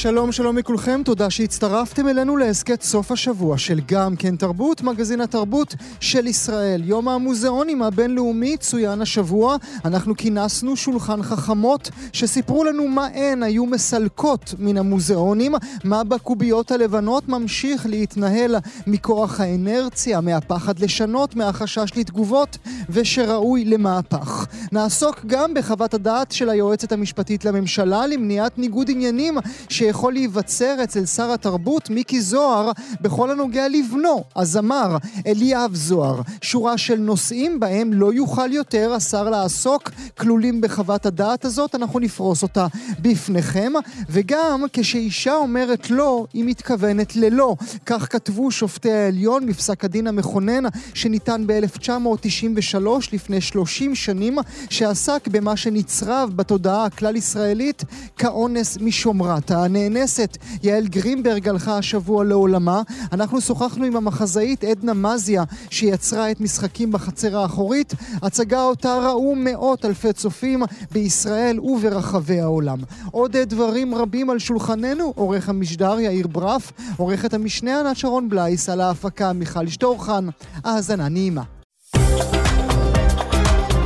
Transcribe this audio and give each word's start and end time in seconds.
שלום 0.00 0.32
שלום 0.32 0.58
לכולכם, 0.58 1.00
תודה 1.04 1.30
שהצטרפתם 1.30 2.08
אלינו 2.08 2.36
להסכת 2.36 2.82
סוף 2.82 3.12
השבוע 3.12 3.58
של 3.58 3.80
גם 3.86 4.16
כן 4.16 4.36
תרבות, 4.36 4.82
מגזין 4.82 5.20
התרבות 5.20 5.74
של 6.00 6.26
ישראל. 6.26 6.82
יום 6.84 7.08
המוזיאונים 7.08 7.82
הבינלאומי 7.82 8.56
צוין 8.56 9.00
השבוע, 9.00 9.56
אנחנו 9.84 10.16
כינסנו 10.16 10.76
שולחן 10.76 11.22
חכמות 11.22 11.90
שסיפרו 12.12 12.64
לנו 12.64 12.88
מה 12.88 13.06
הן 13.06 13.42
היו 13.42 13.66
מסלקות 13.66 14.54
מן 14.58 14.76
המוזיאונים, 14.76 15.54
מה 15.84 16.04
בקוביות 16.04 16.70
הלבנות 16.70 17.28
ממשיך 17.28 17.86
להתנהל 17.86 18.56
מכוח 18.86 19.40
האנרציה, 19.40 20.20
מהפחד 20.20 20.78
לשנות, 20.78 21.36
מהחשש 21.36 21.90
לתגובות 21.96 22.58
ושראוי 22.90 23.64
למהפך. 23.64 24.46
נעסוק 24.72 25.20
גם 25.26 25.54
בחוות 25.54 25.94
הדעת 25.94 26.32
של 26.32 26.50
היועצת 26.50 26.92
המשפטית 26.92 27.44
לממשלה 27.44 28.06
למניעת 28.06 28.58
ניגוד 28.58 28.90
עניינים 28.90 29.38
ש... 29.68 29.87
שיכול 29.88 30.12
להיווצר 30.12 30.76
אצל 30.84 31.06
שר 31.06 31.32
התרבות 31.32 31.90
מיקי 31.90 32.20
זוהר 32.20 32.72
בכל 33.00 33.30
הנוגע 33.30 33.68
לבנו, 33.68 34.24
הזמר 34.36 34.96
אליאב 35.26 35.74
זוהר. 35.74 36.20
שורה 36.42 36.78
של 36.78 36.96
נושאים 36.96 37.60
בהם 37.60 37.92
לא 37.92 38.12
יוכל 38.12 38.52
יותר 38.52 38.92
השר 38.92 39.30
לעסוק, 39.30 39.90
כלולים 40.18 40.60
בחוות 40.60 41.06
הדעת 41.06 41.44
הזאת, 41.44 41.74
אנחנו 41.74 41.98
נפרוס 41.98 42.42
אותה 42.42 42.66
בפניכם. 43.02 43.72
וגם 44.10 44.64
כשאישה 44.72 45.34
אומרת 45.34 45.90
לא, 45.90 46.26
היא 46.32 46.44
מתכוונת 46.44 47.16
ללא. 47.16 47.54
כך 47.86 48.12
כתבו 48.12 48.50
שופטי 48.50 48.92
העליון 48.92 49.46
בפסק 49.46 49.84
הדין 49.84 50.06
המכונן 50.06 50.62
שניתן 50.94 51.44
ב-1993, 51.46 52.78
לפני 53.12 53.40
30 53.40 53.94
שנים, 53.94 54.38
שעסק 54.70 55.28
במה 55.28 55.56
שנצרב 55.56 56.30
בתודעה 56.36 56.84
הכלל-ישראלית 56.84 57.84
כאונס 58.16 58.78
משומרת. 58.80 59.50
הנאנסת 59.78 60.38
יעל 60.62 60.86
גרינברג 60.86 61.48
הלכה 61.48 61.78
השבוע 61.78 62.24
לעולמה. 62.24 62.82
אנחנו 63.12 63.40
שוחחנו 63.40 63.84
עם 63.84 63.96
המחזאית 63.96 64.64
עדנה 64.64 64.94
מזיה, 64.94 65.44
שיצרה 65.70 66.30
את 66.30 66.40
משחקים 66.40 66.92
בחצר 66.92 67.38
האחורית, 67.38 67.94
הצגה 68.22 68.62
אותה 68.62 68.98
ראו 68.98 69.34
מאות 69.36 69.84
אלפי 69.84 70.12
צופים 70.12 70.62
בישראל 70.90 71.60
וברחבי 71.60 72.40
העולם. 72.40 72.78
עוד 73.10 73.36
דברים 73.36 73.94
רבים 73.94 74.30
על 74.30 74.38
שולחננו, 74.38 75.12
עורך 75.16 75.48
המשדר 75.48 76.00
יאיר 76.00 76.26
ברף, 76.26 76.72
עורכת 76.96 77.34
המשנה 77.34 77.80
ענת 77.80 77.96
שרון 77.96 78.28
בלייס, 78.28 78.68
על 78.68 78.80
ההפקה 78.80 79.32
מיכל 79.32 79.68
שטורחן. 79.68 80.28
האזנה 80.64 81.08
נעימה. 81.08 81.42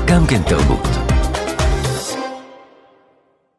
גם 0.07 0.27
כן 0.27 0.43
תרבות. 0.43 1.02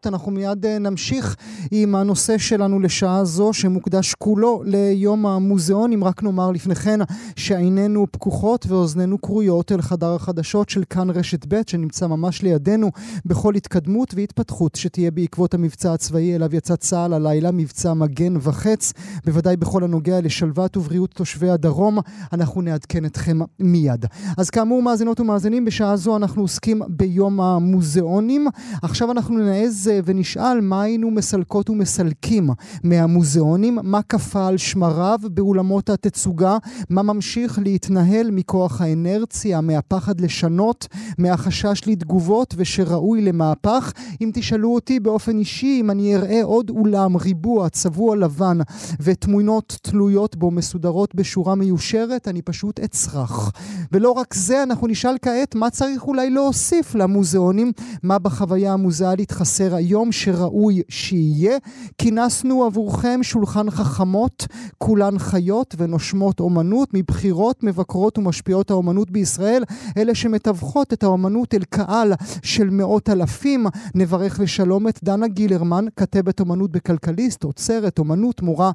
אנחנו 0.07 0.31
מיד 0.31 0.65
אה, 0.65 0.79
נמשיך 0.79 1.35
עם 1.71 1.95
הנושא 1.95 2.37
שלנו 2.37 2.79
לשעה 2.79 3.25
זו, 3.25 3.53
שמוקדש 3.53 4.13
כולו 4.13 4.63
ליום 4.65 5.25
המוזיאון. 5.25 5.93
אם 5.93 6.03
רק 6.03 6.23
נאמר 6.23 6.51
לפני 6.51 6.75
כן 6.75 6.99
שעינינו 7.35 8.07
פקוחות 8.11 8.65
ואוזנינו 8.69 9.21
כרויות 9.21 9.71
אל 9.71 9.81
חדר 9.81 10.15
החדשות 10.15 10.69
של 10.69 10.83
כאן 10.89 11.09
רשת 11.09 11.45
ב', 11.47 11.61
שנמצא 11.67 12.07
ממש 12.07 12.41
לידינו 12.41 12.91
בכל 13.25 13.55
התקדמות 13.55 14.13
והתפתחות 14.15 14.75
שתהיה 14.75 15.11
בעקבות 15.11 15.53
המבצע 15.53 15.93
הצבאי 15.93 16.35
אליו 16.35 16.55
יצא 16.55 16.75
צה"ל 16.75 17.13
הלילה, 17.13 17.51
מבצע 17.51 17.93
מגן 17.93 18.33
וחץ, 18.41 18.93
בוודאי 19.25 19.57
בכל 19.57 19.83
הנוגע 19.83 20.21
לשלוות 20.21 20.77
ובריאות 20.77 21.11
תושבי 21.11 21.49
הדרום. 21.49 21.97
אנחנו 22.33 22.61
נעדכן 22.61 23.05
אתכם 23.05 23.39
מיד. 23.59 24.05
אז 24.37 24.49
כאמור, 24.49 24.83
מאזינות 24.83 25.19
ומאזינים, 25.19 25.65
בשעה 25.65 25.95
זו 25.95 26.17
אנחנו 26.17 26.41
עוסקים 26.41 26.81
ביום 26.87 27.41
המוזיאונים. 27.41 28.47
עכשיו 28.81 29.11
אנחנו 29.11 29.37
נעז 29.37 29.91
ונשאל 30.05 30.61
מה 30.61 30.81
היינו 30.81 31.11
מסלקות 31.11 31.69
ומסלקים 31.69 32.49
מהמוזיאונים, 32.83 33.79
מה 33.83 34.01
כפה 34.01 34.47
על 34.47 34.57
שמריו 34.57 35.19
באולמות 35.31 35.89
התצוגה, 35.89 36.57
מה 36.89 37.03
ממשיך 37.03 37.59
להתנהל 37.63 38.31
מכוח 38.31 38.81
האנרציה, 38.81 39.61
מהפחד 39.61 40.21
לשנות, 40.21 40.87
מהחשש 41.17 41.81
לתגובות 41.87 42.53
ושראוי 42.57 43.21
למהפך. 43.21 43.93
אם 44.21 44.31
תשאלו 44.33 44.73
אותי 44.73 44.99
באופן 44.99 45.39
אישי, 45.39 45.77
אם 45.81 45.91
אני 45.91 46.15
אראה 46.15 46.43
עוד 46.43 46.69
אולם 46.69 47.17
ריבוע 47.17 47.69
צבוע 47.69 48.15
לבן 48.15 48.57
ותמונות 48.99 49.77
תלויות 49.81 50.35
בו 50.35 50.51
מסודרות 50.51 51.15
בשורה 51.15 51.55
מיושרת, 51.55 52.27
אני 52.27 52.41
פשוט 52.41 52.79
אצרח. 52.79 53.51
ולא 53.91 54.11
רק 54.11 54.33
זה, 54.33 54.63
אנחנו 54.63 54.87
נשאל 54.87 55.15
כעת 55.21 55.55
מה 55.55 55.69
צריך 55.69 56.03
אולי 56.03 56.29
להוסיף 56.29 56.95
למוזיאונים, 56.95 57.71
מה 58.03 58.19
בחוויה 58.19 58.73
המוזיאלית 58.73 59.31
חסר 59.31 59.75
היום 59.83 60.11
שראוי 60.11 60.81
שיהיה. 60.89 61.57
כינסנו 61.97 62.65
עבורכם 62.65 63.19
שולחן 63.23 63.69
חכמות, 63.69 64.47
כולן 64.77 65.19
חיות 65.19 65.75
ונושמות 65.77 66.39
אומנות, 66.39 66.89
מבחירות, 66.93 67.63
מבקרות 67.63 68.17
ומשפיעות 68.17 68.71
האומנות 68.71 69.11
בישראל, 69.11 69.63
אלה 69.97 70.15
שמתווכות 70.15 70.93
את 70.93 71.03
האומנות 71.03 71.53
אל 71.53 71.63
קהל 71.69 72.13
של 72.43 72.69
מאות 72.69 73.09
אלפים. 73.09 73.65
נברך 73.95 74.39
לשלום 74.39 74.87
את 74.87 74.99
דנה 75.03 75.27
גילרמן, 75.27 75.85
כתבת 75.95 76.39
אומנות 76.39 76.71
בכלכליסט, 76.71 77.43
עוצרת 77.43 77.99
אומנות, 77.99 78.41
מורה, 78.41 78.71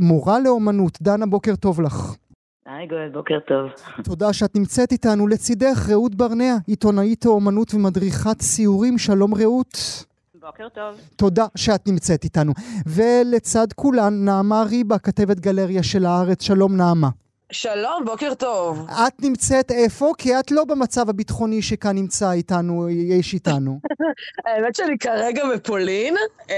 מורה 0.00 0.40
לאומנות. 0.40 0.98
דנה, 1.02 1.26
בוקר 1.26 1.56
טוב 1.56 1.80
לך. 1.80 2.16
היי 2.66 2.86
גואל, 2.86 3.08
בוקר 3.12 3.38
טוב. 3.48 3.70
תודה 4.04 4.32
שאת 4.32 4.56
נמצאת 4.56 4.92
איתנו. 4.92 5.26
לצידך 5.26 5.88
רעות 5.90 6.14
ברנע, 6.14 6.56
עיתונאית 6.66 7.26
האומנות 7.26 7.74
ומדריכת 7.74 8.42
סיורים. 8.42 8.98
שלום 8.98 9.34
רעות. 9.34 10.04
בוקר 10.46 10.68
טוב. 10.68 11.00
תודה 11.16 11.46
שאת 11.56 11.88
נמצאת 11.88 12.24
איתנו. 12.24 12.52
ולצד 12.86 13.66
כולן, 13.74 14.24
נעמה 14.24 14.62
ריבה, 14.62 14.98
כתבת 14.98 15.40
גלריה 15.40 15.82
של 15.82 16.06
הארץ. 16.06 16.42
שלום 16.42 16.76
נעמה. 16.76 17.08
שלום, 17.52 18.04
בוקר 18.04 18.34
טוב. 18.34 18.86
את 18.90 19.22
נמצאת 19.22 19.70
איפה? 19.70 20.12
כי 20.18 20.38
את 20.38 20.50
לא 20.50 20.64
במצב 20.64 21.10
הביטחוני 21.10 21.62
שכאן 21.62 21.96
נמצא 21.96 22.32
איתנו, 22.32 22.88
יש 22.90 23.34
איתנו. 23.34 23.80
האמת 24.46 24.74
שאני 24.74 24.98
כרגע 24.98 25.42
בפולין. 25.54 26.16
אה, 26.50 26.54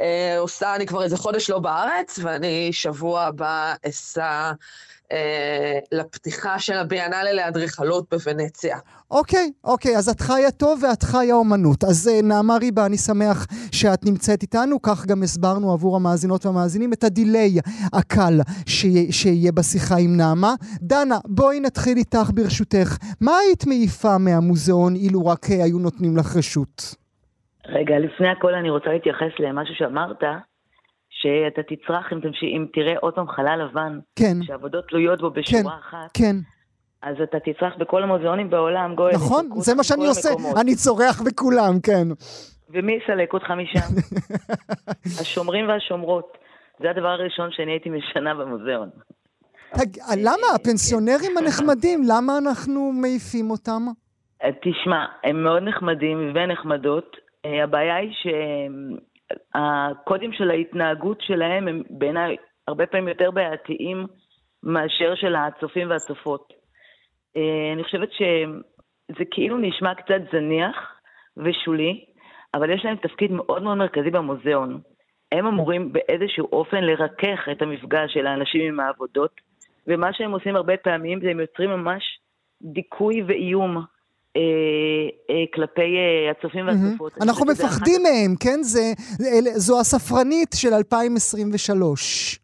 אה, 0.00 0.38
עושה, 0.38 0.74
אני 0.74 0.86
כבר 0.86 1.02
איזה 1.02 1.16
חודש 1.16 1.50
לא 1.50 1.58
בארץ, 1.58 2.18
ואני 2.22 2.72
שבוע 2.72 3.22
הבא 3.22 3.74
אסע... 3.88 4.52
אה, 5.12 5.78
לפתיחה 5.92 6.58
של 6.58 6.72
הביאנלה 6.72 7.32
לאדריכלות 7.32 8.04
בוונציה. 8.10 8.78
אוקיי, 9.10 9.52
אוקיי, 9.64 9.96
אז 9.96 10.08
את 10.08 10.20
חיה 10.20 10.50
טוב 10.50 10.82
ואת 10.82 11.02
חיה 11.02 11.34
אומנות. 11.34 11.84
אז 11.84 12.08
אה, 12.08 12.22
נעמה 12.22 12.56
ריבה, 12.56 12.86
אני 12.86 12.96
שמח 12.96 13.46
שאת 13.72 14.04
נמצאת 14.04 14.42
איתנו, 14.42 14.82
כך 14.82 15.06
גם 15.06 15.22
הסברנו 15.22 15.72
עבור 15.72 15.96
המאזינות 15.96 16.46
והמאזינים 16.46 16.92
את 16.92 17.04
הדיליי 17.04 17.58
הקל 17.92 18.40
שיה, 18.66 19.12
שיהיה 19.12 19.52
בשיחה 19.52 19.94
עם 19.98 20.16
נעמה. 20.16 20.54
דנה, 20.82 21.18
בואי 21.24 21.60
נתחיל 21.60 21.96
איתך 21.96 22.30
ברשותך. 22.34 22.96
מה 23.20 23.32
היית 23.38 23.66
מעיפה 23.66 24.18
מהמוזיאון 24.18 24.94
אילו 24.94 25.26
רק 25.26 25.50
אה, 25.50 25.64
היו 25.64 25.78
נותנים 25.78 26.16
לך 26.16 26.36
רשות? 26.36 26.94
רגע, 27.68 27.98
לפני 27.98 28.28
הכל 28.28 28.54
אני 28.54 28.70
רוצה 28.70 28.90
להתייחס 28.90 29.32
למשהו 29.38 29.74
שאמרת. 29.74 30.22
שאתה 31.20 31.62
תצרח 31.62 32.12
אם, 32.12 32.20
תמש... 32.20 32.42
אם 32.42 32.66
תראה 32.72 32.94
עוד 33.00 33.14
פעם 33.14 33.28
חלל 33.28 33.64
לבן, 33.64 33.98
כן. 34.16 34.42
שעבודות 34.42 34.88
תלויות 34.88 35.20
בו 35.20 35.30
בשורה 35.30 35.62
כן, 35.62 35.68
אחת. 35.68 36.10
כן. 36.14 36.36
אז 37.02 37.16
אתה 37.22 37.38
תצרח 37.40 37.72
בכל 37.78 38.02
המוזיאונים 38.02 38.50
בעולם, 38.50 38.94
גואל. 38.94 39.14
נכון, 39.14 39.48
זה 39.56 39.74
מה 39.74 39.84
שאני 39.84 40.06
עושה, 40.06 40.28
המקומות. 40.28 40.56
אני 40.58 40.74
צורח 40.74 41.22
בכולם, 41.22 41.80
כן. 41.82 42.08
ומי 42.70 42.98
יסלק 43.02 43.32
אותך 43.32 43.50
משם? 43.50 43.94
השומרים 45.20 45.68
והשומרות. 45.68 46.38
זה 46.80 46.90
הדבר 46.90 47.08
הראשון 47.08 47.50
שאני 47.52 47.72
הייתי 47.72 47.90
משנה 47.90 48.34
במוזיאון. 48.34 48.90
למה? 50.16 50.46
הפנסיונרים 50.54 51.38
הנחמדים, 51.38 52.02
למה 52.08 52.38
אנחנו 52.38 52.92
מעיפים 52.92 53.50
אותם? 53.50 53.82
תשמע, 54.38 55.04
הם 55.24 55.44
מאוד 55.44 55.62
נחמדים 55.62 56.32
ונחמדות. 56.34 57.16
אה, 57.44 57.64
הבעיה 57.64 57.96
היא 57.96 58.10
שהם 58.22 58.96
הקודים 59.54 60.32
של 60.32 60.50
ההתנהגות 60.50 61.20
שלהם 61.20 61.68
הם 61.68 61.82
בעיניי 61.90 62.36
הרבה 62.68 62.86
פעמים 62.86 63.08
יותר 63.08 63.30
בעייתיים 63.30 64.06
מאשר 64.62 65.14
של 65.14 65.36
הצופים 65.36 65.90
והצופות. 65.90 66.52
אה, 67.36 67.72
אני 67.72 67.84
חושבת 67.84 68.12
שזה 68.12 69.24
כאילו 69.30 69.58
נשמע 69.58 69.94
קצת 69.94 70.20
זניח 70.32 70.76
ושולי, 71.36 72.04
אבל 72.54 72.70
יש 72.70 72.84
להם 72.84 72.96
תפקיד 72.96 73.32
מאוד 73.32 73.62
מאוד 73.62 73.78
מרכזי 73.78 74.10
במוזיאון. 74.10 74.80
הם 75.32 75.46
אמורים 75.46 75.92
באיזשהו 75.92 76.48
אופן 76.52 76.84
לרכך 76.84 77.48
את 77.52 77.62
המפגש 77.62 78.12
של 78.14 78.26
האנשים 78.26 78.60
עם 78.68 78.80
העבודות, 78.80 79.40
ומה 79.86 80.12
שהם 80.12 80.32
עושים 80.32 80.56
הרבה 80.56 80.76
פעמים 80.76 81.20
זה 81.20 81.30
הם 81.30 81.40
יוצרים 81.40 81.70
ממש 81.70 82.20
דיכוי 82.62 83.22
ואיום 83.22 83.84
כלפי 85.54 85.96
אה, 85.96 86.30
הצופים 86.30 86.66
והצופות. 86.66 87.12
אנחנו 87.22 87.46
מפחדים 87.46 88.02
מהם, 88.02 88.36
כן? 88.40 88.58
זו 89.56 89.80
הספרנית 89.80 90.50
של 90.54 90.74
2023. 90.74 92.38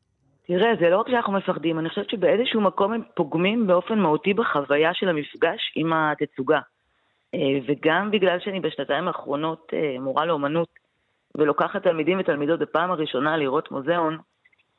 תראה, 0.46 0.68
זה 0.80 0.88
לא 0.88 1.00
רק 1.00 1.08
שאנחנו 1.08 1.32
מפחדים, 1.32 1.78
אני 1.78 1.88
חושבת 1.88 2.10
שבאיזשהו 2.10 2.60
מקום 2.60 2.92
הם 2.92 3.02
פוגמים 3.14 3.66
באופן 3.66 3.98
מהותי 3.98 4.34
בחוויה 4.34 4.90
של 4.94 5.08
המפגש 5.08 5.72
עם 5.76 5.92
התצוגה. 5.92 6.60
אה, 7.34 7.58
וגם 7.66 8.10
בגלל 8.10 8.38
שאני 8.40 8.60
בשנתיים 8.60 9.08
האחרונות 9.08 9.72
אה, 9.72 9.96
מורה 10.00 10.26
לאומנות, 10.26 10.68
ולוקחת 11.34 11.82
תלמידים 11.82 12.18
ותלמידות 12.20 12.60
בפעם 12.60 12.90
הראשונה 12.90 13.36
לראות 13.36 13.70
מוזיאון, 13.70 14.18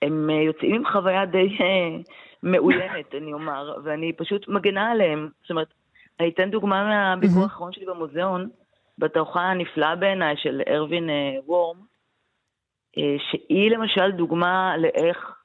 הם 0.01 0.29
אה, 0.29 0.41
יוצאים 0.41 0.75
עם 0.75 0.83
חוויה 0.91 1.25
די 1.25 1.57
מאוימת, 2.43 3.15
אני 3.15 3.33
אומר, 3.33 3.77
ואני 3.83 4.13
פשוט 4.13 4.47
מגנה 4.47 4.91
עליהם. 4.91 5.29
זאת 5.41 5.49
אומרת, 5.51 5.73
אני 6.19 6.29
אתן 6.29 6.49
דוגמה 6.49 6.83
מהביקור 6.83 7.43
האחרון 7.43 7.71
שלי 7.73 7.85
במוזיאון, 7.85 8.49
בתערוכה 8.97 9.41
הנפלאה 9.41 9.95
בעיניי 9.95 10.35
של 10.37 10.61
ארווין 10.67 11.09
וורם, 11.45 11.77
שהיא 13.17 13.71
למשל 13.71 14.11
דוגמה 14.11 14.77
לאיך 14.77 15.35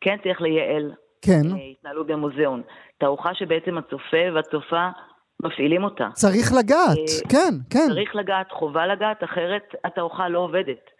כן 0.00 0.16
צריך 0.22 0.40
לייעל 0.40 0.92
כן. 1.22 1.42
התנהלות 1.70 2.06
במוזיאון. 2.06 2.62
תערוכה 2.98 3.34
שבעצם 3.34 3.78
הצופה 3.78 4.32
והצופה 4.34 4.88
מפעילים 5.42 5.84
אותה. 5.84 6.08
צריך 6.12 6.52
לגעת, 6.58 6.98
אה, 6.98 7.30
כן, 7.30 7.54
כן. 7.70 7.88
צריך 7.88 8.16
לגעת, 8.16 8.52
חובה 8.52 8.86
לגעת, 8.86 9.24
אחרת 9.24 9.74
התערוכה 9.84 10.28
לא 10.28 10.38
עובדת. 10.38 10.90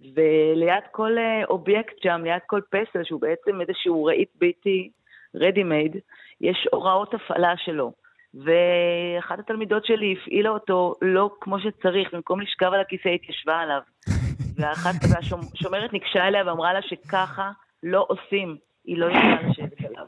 וליד 0.00 0.84
כל 0.92 1.18
אה, 1.18 1.44
אובייקט 1.44 1.94
שם, 2.02 2.20
ליד 2.24 2.42
כל 2.46 2.60
פסל, 2.70 3.04
שהוא 3.04 3.20
בעצם 3.20 3.60
איזשהו 3.60 4.04
רהיט 4.04 4.28
ביתי, 4.34 4.90
ready 5.36 5.64
made, 5.70 5.98
יש 6.40 6.68
הוראות 6.72 7.14
הפעלה 7.14 7.54
שלו. 7.56 7.92
ואחת 8.34 9.38
התלמידות 9.38 9.86
שלי 9.86 10.14
הפעילה 10.22 10.50
אותו 10.50 10.94
לא 11.02 11.30
כמו 11.40 11.60
שצריך, 11.60 12.14
במקום 12.14 12.40
לשכב 12.40 12.72
על 12.72 12.80
הכיסא 12.80 13.08
התיישבה 13.08 13.58
עליו. 13.58 13.80
ואחת, 14.56 14.94
והשומרת 15.10 15.92
ניגשה 15.92 16.28
אליה 16.28 16.46
ואמרה 16.46 16.72
לה 16.72 16.82
שככה 16.82 17.50
לא 17.82 18.06
עושים, 18.08 18.56
היא 18.84 18.98
לא 18.98 19.06
יכולה 19.06 19.42
לשבת 19.42 19.84
עליו. 19.88 20.06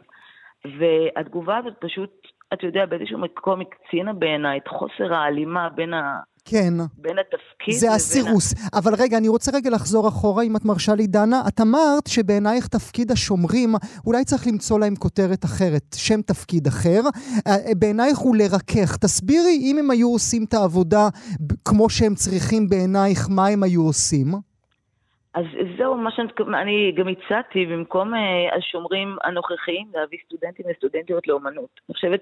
והתגובה 0.78 1.56
הזאת 1.56 1.74
פשוט, 1.80 2.10
אתה 2.52 2.66
יודע, 2.66 2.86
באיזשהו 2.86 3.18
מקום 3.18 3.60
הקצינה 3.60 4.12
בעיניי 4.12 4.58
את 4.58 4.68
חוסר 4.68 5.14
ההלימה 5.14 5.68
בין 5.68 5.94
ה... 5.94 6.20
כן. 6.50 6.74
בין 6.98 7.18
התפקיד 7.18 7.74
זה 7.74 7.92
הסירוס. 7.92 8.54
ה... 8.54 8.78
אבל 8.78 8.92
רגע, 8.98 9.18
אני 9.18 9.28
רוצה 9.28 9.50
רגע 9.56 9.70
לחזור 9.70 10.08
אחורה, 10.08 10.42
אם 10.44 10.56
את 10.56 10.64
מרשה 10.64 10.94
לי, 10.94 11.06
דנה. 11.06 11.40
את 11.48 11.60
אמרת 11.60 12.06
שבעינייך 12.08 12.66
תפקיד 12.66 13.10
השומרים, 13.10 13.70
אולי 14.06 14.24
צריך 14.24 14.46
למצוא 14.46 14.80
להם 14.80 14.94
כותרת 14.96 15.44
אחרת, 15.44 15.86
שם 15.94 16.22
תפקיד 16.22 16.66
אחר. 16.66 17.00
אה, 17.46 17.74
בעינייך 17.80 18.18
הוא 18.18 18.36
לרכך. 18.36 18.96
תסבירי, 18.96 19.56
אם 19.62 19.76
הם 19.78 19.90
היו 19.90 20.08
עושים 20.08 20.44
את 20.48 20.54
העבודה 20.54 21.04
כמו 21.68 21.90
שהם 21.90 22.14
צריכים 22.14 22.68
בעינייך, 22.68 23.20
מה 23.30 23.46
הם 23.46 23.62
היו 23.62 23.82
עושים? 23.82 24.26
אז 25.34 25.44
זהו 25.78 25.94
מה 25.94 26.10
שאני 26.10 26.92
גם 26.96 27.08
הצעתי, 27.08 27.66
במקום 27.66 28.14
uh, 28.14 28.18
השומרים 28.58 29.16
הנוכחיים, 29.24 29.86
להביא 29.94 30.18
סטודנטים 30.26 30.66
וסטודנטיות 30.70 31.26
לאומנות. 31.28 31.70
אני 31.88 31.94
חושבת 31.94 32.20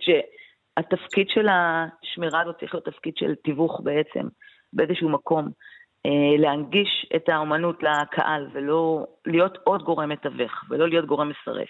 שהתפקיד 0.79 1.27
של 1.29 1.47
השמירה 1.49 2.41
הזאת 2.43 2.57
צריך 2.61 2.75
להיות 2.75 2.85
תפקיד 2.85 3.13
של 3.17 3.35
תיווך 3.45 3.81
בעצם, 3.85 4.29
באיזשהו 4.73 5.09
מקום. 5.09 5.49
uh, 6.07 6.41
להנגיש 6.41 7.07
את 7.17 7.29
האומנות 7.29 7.79
לקהל, 7.83 8.49
ולא 8.55 9.07
להיות 9.27 9.59
עוד 9.65 9.83
גורם 9.83 10.09
מתווך, 10.09 10.53
ולא 10.71 10.89
להיות 10.89 11.07
גורם 11.07 11.29
מסרף. 11.29 11.69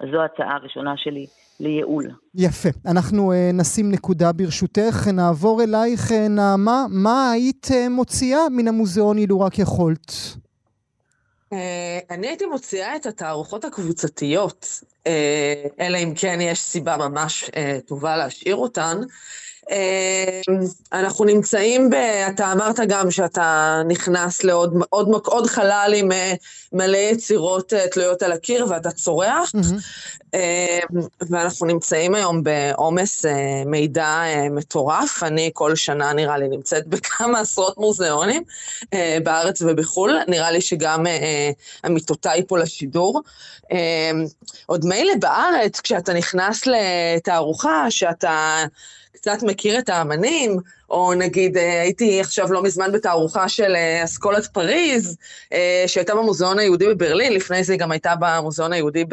אז 0.00 0.08
זו 0.12 0.20
ההצעה 0.22 0.56
הראשונה 0.56 0.96
שלי 0.96 1.26
לייעול. 1.60 2.04
יפה. 2.34 2.68
אנחנו 2.90 3.32
uh, 3.32 3.56
נשים 3.60 3.92
נקודה 3.92 4.32
ברשותך. 4.32 5.08
נעבור 5.12 5.62
אלייך, 5.62 6.12
נעמה. 6.30 6.84
מה 6.90 7.30
היית 7.30 7.66
מוציאה 7.90 8.40
מן 8.50 8.68
המוזיאון 8.68 9.18
אילו 9.18 9.40
רק 9.40 9.58
יכולת? 9.58 10.12
אה, 11.52 11.98
אני 12.10 12.28
הייתי 12.28 12.46
מוציאה 12.46 12.96
את 12.96 13.06
התערוכות 13.06 13.64
הקבוצתיות, 13.64 14.80
אה, 15.06 15.64
אלא 15.80 15.98
אם 15.98 16.12
כן 16.16 16.40
יש 16.40 16.60
סיבה 16.60 16.96
ממש 16.96 17.50
אה, 17.56 17.78
טובה 17.86 18.16
להשאיר 18.16 18.56
אותן. 18.56 19.00
אנחנו 20.92 21.24
נמצאים 21.24 21.90
ב... 21.90 21.94
אתה 22.28 22.52
אמרת 22.52 22.80
גם 22.88 23.10
שאתה 23.10 23.82
נכנס 23.88 24.44
לעוד 24.44 24.74
עוד, 24.90 25.08
עוד 25.26 25.46
חלל 25.46 25.92
עם 25.96 26.08
מלא 26.72 26.96
יצירות 26.96 27.72
תלויות 27.90 28.22
על 28.22 28.32
הקיר 28.32 28.66
ואתה 28.70 28.90
צורח, 28.90 29.52
mm-hmm. 29.56 30.36
ואנחנו 31.30 31.66
נמצאים 31.66 32.14
היום 32.14 32.42
בעומס 32.42 33.24
מידע 33.66 34.22
מטורף. 34.50 35.22
אני 35.22 35.50
כל 35.54 35.76
שנה, 35.76 36.12
נראה 36.12 36.38
לי, 36.38 36.48
נמצאת 36.48 36.86
בכמה 36.92 37.40
עשרות 37.40 37.78
מוזיאונים 37.78 38.42
בארץ 39.22 39.62
ובחו"ל. 39.62 40.18
נראה 40.28 40.50
לי 40.50 40.60
שגם 40.60 41.06
אמיתותיי 41.86 42.42
פה 42.46 42.58
לשידור. 42.58 43.22
עוד 44.66 44.84
מילא 44.84 45.12
בארץ, 45.20 45.80
כשאתה 45.80 46.12
נכנס 46.12 46.62
לתערוכה, 46.66 47.90
שאתה... 47.90 48.64
קצת 49.20 49.42
מכיר 49.42 49.78
את 49.78 49.88
האמנים, 49.88 50.56
או 50.90 51.14
נגיד 51.14 51.56
אה, 51.56 51.82
הייתי 51.82 52.20
עכשיו 52.20 52.52
לא 52.52 52.62
מזמן 52.62 52.92
בתערוכה 52.92 53.48
של 53.48 53.74
אה, 53.74 54.04
אסכולת 54.04 54.46
פריז, 54.46 55.16
אה, 55.52 55.84
שהייתה 55.86 56.14
במוזיאון 56.14 56.58
היהודי 56.58 56.86
בברלין, 56.86 57.32
לפני 57.32 57.64
זה 57.64 57.72
היא 57.72 57.80
גם 57.80 57.92
הייתה 57.92 58.14
במוזיאון 58.20 58.72
היהודי 58.72 59.04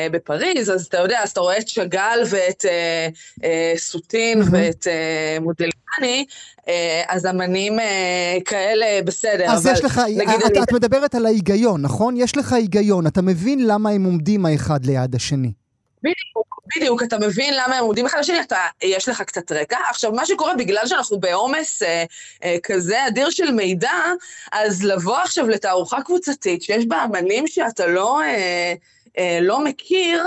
בפריז, 0.00 0.70
אז 0.70 0.86
אתה 0.86 0.98
יודע, 0.98 1.20
אז 1.22 1.30
אתה 1.30 1.40
רואה 1.40 1.58
את 1.58 1.68
שאגאל 1.68 2.22
ואת 2.30 2.64
סוטין. 3.76 4.42
ואת 4.50 4.86
מודליאני, 5.40 6.24
אז 7.08 7.26
אמנים 7.26 7.78
כאלה 8.44 8.86
בסדר, 9.04 9.44
אז 9.48 9.66
אבל... 9.66 9.74
יש 9.74 9.84
לך, 9.84 10.00
נגיד 10.16 10.40
את, 10.46 10.50
אני... 10.50 10.62
את 10.62 10.72
מדברת 10.72 11.14
על 11.14 11.26
ההיגיון, 11.26 11.82
נכון? 11.82 12.16
יש 12.16 12.36
לך 12.36 12.52
היגיון, 12.52 13.06
אתה 13.06 13.22
מבין 13.22 13.66
למה 13.66 13.90
הם 13.90 14.04
עומדים 14.04 14.46
האחד 14.46 14.86
ליד 14.86 15.14
השני. 15.14 15.52
בדיוק, 16.02 16.60
בדיוק, 16.76 17.02
אתה 17.02 17.18
מבין 17.18 17.54
למה 17.54 17.76
הם 17.76 17.84
עומדים 17.84 18.06
אחד 18.06 18.18
לשני, 18.18 18.40
אתה, 18.40 18.66
יש 18.82 19.08
לך 19.08 19.22
קצת 19.22 19.52
רקע. 19.52 19.78
עכשיו, 19.90 20.12
מה 20.12 20.26
שקורה, 20.26 20.54
בגלל 20.54 20.86
שאנחנו 20.86 21.20
בעומס 21.20 21.82
אה, 21.82 22.04
אה, 22.44 22.56
כזה 22.62 23.06
אדיר 23.06 23.30
של 23.30 23.50
מידע, 23.50 23.92
אז 24.52 24.84
לבוא 24.84 25.16
עכשיו 25.16 25.48
לתערוכה 25.48 26.02
קבוצתית, 26.02 26.62
שיש 26.62 26.86
בה 26.86 27.04
אמנים 27.04 27.46
שאתה 27.46 27.86
לא, 27.86 28.20
אה, 28.20 28.74
אה, 29.18 29.38
לא 29.42 29.64
מכיר, 29.64 30.24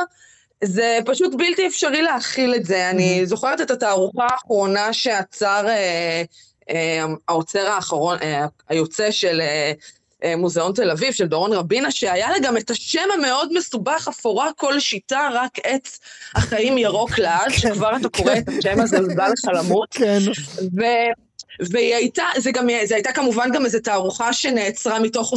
זה 0.63 0.99
פשוט 1.05 1.33
בלתי 1.35 1.67
אפשרי 1.67 2.01
להכיל 2.01 2.55
את 2.55 2.65
זה. 2.65 2.89
אני 2.89 3.25
זוכרת 3.25 3.61
את 3.61 3.71
התערוכה 3.71 4.27
האחרונה 4.31 4.93
שעצר 4.93 5.67
אה, 5.67 6.23
אה, 6.69 7.05
האוצר 7.27 7.67
האחרון, 7.67 8.17
אה, 8.21 8.45
היוצא 8.69 9.11
של... 9.11 9.41
אה, 10.23 10.35
מוזיאון 10.35 10.73
תל 10.73 10.91
אביב 10.91 11.13
של 11.13 11.25
דורון 11.25 11.53
רבינה, 11.53 11.91
שהיה 11.91 12.29
לה 12.31 12.39
גם 12.39 12.57
את 12.57 12.69
השם 12.69 13.07
המאוד 13.13 13.53
מסובך, 13.53 14.07
אפורה 14.07 14.49
כל 14.57 14.79
שיטה, 14.79 15.29
רק 15.33 15.51
עץ 15.63 15.99
החיים 16.35 16.77
ירוק 16.77 17.19
לעד, 17.19 17.51
כן, 17.51 17.57
שכבר 17.57 17.95
אתה 18.01 18.09
קורא 18.09 18.33
את 18.33 18.43
השם 18.47 18.81
הזה, 18.81 18.97
ובא 19.03 19.27
לך 19.27 19.47
למות. 19.53 19.89
כן. 19.91 20.19
והיא 21.59 21.95
הייתה, 21.95 22.23
זה 22.37 22.51
גם, 22.51 22.67
זה 22.85 22.95
הייתה 22.95 23.11
כמובן 23.11 23.51
גם 23.53 23.65
איזו 23.65 23.79
תערוכה 23.79 24.33
שנעצרה 24.33 24.99
מתוך 24.99 25.33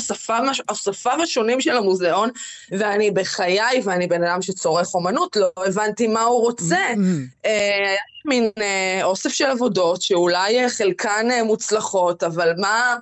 אוספיו 0.68 1.22
השונים 1.22 1.60
של 1.60 1.76
המוזיאון, 1.76 2.30
ואני 2.70 3.10
בחיי, 3.10 3.80
ואני 3.84 4.06
בן 4.06 4.24
אדם 4.24 4.42
שצורך 4.42 4.94
אומנות, 4.94 5.36
לא 5.36 5.50
הבנתי 5.66 6.06
מה 6.06 6.22
הוא 6.22 6.40
רוצה. 6.40 6.86
Mm-hmm. 6.94 7.46
אה, 7.46 7.94
מין 8.24 8.50
אה, 8.58 9.00
אוסף 9.04 9.30
של 9.30 9.46
עבודות, 9.46 10.02
שאולי 10.02 10.70
חלקן 10.70 11.26
מוצלחות, 11.44 12.22
אבל 12.22 12.52
מה... 12.58 12.96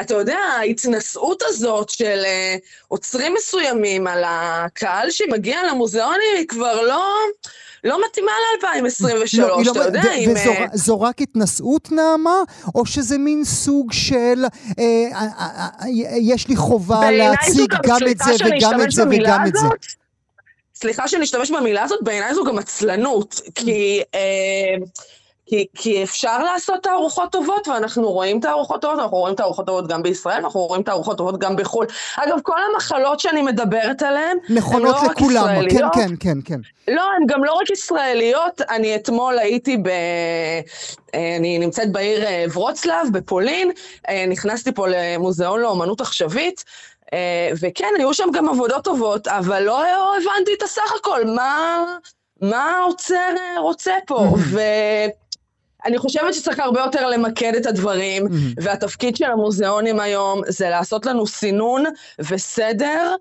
אתה 0.00 0.14
יודע, 0.14 0.38
ההתנשאות 0.38 1.42
הזאת 1.46 1.90
של 1.90 2.22
uh, 2.22 2.64
עוצרים 2.88 3.34
מסוימים 3.34 4.06
על 4.06 4.22
הקהל 4.26 5.10
שמגיע 5.10 5.58
למוזיאונים 5.70 6.36
היא 6.36 6.46
כבר 6.48 6.82
לא... 6.82 7.14
לא 7.84 7.98
מתאימה 8.06 8.32
ל-2023, 8.32 9.38
לא, 9.38 9.62
אתה 9.62 9.78
לא, 9.78 9.84
יודע, 9.84 10.12
אם... 10.14 10.34
וזו 10.74 11.00
רק 11.00 11.20
התנשאות, 11.20 11.92
נעמה? 11.92 12.42
או 12.74 12.86
שזה 12.86 13.18
מין 13.18 13.44
סוג 13.44 13.92
של, 13.92 14.44
אה, 14.78 14.84
אה, 15.14 15.28
אה, 15.40 15.86
יש 16.20 16.48
לי 16.48 16.56
חובה 16.56 17.10
להציג 17.10 17.74
גם 17.86 17.98
את 18.10 18.18
זה 18.18 18.44
וגם 18.44 18.80
את 18.82 18.90
זה 18.90 19.02
וגם 19.10 19.46
את 19.48 19.54
זה? 19.54 19.66
סליחה 20.74 21.08
שאני 21.08 21.24
אשתמש 21.24 21.50
במילה 21.50 21.82
הזאת, 21.82 21.98
בעיניי 22.02 22.34
זו 22.34 22.44
גם 22.44 22.58
עצלנות, 22.58 23.40
כי... 23.54 24.02
אה, 24.14 24.74
כי, 25.46 25.66
כי 25.74 26.02
אפשר 26.02 26.42
לעשות 26.42 26.82
תערוכות 26.82 27.32
טובות, 27.32 27.68
ואנחנו 27.68 28.12
רואים 28.12 28.40
תערוכות 28.40 28.82
טובות, 28.82 28.98
אנחנו 28.98 29.16
רואים 29.16 29.34
תערוכות 29.34 29.66
טובות 29.66 29.86
גם 29.86 30.02
בישראל, 30.02 30.36
אנחנו 30.36 30.60
רואים 30.60 30.82
תערוכות 30.82 31.16
טובות 31.16 31.38
גם 31.38 31.56
בחו"ל. 31.56 31.86
אגב, 32.16 32.38
כל 32.42 32.56
המחלות 32.72 33.20
שאני 33.20 33.42
מדברת 33.42 34.02
עליהן, 34.02 34.36
הן 34.48 34.82
לא 34.82 34.90
רק 34.90 35.10
לכולם, 35.10 35.30
ישראליות. 35.30 35.92
כן, 35.94 36.08
כן, 36.08 36.14
כן, 36.20 36.38
כן. 36.44 36.60
לא, 36.94 37.02
הן 37.16 37.26
גם 37.26 37.44
לא 37.44 37.52
רק 37.52 37.70
ישראליות. 37.70 38.60
אני 38.60 38.96
אתמול 38.96 39.38
הייתי 39.38 39.76
ב... 39.76 39.88
אה, 41.14 41.36
אני 41.36 41.58
נמצאת 41.58 41.92
בעיר 41.92 42.24
אה, 42.24 42.44
ורוצלב, 42.52 43.06
בפולין, 43.12 43.70
אה, 44.08 44.24
נכנסתי 44.28 44.72
פה 44.72 44.86
למוזיאון 44.88 45.60
לאומנות 45.60 46.00
עכשווית, 46.00 46.64
וכן, 47.60 47.88
היו 47.98 48.14
שם 48.14 48.28
גם 48.32 48.48
עבודות 48.48 48.84
טובות, 48.84 49.28
אבל 49.28 49.62
לא 49.62 49.84
הבנתי 50.16 50.54
את 50.58 50.62
הסך 50.62 50.92
הכל, 51.00 51.24
מה... 51.24 51.84
מה 52.40 52.78
האוצר 52.78 53.34
רוצה 53.58 53.92
פה? 54.06 54.34
ו... 54.38 54.60
אני 55.84 55.98
חושבת 55.98 56.34
שצריך 56.34 56.58
הרבה 56.58 56.80
יותר 56.80 57.08
למקד 57.08 57.54
את 57.54 57.66
הדברים, 57.66 58.26
mm-hmm. 58.26 58.62
והתפקיד 58.62 59.16
של 59.16 59.24
המוזיאונים 59.24 60.00
היום 60.00 60.40
זה 60.48 60.68
לעשות 60.68 61.06
לנו 61.06 61.26
סינון 61.26 61.84
וסדר, 62.18 63.14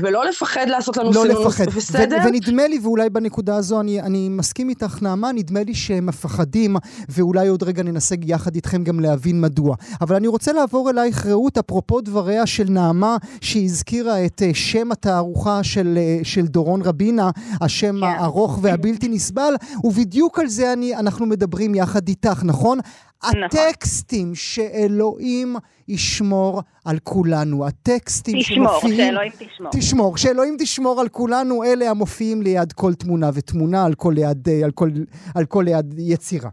ולא 0.00 0.24
לפחד 0.24 0.66
לעשות 0.68 0.96
לנו 0.96 1.12
לא 1.12 1.22
סינון, 1.22 1.42
לפחד. 1.46 1.66
בסדר? 1.66 2.16
ו- 2.24 2.28
ונדמה 2.28 2.66
לי, 2.66 2.78
ואולי 2.82 3.10
בנקודה 3.10 3.56
הזו 3.56 3.80
אני, 3.80 4.00
אני 4.00 4.28
מסכים 4.28 4.68
איתך, 4.68 5.02
נעמה, 5.02 5.32
נדמה 5.32 5.62
לי 5.62 5.74
שהם 5.74 6.06
מפחדים, 6.06 6.76
ואולי 7.08 7.48
עוד 7.48 7.62
רגע 7.62 7.82
ננסה 7.82 8.14
יחד 8.24 8.54
איתכם 8.54 8.84
גם 8.84 9.00
להבין 9.00 9.40
מדוע. 9.40 9.76
אבל 10.00 10.16
אני 10.16 10.26
רוצה 10.26 10.52
לעבור 10.52 10.90
אלייך, 10.90 11.26
רעות, 11.26 11.58
אפרופו 11.58 12.00
דבריה 12.00 12.46
של 12.46 12.64
נעמה, 12.68 13.16
שהזכירה 13.40 14.26
את 14.26 14.42
אה, 14.42 14.50
שם 14.54 14.92
התערוכה 14.92 15.62
של, 15.62 15.98
אה, 15.98 16.18
של 16.22 16.46
דורון 16.46 16.82
רבינה, 16.82 17.30
השם 17.60 17.96
כן. 17.96 18.02
הארוך 18.06 18.58
והבלתי 18.62 19.08
נסבל, 19.08 19.54
ובדיוק 19.84 20.38
על 20.38 20.46
זה 20.46 20.72
אני, 20.72 20.96
אנחנו 20.96 21.26
מדברים 21.26 21.74
יחד 21.74 22.08
איתך, 22.08 22.42
נכון? 22.44 22.78
הטקסטים 23.24 24.34
שאלוהים 24.34 25.48
ישמור 25.88 26.62
על 26.86 26.96
כולנו, 27.02 27.66
הטקסטים 27.66 28.38
תשמור, 28.38 28.68
שמופיעים... 28.68 28.96
שאלוהים 28.96 29.32
תשמור. 29.38 29.70
תשמור, 29.72 30.16
שאלוהים 30.16 30.56
תשמור 30.58 31.00
על 31.00 31.08
כולנו, 31.08 31.64
אלה 31.64 31.90
המופיעים 31.90 32.42
ליד 32.42 32.72
כל 32.72 32.92
תמונה 32.94 33.26
ותמונה, 33.34 33.84
על 33.86 33.94
כל 33.94 34.12
ליד, 34.14 34.48
אה, 34.48 34.64
על 34.64 34.70
כל, 34.70 34.88
על 35.36 35.44
כל 35.44 35.62
ליד 35.64 35.94
יצירה. 35.98 36.50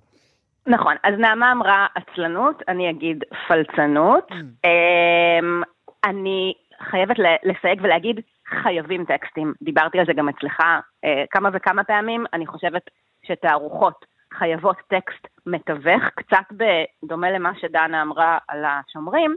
נכון, 0.67 0.95
אז 1.03 1.13
נעמה 1.19 1.51
אמרה 1.51 1.87
עצלנות, 1.95 2.63
אני 2.67 2.89
אגיד 2.89 3.23
פלצנות. 3.47 4.27
אמ, 4.65 5.61
אני 6.05 6.53
חייבת 6.91 7.15
לסייג 7.43 7.81
ולהגיד, 7.83 8.19
חייבים 8.63 9.05
טקסטים. 9.05 9.53
דיברתי 9.61 9.99
על 9.99 10.05
זה 10.05 10.13
גם 10.13 10.29
אצלך 10.29 10.59
אה, 11.05 11.23
כמה 11.31 11.49
וכמה 11.53 11.83
פעמים. 11.83 12.25
אני 12.33 12.47
חושבת 12.47 12.81
שתערוכות 13.27 14.05
חייבות 14.41 14.77
טקסט 14.87 15.27
מתווך, 15.45 16.03
קצת 16.15 16.45
בדומה 16.51 17.31
למה 17.31 17.51
שדנה 17.61 18.01
אמרה 18.01 18.37
על 18.47 18.65
השומרים. 18.65 19.35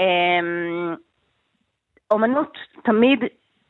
אמ, 0.00 0.94
אומנות 2.10 2.58
תמיד 2.84 3.18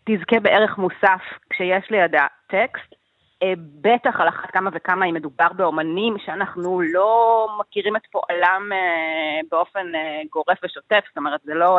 תזכה 0.04 0.40
בערך 0.40 0.78
מוסף 0.78 1.22
כשיש 1.50 1.90
לידה 1.90 2.26
טקסט. 2.46 2.94
אה, 3.42 3.52
בטח 3.80 4.20
על 4.20 4.28
אחת 4.28 4.50
כמה 4.50 4.70
וכמה 4.72 5.06
אם 5.06 5.14
מדובר 5.14 5.52
באומנים 5.56 6.16
שאנחנו 6.24 6.80
לא 6.80 7.48
מכירים 7.60 7.96
את 7.96 8.06
פועלם 8.10 8.72
אה, 8.72 9.40
באופן 9.50 9.94
אה, 9.94 10.20
גורף 10.32 10.58
ושוטף, 10.64 11.00
זאת 11.08 11.16
אומרת 11.16 11.40
זה 11.44 11.54
לא 11.54 11.78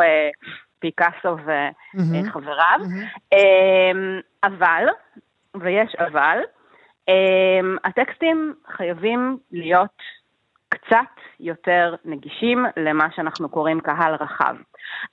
פיקאסו. 0.78 1.36
וחבריו, 1.94 2.78
מהמם. 2.78 3.04
אה, 3.32 4.20
אבל, 4.44 4.86
ויש 5.60 5.94
אבל, 5.94 6.38
הטקסטים 7.84 8.54
חייבים 8.66 9.38
להיות 9.52 10.02
קצת 10.68 11.14
יותר 11.40 11.94
נגישים 12.04 12.66
למה 12.76 13.08
שאנחנו 13.16 13.48
קוראים 13.48 13.80
קהל 13.80 14.14
רחב. 14.14 14.56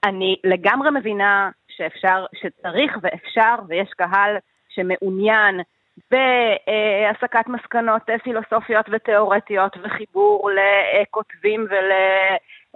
אני 0.04 0.36
לגמרי 0.44 0.90
מבינה 0.92 1.50
שאפשר, 1.68 2.26
שצריך 2.36 2.98
ואפשר, 3.02 3.56
ויש 3.68 3.90
קהל 3.98 4.38
שמעוניין 4.70 5.60
בהסקת 6.12 7.48
מסקנות 7.48 8.10
אה, 8.10 8.20
פילוסופיות 8.20 8.86
ותיאורטיות 8.92 9.78
וחיבור 9.84 10.50
לכותבים 10.52 11.66
ול... 11.70 11.92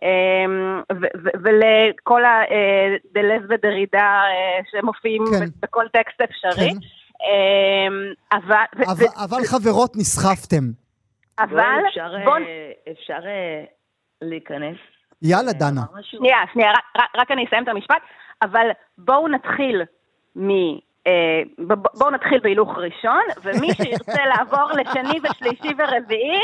אמ, 0.04 0.82
ולכל 1.44 2.24
הדלז 2.26 3.42
ודרידה 3.50 4.22
אה, 4.26 4.60
שמופיעים 4.72 5.24
כן. 5.40 5.46
בכל 5.60 5.86
טקסט 5.94 6.22
אפשרי. 6.22 6.70
כן. 6.70 7.05
אמ, 7.26 8.14
אבל, 8.32 8.66
ו- 8.78 8.84
אבל, 8.84 9.04
ו- 9.04 9.24
אבל 9.26 9.42
חברות, 9.52 9.96
נסחפתם. 9.96 10.64
אבל, 11.40 11.80
אפשר, 11.90 12.12
בוא, 12.26 12.38
אה, 12.38 12.72
אפשר 12.92 13.20
אה, 13.26 13.64
להיכנס? 14.22 14.78
יאללה, 15.22 15.52
אה, 15.52 15.54
דנה. 15.54 15.82
שנייה, 16.02 16.38
שנייה, 16.54 16.72
רק, 16.98 17.10
רק, 17.16 17.32
אני 17.32 17.46
אסיים 17.46 17.64
את 17.64 17.68
המשפט, 17.68 18.02
אבל 18.42 18.68
בואו 18.98 19.28
נתחיל 19.28 19.82
מ... 20.36 20.50
בואו 21.98 22.10
נתחיל 22.10 22.40
בהילוך 22.44 22.70
ראשון, 22.78 23.24
ומי 23.44 23.74
שירצה 23.74 24.26
לעבור 24.38 24.72
לשני 24.72 25.20
ושלישי 25.24 25.74
ורביעי, 25.78 26.42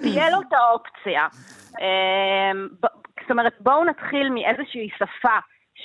תהיה 0.00 0.30
לו 0.30 0.40
את 0.40 0.52
האופציה. 0.52 1.26
ב- 2.80 2.86
זאת 3.22 3.30
אומרת, 3.30 3.52
בואו 3.60 3.84
נתחיל 3.84 4.30
מאיזושהי 4.30 4.88
שפה 4.96 5.38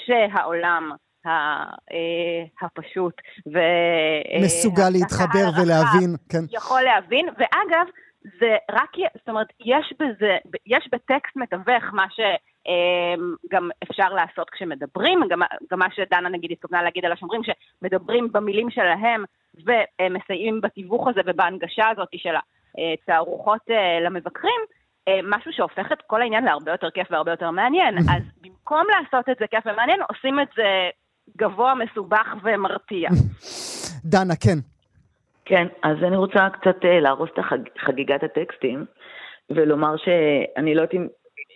שהעולם 0.05 0.91
הפשוט 2.61 3.13
ו... 3.53 3.57
אה, 3.57 4.41
מסוגל 4.45 4.89
להתחבר 4.91 5.49
ולהבין, 5.61 6.15
כן. 6.29 6.43
יכול 6.51 6.81
להבין, 6.81 7.27
ואגב, 7.37 7.85
זה 8.39 8.55
רק, 8.71 8.89
זאת 9.17 9.29
אומרת, 9.29 9.47
יש 9.59 9.93
בזה, 9.99 10.37
יש 10.65 10.89
בטקסט 10.91 11.35
מתווך 11.35 11.83
מה 11.93 12.05
שגם 12.09 13.69
אפשר 13.83 14.09
לעשות 14.09 14.49
כשמדברים, 14.49 15.19
גם, 15.29 15.41
גם 15.71 15.79
מה 15.79 15.87
שדנה 15.95 16.29
נגיד 16.29 16.51
התכוונה 16.51 16.83
להגיד 16.83 17.05
על 17.05 17.11
השומרים, 17.11 17.41
שמדברים 17.43 18.31
במילים 18.31 18.69
שלהם 18.69 19.23
ומסייעים 19.55 20.61
בתיווך 20.61 21.07
הזה 21.07 21.21
ובהנגשה 21.25 21.89
הזאת 21.89 22.07
של 22.15 22.33
התערוכות 22.77 23.61
אה, 23.69 23.99
למבקרים, 23.99 24.61
אה, 25.07 25.19
משהו 25.23 25.51
שהופך 25.53 25.91
את 25.91 26.01
כל 26.07 26.21
העניין 26.21 26.43
להרבה 26.43 26.71
יותר 26.71 26.89
כיף 26.89 27.07
והרבה 27.11 27.31
יותר 27.31 27.51
מעניין. 27.51 27.97
אז 28.15 28.23
במקום 28.41 28.83
לעשות 28.89 29.29
את 29.29 29.37
זה 29.39 29.47
כיף 29.47 29.65
ומעניין, 29.65 30.01
עושים 30.09 30.39
את 30.39 30.47
זה 30.55 30.89
גבוה, 31.37 31.73
מסובך 31.75 32.35
ומרתיע. 32.43 33.09
דנה, 34.11 34.35
כן. 34.35 34.57
כן, 35.45 35.67
אז 35.83 35.97
אני 36.07 36.17
רוצה 36.17 36.49
קצת 36.49 36.85
אה, 36.85 36.99
להרוס 36.99 37.29
את 37.33 37.39
החג, 37.39 37.57
חגיגת 37.85 38.23
הטקסטים, 38.23 38.85
ולומר 39.49 39.95
שאני 39.97 40.75
לא 40.75 40.81
יודעת 40.81 40.93
אם, 40.93 41.07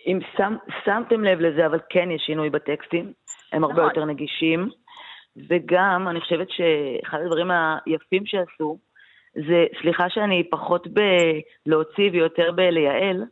אם 0.06 0.18
שם, 0.36 0.56
שמתם 0.84 1.24
לב 1.24 1.40
לזה, 1.40 1.66
אבל 1.66 1.78
כן 1.90 2.10
יש 2.10 2.22
שינוי 2.26 2.50
בטקסטים, 2.50 3.12
הם 3.52 3.64
הרבה 3.64 3.74
נכון. 3.74 3.88
יותר 3.88 4.04
נגישים, 4.04 4.68
וגם 5.48 6.08
אני 6.08 6.20
חושבת 6.20 6.48
שאחד 6.50 7.18
הדברים 7.20 7.50
היפים 7.86 8.26
שעשו, 8.26 8.78
זה, 9.34 9.66
סליחה 9.82 10.10
שאני 10.10 10.50
פחות 10.50 10.86
בלהוציא 11.66 12.10
ויותר 12.12 12.52
בלייעל, 12.52 13.24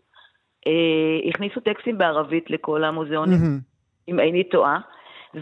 אה, 0.66 1.30
הכניסו 1.30 1.60
טקסטים 1.60 1.98
בערבית 1.98 2.50
לכל 2.50 2.84
המוזיאונים. 2.84 3.38
מהמם. 3.38 3.58
אם 4.08 4.20
איני 4.20 4.48
טועה. 4.48 4.80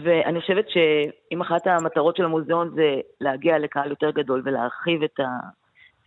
ואני 0.03 0.41
חושבת 0.41 0.65
שאם 0.69 1.41
אחת 1.41 1.67
המטרות 1.67 2.17
של 2.17 2.25
המוזיאון 2.25 2.71
זה 2.75 2.95
להגיע 3.21 3.59
לקהל 3.59 3.89
יותר 3.89 4.11
גדול 4.11 4.41
ולהרחיב 4.45 5.03
את 5.03 5.19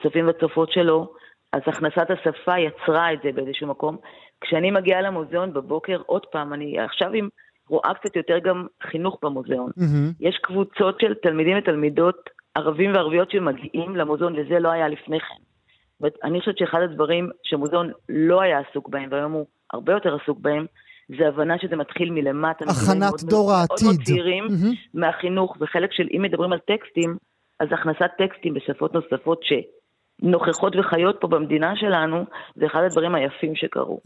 הצופים 0.00 0.26
והצופות 0.26 0.72
שלו, 0.72 1.12
אז 1.52 1.60
הכנסת 1.66 2.10
השפה 2.10 2.58
יצרה 2.58 3.12
את 3.12 3.18
זה 3.24 3.32
באיזשהו 3.32 3.66
מקום. 3.66 3.96
כשאני 4.40 4.70
מגיעה 4.70 5.00
למוזיאון 5.00 5.52
בבוקר, 5.52 6.00
עוד 6.06 6.26
פעם, 6.26 6.52
אני 6.52 6.80
עכשיו 6.80 7.12
עם, 7.12 7.28
רואה 7.68 7.94
קצת 7.94 8.16
יותר 8.16 8.38
גם 8.38 8.66
חינוך 8.82 9.18
במוזיאון. 9.22 9.70
מהמם. 9.76 10.12
יש 10.20 10.38
קבוצות 10.42 11.00
של 11.00 11.14
תלמידים 11.14 11.58
ותלמידות 11.58 12.30
ערבים 12.54 12.92
וערביות 12.94 13.30
שמגיעים 13.30 13.96
למוזיאון, 13.96 14.38
וזה 14.38 14.58
לא 14.58 14.68
היה 14.68 14.88
לפני 14.88 15.20
כן. 15.20 16.06
אני 16.24 16.40
חושבת 16.40 16.58
שאחד 16.58 16.80
הדברים 16.80 17.30
שהמוזיאון 17.42 17.92
לא 18.08 18.40
היה 18.40 18.58
עסוק 18.58 18.88
בהם, 18.88 19.08
והיום 19.10 19.32
הוא 19.32 19.46
הרבה 19.72 19.92
יותר 19.92 20.16
עסוק 20.22 20.38
בהם, 20.40 20.66
זה 21.08 21.28
הבנה 21.28 21.54
שזה 21.58 21.76
מתחיל 21.76 22.10
מלמטה. 22.10 22.64
הכנת 22.64 23.22
דור 23.22 23.48
מאוד 23.48 23.68
מאוד 23.82 23.90
העתיד. 23.90 24.06
צעירים 24.06 24.44
מהמם. 24.44 24.74
מהחינוך, 24.94 25.56
וחלק 25.60 25.92
של, 25.92 26.08
אם 26.16 26.22
מדברים 26.22 26.52
על 26.52 26.58
טקסטים, 26.58 27.16
אז 27.60 27.68
הכנסת 27.72 28.10
טקסטים 28.18 28.54
בשפות 28.54 28.94
נוספות 28.94 29.40
שנוכחות 29.42 30.76
וחיות 30.76 31.16
פה 31.20 31.28
במדינה 31.28 31.72
שלנו, 31.76 32.24
זה 32.56 32.66
אחד 32.66 32.80
הדברים 32.86 33.14
היפים 33.14 33.54
שקרו. 33.54 34.00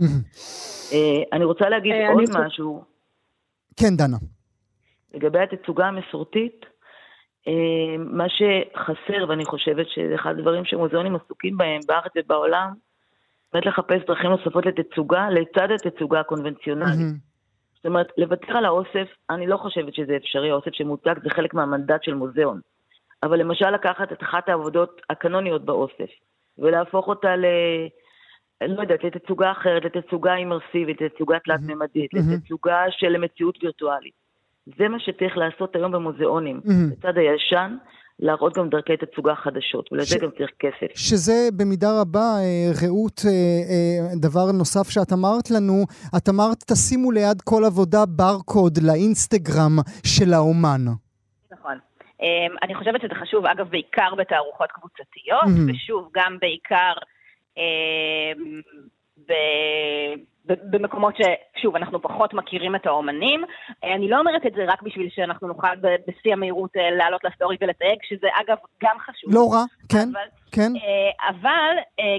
אה, 0.92 1.22
אני 1.32 1.44
רוצה 1.44 1.68
להגיד 1.68 1.92
אה, 1.92 2.12
עוד 2.12 2.46
משהו. 2.46 2.84
כן, 3.76 3.96
דנה. 3.96 4.16
לגבי 5.14 5.38
התצוגה 5.38 5.86
המסורתית, 5.86 6.66
אה, 7.48 7.96
מה 7.98 8.24
שחסר, 8.28 9.28
ואני 9.28 9.44
חושבת 9.44 9.86
שזה 9.88 10.14
אחד 10.14 10.34
הדברים 10.38 10.64
שמוזיאונים 10.64 11.16
עסוקים 11.16 11.56
בהם 11.56 11.80
בארץ 11.86 12.12
ובעולם, 12.16 12.72
באמת 13.52 13.66
לחפש 13.66 14.06
דרכים 14.06 14.30
נוספות 14.30 14.66
לתצוגה, 14.66 15.28
לצד 15.30 15.68
התצוגה 15.70 16.20
הקונבנציונלית. 16.20 16.98
מהמם. 16.98 17.16
זאת 17.76 17.86
אומרת, 17.86 18.06
לוותר 18.18 18.56
על 18.56 18.64
האוסף, 18.64 19.08
אני 19.30 19.46
לא 19.46 19.56
חושבת 19.56 19.94
שזה 19.94 20.16
אפשרי, 20.16 20.50
האוסף 20.50 20.70
שמוצג 20.72 21.14
זה 21.22 21.30
חלק 21.30 21.54
מהמנדט 21.54 22.02
של 22.02 22.14
מוזיאון. 22.14 22.60
אבל 23.22 23.38
למשל 23.38 23.70
לקחת 23.70 24.12
את 24.12 24.22
אחת 24.22 24.48
העבודות 24.48 25.00
הקנוניות 25.10 25.64
באוסף, 25.64 26.10
ולהפוך 26.58 27.08
אותה 27.08 27.36
ל... 27.36 27.44
אני 28.60 28.76
לא 28.76 28.80
יודעת, 28.80 29.04
לתצוגה 29.04 29.52
אחרת, 29.52 29.84
לתצוגה 29.84 30.34
אימרסיבית, 30.34 31.00
לתצוגה 31.00 31.38
תלת-ממדית, 31.38 32.14
מהמם. 32.14 32.32
לתצוגה 32.34 32.84
של 32.90 33.18
מציאות 33.18 33.58
וירטואלית. 33.62 34.14
זה 34.78 34.88
מה 34.88 35.00
שצריך 35.00 35.36
לעשות 35.36 35.76
היום 35.76 35.92
במוזיאונים. 35.92 36.60
מהמם. 36.64 36.90
לצד 36.92 37.18
הישן, 37.18 37.76
להראות 38.22 38.56
גם 38.56 38.68
דרכי 38.68 38.96
תצוגה 38.96 39.34
חדשות, 39.34 39.92
ולזה 39.92 40.06
ש- 40.18 40.22
גם 40.22 40.30
צריך 40.38 40.50
כסף. 40.58 40.96
שזה 40.96 41.48
במידה 41.56 42.00
רבה, 42.00 42.20
אה, 42.20 42.70
רעות, 42.82 43.20
אה, 43.26 43.30
אה, 43.30 44.16
דבר 44.20 44.52
נוסף 44.58 44.90
שאת 44.90 45.12
אמרת 45.12 45.50
לנו, 45.50 45.84
את 46.16 46.28
אמרת 46.28 46.58
תשימו 46.72 47.10
ליד 47.10 47.40
כל 47.44 47.64
עבודה 47.64 48.06
ברקוד 48.06 48.78
לאינסטגרם 48.82 49.76
של 50.06 50.32
האומן. 50.34 50.80
נכון. 51.52 51.78
אמ, 52.22 52.56
אני 52.62 52.74
חושבת 52.74 53.00
שזה 53.00 53.14
חשוב, 53.22 53.46
אגב, 53.46 53.68
בעיקר 53.70 54.14
בתערוכות 54.18 54.70
קבוצתיות, 54.72 55.44
מהמם. 55.44 55.70
ושוב, 55.70 56.08
גם 56.16 56.36
בעיקר 56.40 56.92
אמ, 59.30 60.32
במקומות 60.44 61.14
ששוב, 61.16 61.76
אנחנו 61.76 62.02
פחות 62.02 62.34
מכירים 62.34 62.76
את 62.76 62.86
האומנים. 62.86 63.44
אני 63.84 64.08
לא 64.08 64.18
אומרת 64.18 64.46
את 64.46 64.52
זה 64.52 64.64
רק 64.68 64.82
בשביל 64.82 65.08
שאנחנו 65.10 65.48
נוכל 65.48 65.76
בשיא 66.08 66.32
המהירות 66.32 66.70
לעלות 66.98 67.24
לסטורי 67.24 67.56
ולתייג, 67.60 67.98
שזה 68.02 68.26
אגב 68.34 68.56
גם 68.82 68.96
חשוב. 68.98 69.34
לא 69.34 69.48
רע, 69.52 69.64
כן, 69.88 70.08
אבל, 70.12 70.28
כן. 70.52 70.72
אבל 71.28 71.76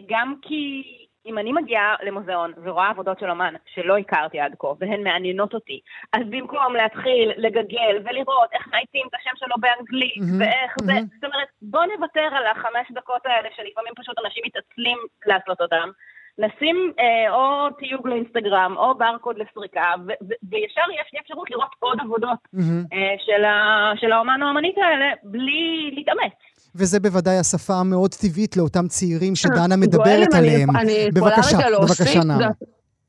גם 0.09 0.35
כי... 0.41 0.83
אם 1.25 1.37
אני 1.37 1.51
מגיעה 1.53 1.95
למוזיאון 2.03 2.53
ורואה 2.63 2.89
עבודות 2.89 3.19
של 3.19 3.29
אומן 3.29 3.53
שלא 3.73 3.97
הכרתי 3.97 4.39
עד 4.39 4.55
כה, 4.59 4.67
והן 4.79 5.03
מעניינות 5.03 5.53
אותי, 5.53 5.79
אז 6.13 6.21
במקום 6.29 6.75
להתחיל 6.75 7.31
לגגל 7.37 7.95
ולראות 8.05 8.49
איך 8.53 8.67
מאייתים 8.71 9.05
את 9.09 9.13
השם 9.19 9.35
שלו 9.35 9.55
באנגלית, 9.59 10.17
mm-hmm, 10.17 10.39
ואיך 10.39 10.71
mm-hmm. 10.71 10.85
זה, 10.85 10.93
זאת 11.15 11.23
אומרת, 11.23 11.47
בוא 11.61 11.85
נוותר 11.85 12.29
על 12.37 12.45
החמש 12.45 12.91
דקות 12.91 13.25
האלה 13.25 13.49
שלפעמים 13.55 13.93
פשוט 13.95 14.15
אנשים 14.25 14.43
מתעצלים 14.45 14.97
לעשות 15.25 15.61
אותם, 15.61 15.89
נשים 16.39 16.91
אה, 16.99 17.33
או 17.35 17.69
תיוג 17.79 18.07
לאינסטגרם 18.07 18.75
או 18.77 18.97
ברקוד 18.97 19.35
לסריקה, 19.37 19.81
ו- 20.07 20.25
ו- 20.27 20.39
וישר 20.49 20.87
יש 21.01 21.13
לי 21.13 21.19
אפשרות 21.21 21.51
לראות 21.51 21.69
עוד 21.79 21.97
עבודות 22.01 22.39
mm-hmm. 22.55 22.93
אה, 22.93 23.15
של, 23.25 23.45
ה- 23.45 23.93
של 24.01 24.11
האומן 24.11 24.39
או 24.41 24.47
האמנית 24.47 24.75
האלה 24.77 25.05
בלי 25.23 25.91
להתאמץ. 25.95 26.33
וזה 26.75 26.99
בוודאי 26.99 27.37
השפה 27.37 27.73
המאוד 27.73 28.11
טבעית 28.13 28.57
לאותם 28.57 28.87
צעירים 28.87 29.35
שדנה 29.35 29.75
מדברת 29.77 30.33
עליהם. 30.33 30.75
אני 30.75 31.11
בבקשה, 31.13 31.57
בבקשה, 31.81 32.19
נעם. 32.23 32.51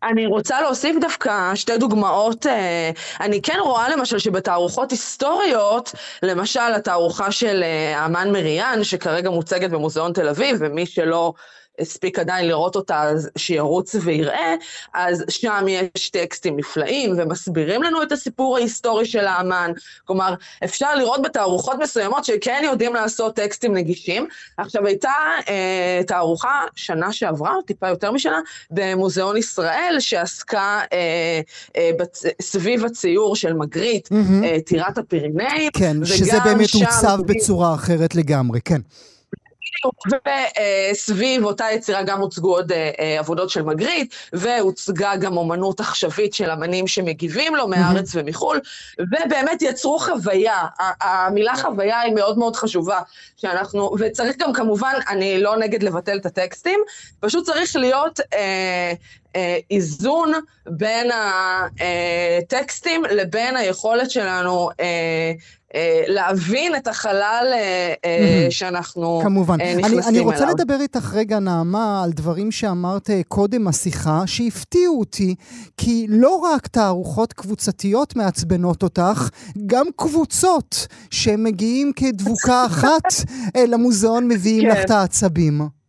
אני 0.03 0.27
רוצה 0.27 0.61
להוסיף 0.61 0.97
דווקא 1.01 1.55
שתי 1.55 1.79
דוגמאות. 1.79 2.47
אה, 2.47 2.91
אני 3.21 3.43
כן 3.43 3.59
רואה 3.61 3.89
למשל 3.89 4.19
שבתערוכות 4.19 4.91
היסטוריות, 4.91 5.93
למשל 6.23 6.75
התערוכה 6.77 7.31
של 7.31 7.63
אה, 7.63 8.07
אמן 8.07 8.33
מריאן, 8.33 8.79
שכרגע 8.85 9.31
מוצגת 9.31 9.71
במוזיאון 9.71 10.13
תל 10.13 10.29
אביב, 10.29 10.57
ומי 10.61 10.87
שלא 10.87 11.33
הספיק 11.79 12.19
עדיין 12.19 12.49
לראות 12.49 12.77
אותה, 12.77 13.03
אז 13.03 13.31
שירוץ 13.39 13.95
ויראה, 13.95 14.55
אז 14.95 15.25
שם 15.29 15.65
יש 15.69 16.11
טקסטים 16.11 16.57
נפלאים 16.57 17.15
ומסבירים 17.19 17.83
לנו 17.83 18.03
את 18.03 18.13
הסיפור 18.13 18.57
ההיסטורי 18.57 19.07
של 19.07 19.27
האמן. 19.27 19.73
כלומר, 20.05 20.35
אפשר 20.65 20.95
לראות 20.95 21.23
בתערוכות 21.23 21.77
מסוימות 21.83 22.25
שכן 22.25 22.63
יודעים 22.65 22.95
לעשות 22.95 23.37
טקסטים 23.37 23.75
נגישים. 23.75 24.27
עכשיו, 24.57 24.87
הייתה 24.87 25.13
אה, 25.49 26.01
תערוכה 26.07 26.61
שנה 26.75 27.13
שעברה, 27.13 27.53
טיפה 27.67 27.89
יותר 27.89 28.13
משנה, 28.13 28.41
במוזיאון 28.71 29.37
ישראל, 29.37 29.97
שעסקה 29.99 30.81
אה, 30.93 31.41
אה, 31.77 31.91
בצ... 31.99 32.23
סביב 32.43 32.85
הציור 32.85 33.37
של 33.37 33.53
מגריט, 33.53 34.09
mm-hmm. 34.09 34.45
אה, 34.45 34.57
טירת 34.67 34.99
הפירינאים. 34.99 35.71
כן, 35.73 36.05
שזה 36.05 36.39
באמת 36.45 36.69
עוצב 36.75 37.19
בצורה 37.27 37.75
אחרת 37.75 38.15
לגמרי, 38.15 38.61
כן. 38.65 38.81
וסביב 40.93 41.45
אותה 41.45 41.65
יצירה 41.73 42.03
גם 42.03 42.21
הוצגו 42.21 42.57
עוד 42.57 42.73
אה, 42.73 42.91
אה, 43.01 43.19
עבודות 43.19 43.51
של 43.51 43.63
מגריט, 43.63 44.15
והוצגה 44.33 45.17
גם 45.17 45.37
אומנות 45.37 45.81
עכשווית 45.81 46.35
של 46.35 46.51
אמנים 46.51 46.87
שמגיבים 46.87 47.57
לו 47.57 47.69
מהארץ 47.69 48.11
ומחו"ל, 48.15 48.61
ובאמת 49.01 49.63
יצרו 49.63 49.99
חוויה. 49.99 50.63
המילה 51.01 51.57
חוויה 51.57 52.01
היא 52.01 52.15
מאוד 52.15 52.39
מאוד 52.39 52.57
חשובה, 52.57 53.01
שאנחנו, 53.37 53.95
וצריך 53.99 54.37
גם 54.39 54.53
כמובן, 54.53 54.95
אני 55.09 55.41
לא 55.43 55.57
נגד 55.57 55.83
לבטל 55.83 56.17
את 56.17 56.27
הטקסטים, 56.27 56.81
פשוט 57.21 57.47
צריך 57.47 57.77
להיות... 57.77 58.21
אה, 59.37 59.59
איזון 59.71 60.33
בין 60.67 61.11
הטקסטים 62.41 63.03
לבין 63.11 63.57
היכולת 63.57 64.11
שלנו 64.11 64.71
אה, 64.81 65.33
להבין 66.07 66.77
את 66.77 66.87
החלל. 66.87 67.47
שאנחנו 68.51 69.21
כמובן. 69.23 69.61
נכנסים 69.61 69.85
אליו. 69.85 70.09
אני 70.09 70.19
רוצה. 70.21 70.47
לדבר 70.47 70.81
איתך 70.81 71.15
רגע, 71.15 71.39
נעמה, 71.39 72.03
על 72.05 72.13
דברים 72.13 72.53
שאמרת 72.53 73.11
קודם 73.29 73.69
השיחה, 73.69 74.23
שהפתיעו 74.27 75.01
אותי, 75.01 75.35
כי 75.77 76.07
לא 76.09 76.37
רק 76.37 76.67
תערוכות 76.67 77.33
קבוצתיות 77.33 78.17
מעצבנות 78.17 78.83
אותך, 78.83 79.29
גם 79.67 79.87
קבוצות 79.97 80.87
שמגיעים 81.11 81.93
כדבוקה 81.97 82.67
אחת 82.67 83.13
אל 83.57 83.75
המוזיאון 83.75 84.29
מביאים 84.29 84.69
לך 84.69 84.77
כן. 84.77 84.83
את 84.85 84.91
העצבים. 84.91 85.84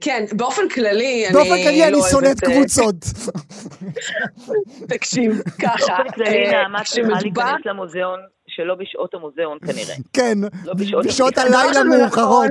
כן, 0.00 0.24
באופן 0.32 0.68
כללי, 0.68 1.24
אני 1.26 1.34
באופן 1.34 1.62
כללי 1.62 1.84
אני 1.84 1.92
לא 1.92 2.02
שונאת 2.10 2.40
קבוצות. 2.40 2.96
תקשיב, 4.94 5.42
ככה. 5.62 5.76
באופן 5.78 6.10
כללי 6.10 6.50
נעמה 6.50 6.84
צריכה 6.84 7.08
להיכנס 7.22 7.66
למוזיאון 7.66 8.20
שלא 8.56 8.74
בשעות 8.74 9.14
המוזיאון 9.14 9.58
כנראה. 9.66 9.94
כן, 10.16 10.38
לא 10.64 10.74
בשעות, 10.74 11.06
בשעות 11.06 11.38
הלילה 11.38 11.84
מאוחרות. 11.84 12.50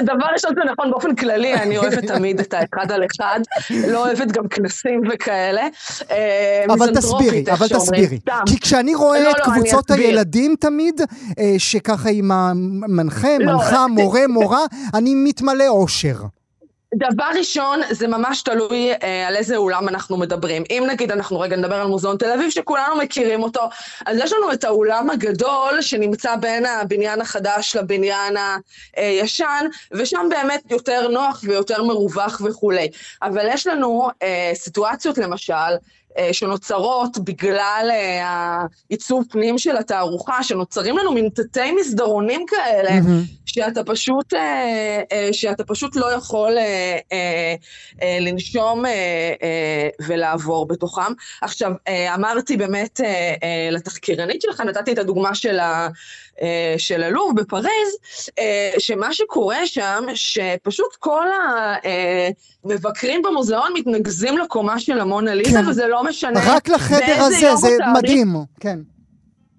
דבר 0.00 0.26
ראשון 0.32 0.50
זה 0.54 0.60
נכון 0.72 0.90
באופן 0.90 1.14
כללי, 1.14 1.54
אני 1.54 1.78
אוהבת 1.78 2.04
תמיד 2.04 2.40
את 2.40 2.54
האחד 2.54 2.92
על 2.92 3.04
אחד, 3.04 3.40
לא 3.88 4.06
אוהבת 4.06 4.32
גם 4.32 4.48
כנסים 4.48 5.00
וכאלה. 5.12 5.62
אה, 6.10 6.64
אבל 6.68 6.94
תסבירי, 6.94 7.44
אבל 7.52 7.68
תסבירי. 7.68 8.18
כי 8.46 8.60
כשאני 8.60 8.94
רואה 8.94 9.24
לא, 9.24 9.30
את 9.30 9.36
לא, 9.38 9.44
קבוצות 9.44 9.90
הילדים 9.90 10.54
תמיד, 10.60 11.00
אה, 11.38 11.54
שככה 11.58 12.08
עם 12.12 12.30
המנחה, 12.32 13.38
מנחה, 13.38 13.86
מורה, 13.86 14.26
מורה, 14.26 14.64
אני 14.94 15.14
מתמלא 15.14 15.68
אושר. 15.68 16.35
דבר 16.94 17.30
ראשון, 17.38 17.80
זה 17.90 18.08
ממש 18.08 18.42
תלוי 18.42 18.92
אה, 18.92 19.28
על 19.28 19.36
איזה 19.36 19.56
אולם 19.56 19.88
אנחנו 19.88 20.16
מדברים. 20.16 20.62
אם 20.70 20.84
נגיד 20.90 21.12
אנחנו 21.12 21.40
רגע 21.40 21.56
נדבר 21.56 21.74
על 21.74 21.86
מוזיאון 21.86 22.16
תל 22.16 22.32
אביב, 22.32 22.50
שכולנו 22.50 22.96
מכירים 22.96 23.42
אותו, 23.42 23.60
אז 24.06 24.18
יש 24.18 24.32
לנו 24.32 24.52
את 24.52 24.64
האולם 24.64 25.10
הגדול 25.10 25.82
שנמצא 25.82 26.36
בין 26.36 26.66
הבניין 26.66 27.20
החדש 27.20 27.76
לבניין 27.76 28.34
הישן, 28.96 29.66
ושם 29.92 30.26
באמת 30.30 30.70
יותר 30.70 31.08
נוח 31.08 31.40
ויותר 31.44 31.82
מרווח 31.82 32.40
וכולי. 32.44 32.90
אבל 33.22 33.46
יש 33.50 33.66
לנו 33.66 34.08
אה, 34.22 34.50
סיטואציות, 34.54 35.18
למשל, 35.18 35.54
שנוצרות 36.32 37.18
בגלל 37.18 37.90
העיצוב 38.20 39.24
אה, 39.26 39.32
פנים 39.32 39.58
של 39.58 39.76
התערוכה, 39.76 40.42
שנוצרים 40.42 40.98
לנו 40.98 41.12
מין 41.12 41.28
תתי 41.28 41.72
מסדרונים 41.80 42.44
כאלה, 42.48 42.90
mm-hmm. 42.90 43.46
שאתה 43.46 43.84
פשוט, 43.84 44.34
אה, 44.34 45.28
שאתה 45.32 45.64
פשוט 45.64 45.96
לא 45.96 46.12
יכול 46.12 46.56
לנשום 48.20 48.84
ולעבור 50.06 50.66
בתוכם. 50.68 51.12
עכשיו, 51.42 51.72
אמרתי 52.14 52.56
באמת 52.56 53.00
לתחקירנית 53.72 54.42
שלך, 54.42 54.60
נתתי 54.60 54.92
את 54.92 54.98
הדוגמה 54.98 55.34
של 55.34 55.58
ה... 55.58 55.88
של 56.78 57.02
הלוב 57.02 57.40
בפריז, 57.40 57.96
שמה 58.78 59.12
שקורה 59.12 59.66
שם, 59.66 60.04
שפשוט 60.14 60.96
כל 60.98 61.26
המבקרים 62.64 63.22
במוזיאון 63.22 63.72
מתנקזים 63.74 64.38
לקומה 64.38 64.78
של 64.80 65.00
המונה 65.00 65.34
ליזה, 65.34 65.58
כן. 65.62 65.68
וזה 65.68 65.86
לא 65.86 66.04
משנה 66.04 66.40
רק 66.44 66.68
לחדר 66.68 67.14
הזה, 67.18 67.56
זה 67.56 67.68
מדהים, 67.94 68.34
כן. 68.60 68.78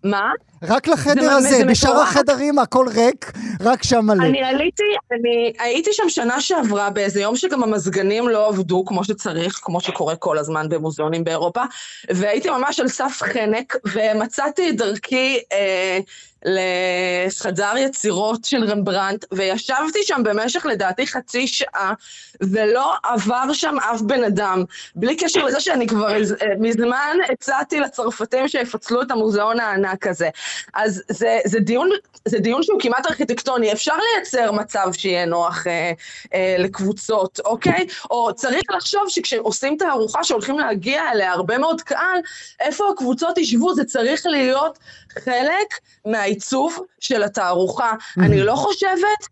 מה? 0.03 0.29
רק 0.63 0.87
לחדר 0.87 1.31
הזה, 1.31 1.65
בשאר 1.65 2.01
החדרים 2.01 2.59
הכל 2.59 2.85
ריק, 2.95 3.31
רק 3.61 3.83
שם 3.83 4.05
מלא. 4.05 4.23
אני 4.23 4.43
עליתי, 4.43 4.83
אני 5.11 5.53
הייתי 5.59 5.89
שם 5.93 6.09
שנה 6.09 6.41
שעברה 6.41 6.89
באיזה 6.89 7.21
יום 7.21 7.35
שגם 7.35 7.63
המזגנים 7.63 8.29
לא 8.29 8.47
עבדו 8.47 8.85
כמו 8.85 9.03
שצריך, 9.03 9.59
כמו 9.63 9.81
שקורה 9.81 10.15
כל 10.15 10.37
הזמן 10.37 10.69
במוזיאונים 10.69 11.23
באירופה, 11.23 11.61
והייתי 12.09 12.49
ממש 12.49 12.79
על 12.79 12.87
סף 12.87 13.19
חנק, 13.21 13.75
ומצאתי 13.93 14.69
את 14.69 14.77
דרכי 14.77 15.39
אה, 15.53 15.99
לחדר 16.45 17.77
יצירות 17.77 18.45
של 18.45 18.63
רמברנט, 18.63 19.25
וישבתי 19.31 19.99
שם 20.03 20.21
במשך 20.23 20.65
לדעתי 20.65 21.07
חצי 21.07 21.47
שעה, 21.47 21.93
ולא 22.41 22.93
עבר 23.03 23.53
שם 23.53 23.75
אף 23.79 24.01
בן 24.01 24.23
אדם. 24.23 24.63
בלי 24.95 25.15
קשר 25.15 25.45
לזה 25.45 25.59
שאני 25.59 25.87
כבר 25.87 26.15
אה, 26.15 26.19
מזמן 26.59 27.17
הצעתי 27.31 27.79
לצרפתים 27.79 28.47
שיפצלו 28.47 29.01
את 29.01 29.11
המוזיאון 29.11 29.59
הענק 29.59 30.07
הזה. 30.07 30.29
אז 30.73 31.03
זה, 31.09 31.39
זה, 31.45 31.59
דיון, 31.59 31.89
זה 32.25 32.39
דיון 32.39 32.63
שהוא 32.63 32.79
כמעט 32.79 33.05
ארכיטקטוני, 33.05 33.73
אפשר 33.73 33.93
לייצר 34.13 34.51
מצב 34.51 34.87
שיהיה 34.93 35.25
נוח 35.25 35.67
אה, 35.67 35.91
אה, 36.33 36.55
לקבוצות, 36.59 37.39
אוקיי? 37.45 37.87
או 38.11 38.35
צריך 38.35 38.63
לחשוב 38.75 39.03
שכשעושים 39.07 39.77
תערוכה 39.77 40.23
שהולכים 40.23 40.59
להגיע 40.59 41.11
אליה 41.11 41.31
הרבה 41.31 41.57
מאוד 41.57 41.81
קהל, 41.81 42.19
איפה 42.59 42.83
הקבוצות 42.93 43.37
ישבו? 43.37 43.73
זה 43.73 43.85
צריך 43.85 44.25
להיות 44.25 44.79
חלק 45.09 45.67
מהעיצוב 46.05 46.79
של 46.99 47.23
התערוכה. 47.23 47.91
Mm-hmm. 47.91 48.25
אני 48.25 48.39
לא 48.39 48.55
חושבת 48.55 49.27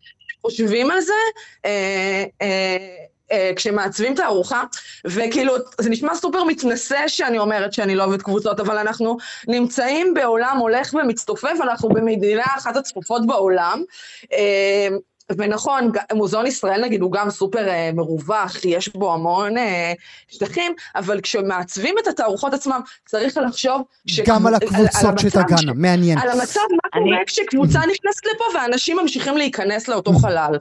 חושבים 0.45 0.91
על 0.91 1.01
זה, 1.01 1.13
אה, 1.65 1.71
אה, 2.41 2.47
אה, 2.47 3.05
כשמעצבים 3.55 4.13
את 4.13 4.19
הארוחה, 4.19 4.63
וכאילו, 5.05 5.53
זה 5.81 5.89
נשמע 5.89 6.15
סופר 6.15 6.43
מתנשא 6.43 7.07
שאני 7.07 7.39
אומרת 7.39 7.73
שאני 7.73 7.95
לא 7.95 8.03
אוהבת 8.03 8.21
קבוצות, 8.21 8.59
אבל 8.59 8.77
אנחנו 8.77 9.17
נמצאים 9.47 10.13
בעולם 10.13 10.57
הולך 10.57 10.93
ומצטופף, 10.93 11.55
אנחנו 11.63 11.89
במדינה 11.89 12.45
אחת 12.57 12.75
הצפופות 12.77 13.27
בעולם. 13.27 13.83
אה, 15.31 15.35
ונכון, 15.37 15.91
מוזיאון 16.13 16.47
ישראל 16.47 16.81
נגיד 16.85 17.01
הוא 17.01 17.11
גם 17.11 17.29
סופר 17.29 17.67
אה, 17.67 17.89
מרווח, 17.93 18.65
יש 18.65 18.93
בו 18.95 19.13
המון 19.13 19.57
אה, 19.57 19.93
שטחים, 20.27 20.73
אבל 20.95 21.21
כשמעצבים 21.21 21.95
את 22.01 22.07
התערוכות 22.07 22.53
עצמם, 22.53 22.79
צריך 23.05 23.37
לחשוב... 23.37 23.81
ש... 24.07 24.19
גם 24.19 24.47
על 24.47 24.55
הקבוצות 24.55 25.19
שתגענה, 25.19 25.73
ש... 25.73 25.75
מעניין. 25.75 26.17
על 26.17 26.29
המצב, 26.29 26.59
מה 26.71 27.01
אני... 27.01 27.09
קורה 27.09 27.25
כשקבוצה 27.25 27.79
נכנסת 27.79 28.25
לפה 28.25 28.43
ואנשים 28.55 28.97
ממשיכים 29.01 29.37
להיכנס 29.37 29.87
לאותו 29.87 30.11
חלל. 30.11 30.55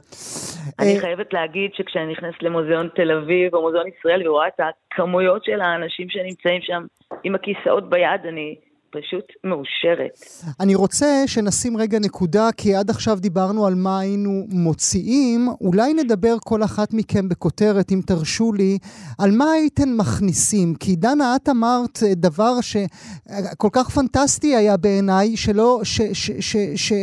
אני 0.79 0.99
חייבת 0.99 1.33
להגיד 1.33 1.71
שכשאני 1.73 2.11
נכנסת 2.11 2.41
למוזיאון 2.41 2.89
תל 2.95 3.11
אביב 3.11 3.55
או 3.55 3.61
מוזיאון 3.61 3.85
ישראל 3.87 4.27
ורואה 4.27 4.47
את 4.47 4.59
הכמויות 4.93 5.43
של 5.43 5.61
האנשים 5.61 6.09
שנמצאים 6.09 6.61
שם 6.61 6.85
עם 7.23 7.35
הכיסאות 7.35 7.89
ביד, 7.89 8.21
אני 8.29 8.55
פשוט 8.89 9.25
מאושרת. 9.43 10.19
אני 10.59 10.75
רוצה 10.75 11.23
שנשים 11.27 11.77
רגע 11.77 11.99
נקודה, 11.99 12.49
כי 12.57 12.75
עד 12.75 12.89
עכשיו 12.89 13.17
דיברנו 13.19 13.65
על 13.65 13.75
מה 13.75 13.99
היינו 13.99 14.45
מוציאים. 14.49 15.47
אולי 15.61 15.93
נדבר 15.93 16.35
כל 16.43 16.63
אחת 16.63 16.93
מכם 16.93 17.29
בכותרת, 17.29 17.91
אם 17.91 18.01
תרשו 18.05 18.53
לי, 18.53 18.77
על 19.17 19.31
מה 19.31 19.51
הייתן 19.51 19.89
מכניסים. 19.93 20.75
כי 20.75 20.95
דנה, 20.95 21.35
את 21.35 21.49
אמרת 21.49 21.99
דבר 22.15 22.61
שכל 22.61 23.69
כך 23.71 23.89
פנטסטי 23.89 24.55
היה 24.55 24.77
בעיניי, 24.77 25.37
שלא, 25.37 25.79
ש, 25.83 26.01
ש, 26.01 26.31
ש, 26.39 26.57
ש, 26.75 26.93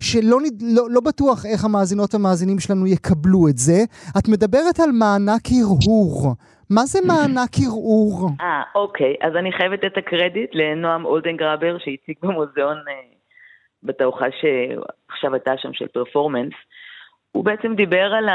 שלא 0.00 0.38
לא, 0.60 0.90
לא 0.90 1.00
בטוח 1.00 1.46
איך 1.46 1.64
המאזינות 1.64 2.14
והמאזינים 2.14 2.58
שלנו 2.58 2.86
יקבלו 2.86 3.48
את 3.48 3.58
זה. 3.58 3.84
את 4.18 4.28
מדברת 4.28 4.80
על 4.80 4.92
מענק 4.92 5.48
הרהור. 5.52 6.34
מה 6.74 6.84
זה 6.84 6.98
מענק 7.06 7.50
ערעור? 7.66 8.28
אה, 8.40 8.62
אוקיי. 8.74 9.14
אז 9.20 9.36
אני 9.36 9.52
חייבת 9.52 9.84
את 9.84 9.96
הקרדיט 9.96 10.50
לנועם 10.52 11.04
אולדן 11.04 11.36
גראבר, 11.36 11.78
שהציג 11.78 12.16
במוזיאון 12.22 12.76
אה, 12.88 12.94
בתערוכה 13.82 14.26
שעכשיו 14.30 15.34
הייתה 15.34 15.52
שם 15.56 15.72
של 15.72 15.88
פרפורמנס. 15.88 16.52
הוא 17.32 17.44
בעצם 17.44 17.74
דיבר 17.74 18.12
על 18.14 18.28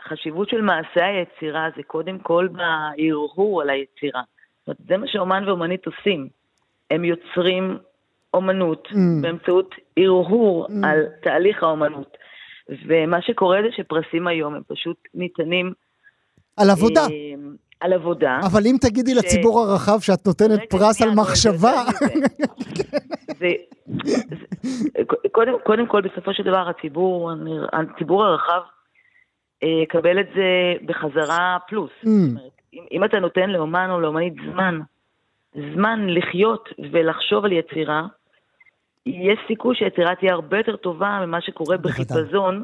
החשיבות 0.00 0.48
של 0.48 0.60
מעשה 0.60 1.06
היצירה, 1.06 1.68
זה 1.76 1.82
קודם 1.82 2.18
כל 2.18 2.48
בהרהור 2.52 3.62
על 3.62 3.70
היצירה. 3.70 4.22
זאת 4.58 4.66
אומרת, 4.66 4.88
זה 4.88 4.96
מה 4.96 5.06
שאומן 5.08 5.48
ואומנית 5.48 5.86
עושים. 5.86 6.28
הם 6.90 7.04
יוצרים 7.04 7.78
אומנות 8.34 8.88
mm. 8.90 8.96
באמצעות 9.22 9.74
הרהור 9.96 10.66
mm. 10.66 10.86
על 10.86 11.06
תהליך 11.22 11.62
האומנות. 11.62 12.16
ומה 12.86 13.22
שקורה 13.22 13.58
זה 13.62 13.68
שפרסים 13.76 14.26
היום 14.26 14.54
הם 14.54 14.62
פשוט 14.68 14.96
ניתנים 15.14 15.72
על 16.56 16.70
עבודה. 16.70 17.00
אה, 17.00 17.34
על 17.80 17.92
עבודה. 17.92 18.40
אבל 18.46 18.62
אם 18.66 18.76
תגידי 18.80 19.14
ש... 19.14 19.16
לציבור 19.16 19.60
הרחב 19.60 20.00
שאת 20.00 20.26
נותנת 20.26 20.60
פרס 20.70 21.02
על 21.02 21.10
מחשבה... 21.16 21.72
זה, 23.38 23.52
זה, 24.04 24.16
קודם, 25.32 25.52
קודם 25.64 25.86
כל, 25.86 26.00
בסופו 26.00 26.34
של 26.34 26.42
דבר, 26.42 26.68
הציבור, 26.68 27.32
הציבור 27.72 28.24
הרחב 28.24 28.60
אה, 29.62 29.68
יקבל 29.82 30.20
את 30.20 30.26
זה 30.34 30.74
בחזרה 30.86 31.56
פלוס. 31.68 31.90
Mm. 32.04 32.08
זאת 32.08 32.30
אומרת, 32.30 32.60
אם, 32.74 32.84
אם 32.92 33.04
אתה 33.04 33.18
נותן 33.20 33.50
לאומן 33.50 33.90
או 33.90 34.00
לאומנית 34.00 34.34
זמן, 34.52 34.80
זמן 35.74 36.06
לחיות 36.08 36.68
ולחשוב 36.92 37.44
על 37.44 37.52
יצירה, 37.52 38.06
יש 39.06 39.38
סיכוי 39.48 39.76
שהיצירה 39.76 40.14
תהיה 40.14 40.32
הרבה 40.32 40.56
יותר 40.56 40.76
טובה 40.76 41.18
ממה 41.26 41.40
שקורה 41.40 41.76
בחיפזון, 41.76 42.62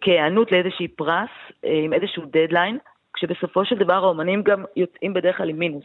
כהיענות 0.00 0.52
לאיזשהי 0.52 0.88
פרס, 0.88 1.28
אה, 1.64 1.80
עם 1.84 1.92
איזשהו 1.92 2.22
דדליין. 2.32 2.78
כשבסופו 3.16 3.64
של 3.64 3.76
דבר 3.76 4.04
האומנים 4.04 4.42
גם 4.42 4.64
יוצאים 4.76 5.14
בדרך 5.14 5.36
כלל 5.36 5.48
עם 5.48 5.58
מינוס 5.58 5.84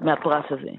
מהפרס 0.00 0.44
הזה. 0.50 0.70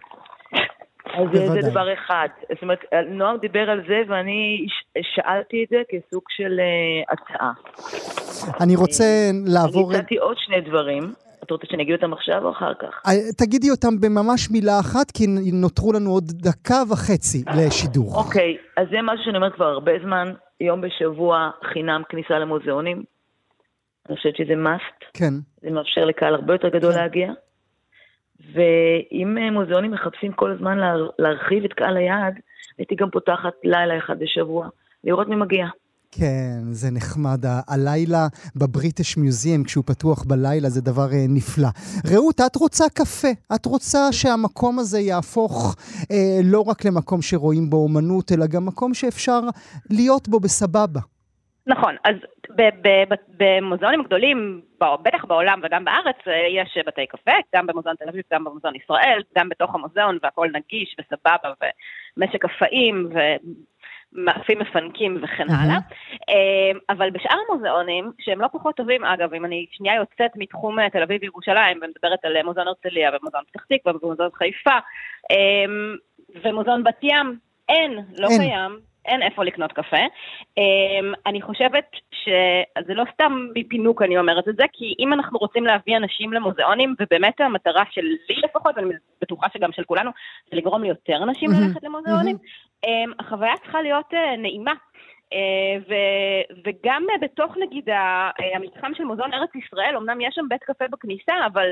אז 1.13 1.25
בוודאי. 1.32 1.62
זה 1.62 1.69
דבר 1.69 1.93
אחד. 1.93 2.27
זאת 2.49 2.62
אומרת, 2.62 2.79
נועם 3.08 3.38
דיבר 3.38 3.69
על 3.69 3.82
זה 3.88 4.01
ואני 4.08 4.67
שאלתי 5.01 5.63
את 5.63 5.69
זה 5.69 5.82
כסוג 5.89 6.23
של 6.29 6.60
uh, 6.60 7.13
הצעה. 7.13 7.51
אני 8.62 8.75
רוצה 8.75 9.03
לעבור... 9.45 9.91
אני 9.91 9.99
הצעתי 9.99 10.17
עוד 10.17 10.38
שני 10.38 10.62
דברים. 10.62 11.03
את 11.43 11.51
רוצה 11.51 11.67
שאני 11.69 11.84
אגיד 11.84 11.95
אותם 11.95 12.13
עכשיו 12.13 12.45
או 12.45 12.51
אחר 12.51 12.73
כך? 12.73 13.01
אה, 13.08 13.13
תגידי 13.38 13.69
אותם 13.71 13.99
בממש 14.01 14.51
מילה 14.51 14.79
אחת, 14.79 15.12
כי 15.12 15.23
נותרו 15.53 15.93
לנו 15.93 16.10
עוד 16.10 16.23
דקה 16.23 16.82
וחצי 16.91 17.43
לשידור. 17.58 18.15
אוקיי, 18.15 18.58
אז 18.77 18.88
זה 18.91 18.97
משהו 19.03 19.25
שאני 19.25 19.38
אומרת 19.38 19.53
כבר 19.53 19.65
הרבה 19.65 19.91
זמן, 20.06 20.34
יום 20.62 20.82
בשבוע 20.82 21.49
חינם 21.73 22.01
כניסה 22.10 22.39
למוזיאונים. 22.39 23.03
אני 24.10 24.18
חושבת 24.18 24.36
שזה 24.36 24.54
must. 24.54 25.06
כן. 25.13 25.34
זה 25.62 25.70
מאפשר 25.72 26.06
לקהל 26.06 26.36
הרבה 26.36 26.54
יותר 26.54 26.70
גדול 26.70 26.92
כן. 26.92 27.00
להגיע. 27.00 27.32
ואם 28.54 29.38
אה, 29.38 29.52
מוזיאונים 29.52 29.92
מחפשים 29.92 30.32
כל 30.32 30.52
הזמן 30.52 30.78
לה, 30.78 30.94
להרחיב 31.20 31.63
את 31.63 31.74
קהל 31.74 31.98
היעד, 31.98 32.34
הייתי 32.78 32.96
גם 32.96 33.10
פותחת 33.10 33.54
לילה 33.63 33.98
אחד 33.98 34.20
בשבוע, 34.20 34.70
לראות 35.04 35.28
מי 35.28 35.36
מגיע. 35.36 35.66
כן, 36.12 36.60
זה 36.72 36.92
נחמד. 36.92 37.46
הלילה 37.68 38.28
בבריטיש 38.56 39.18
מיוזיאם, 39.18 39.63
כשהוא 39.63 39.84
פתוח 39.88 40.24
בלילה, 40.24 40.70
זה 40.70 40.82
דבר 40.82 41.12
אה, 41.13 41.26
נפלא. 41.30 41.68
רעות, 42.12 42.42
את 42.42 42.56
רוצה 42.56 42.89
קפה. 42.89 43.28
את 43.56 43.66
רוצה 43.66 44.12
שהמקום 44.12 44.80
הזה 44.80 45.00
יהפוך 45.00 45.76
אה, 46.12 46.39
לא 46.44 46.62
רק 46.62 46.86
למקום 46.86 47.22
שרואים 47.22 47.70
בו 47.70 47.78
אומנות, 47.78 48.32
אלא 48.32 48.48
גם 48.48 48.66
מקום 48.66 48.94
שאפשר 48.94 49.39
להיות 49.89 50.28
בו 50.28 50.39
בסבבה. 50.39 51.00
נכון, 51.67 51.95
אז 52.04 52.15
במוזיאונים 53.38 54.04
גדולים, 54.04 54.62
בטח 54.80 55.26
בעולם 55.26 55.60
וגם 55.63 55.86
בארץ, 55.86 56.15
אה, 56.28 56.47
יש 56.49 56.78
בתי 56.88 57.08
קפה, 57.08 57.32
גם 57.56 57.67
במוזיאון 57.67 57.95
תל 57.95 58.10
אביב, 58.10 58.23
גם 58.34 58.43
במוזיאון 58.43 58.76
ישראל, 58.76 59.21
גם 59.38 59.49
בתוך 59.49 59.76
המוזיאון, 59.76 60.17
והכל 60.23 60.47
נגיש 60.54 60.95
וסבבה, 60.99 61.54
ומשק 62.17 62.45
קפאים, 62.45 63.10
ומאפים 64.13 64.60
מפנקים 64.60 65.17
וכן 65.23 65.49
הלאה. 65.49 65.78
אה, 66.30 66.80
אבל 66.89 67.10
בשאר 67.10 67.38
המוזיאונים, 67.49 68.12
שהם 68.19 68.41
לא 68.41 68.47
פחות 68.47 68.76
טובים, 68.76 69.04
אגב, 69.04 69.34
אם 69.34 69.45
אני 69.45 69.65
שנייה 69.71 69.95
יוצאת 69.95 70.32
מתחום 70.36 70.80
אה, 70.80 70.89
תל 70.89 71.04
אביב 71.04 71.21
וירושלים, 71.21 71.78
ומדברת 71.82 72.26
על 72.26 72.43
מוזיאון 72.43 72.67
הרצליה 72.67 73.10
ומוזיאון 73.10 73.43
פתח 73.52 73.65
תקווה 73.69 73.93
ומוזיאון 74.04 74.30
חיפה, 74.34 74.78
ומוזיאון 76.43 76.84
בת 76.84 77.04
ים, 77.04 77.38
אין, 77.69 77.99
לא 78.17 78.28
אין. 78.28 78.41
קיים. 78.41 78.92
אין 79.06 79.22
איפה 79.22 79.44
לקנות 79.44 79.72
קפה. 79.72 79.98
Um, 80.60 81.16
אני 81.26 81.42
חושבת 81.42 81.86
שזה 82.12 82.94
לא 82.94 83.04
סתם 83.13 83.48
מפינוק 83.56 84.02
אני 84.02 84.18
אומרת 84.18 84.48
את 84.48 84.56
זה, 84.56 84.63
כי 84.74 84.96
אם 85.00 85.13
אנחנו 85.13 85.39
רוצים 85.39 85.66
להביא 85.66 85.98
אנשים 85.98 86.34
למוזיאונים, 86.34 86.96
ובאמת 87.00 87.42
המטרה 87.42 87.84
שלי 87.92 88.42
לפחות, 88.44 88.76
ואני 88.76 88.94
בטוחה 89.22 89.48
שגם 89.54 89.72
של 89.72 89.84
כולנו, 89.84 90.12
זה 90.52 90.58
לגרום 90.58 90.84
ליותר 90.84 91.24
אנשים 91.24 91.50
mm-hmm. 91.50 91.68
ללכת 91.68 91.84
למוזיאונים, 91.84 92.38
um, 92.86 92.89
החוויה 93.20 93.54
צריכה 93.63 93.82
להיות 93.82 94.13
uh, 94.13 94.38
נעימה. 94.38 94.74
Uh, 95.24 95.36
ו- 95.89 96.60
וגם 96.66 97.06
uh, 97.16 97.22
בתוך 97.22 97.58
נגיד 97.58 97.89
המתחם 98.56 98.92
של 98.96 99.04
מוזיאון 99.04 99.34
ארץ 99.34 99.50
ישראל, 99.56 99.98
אמנם 99.98 100.22
יש 100.22 100.36
שם 100.36 100.46
בית 100.50 100.63
קפה 100.63 100.86
בכניסה, 100.92 101.34
אבל 101.46 101.70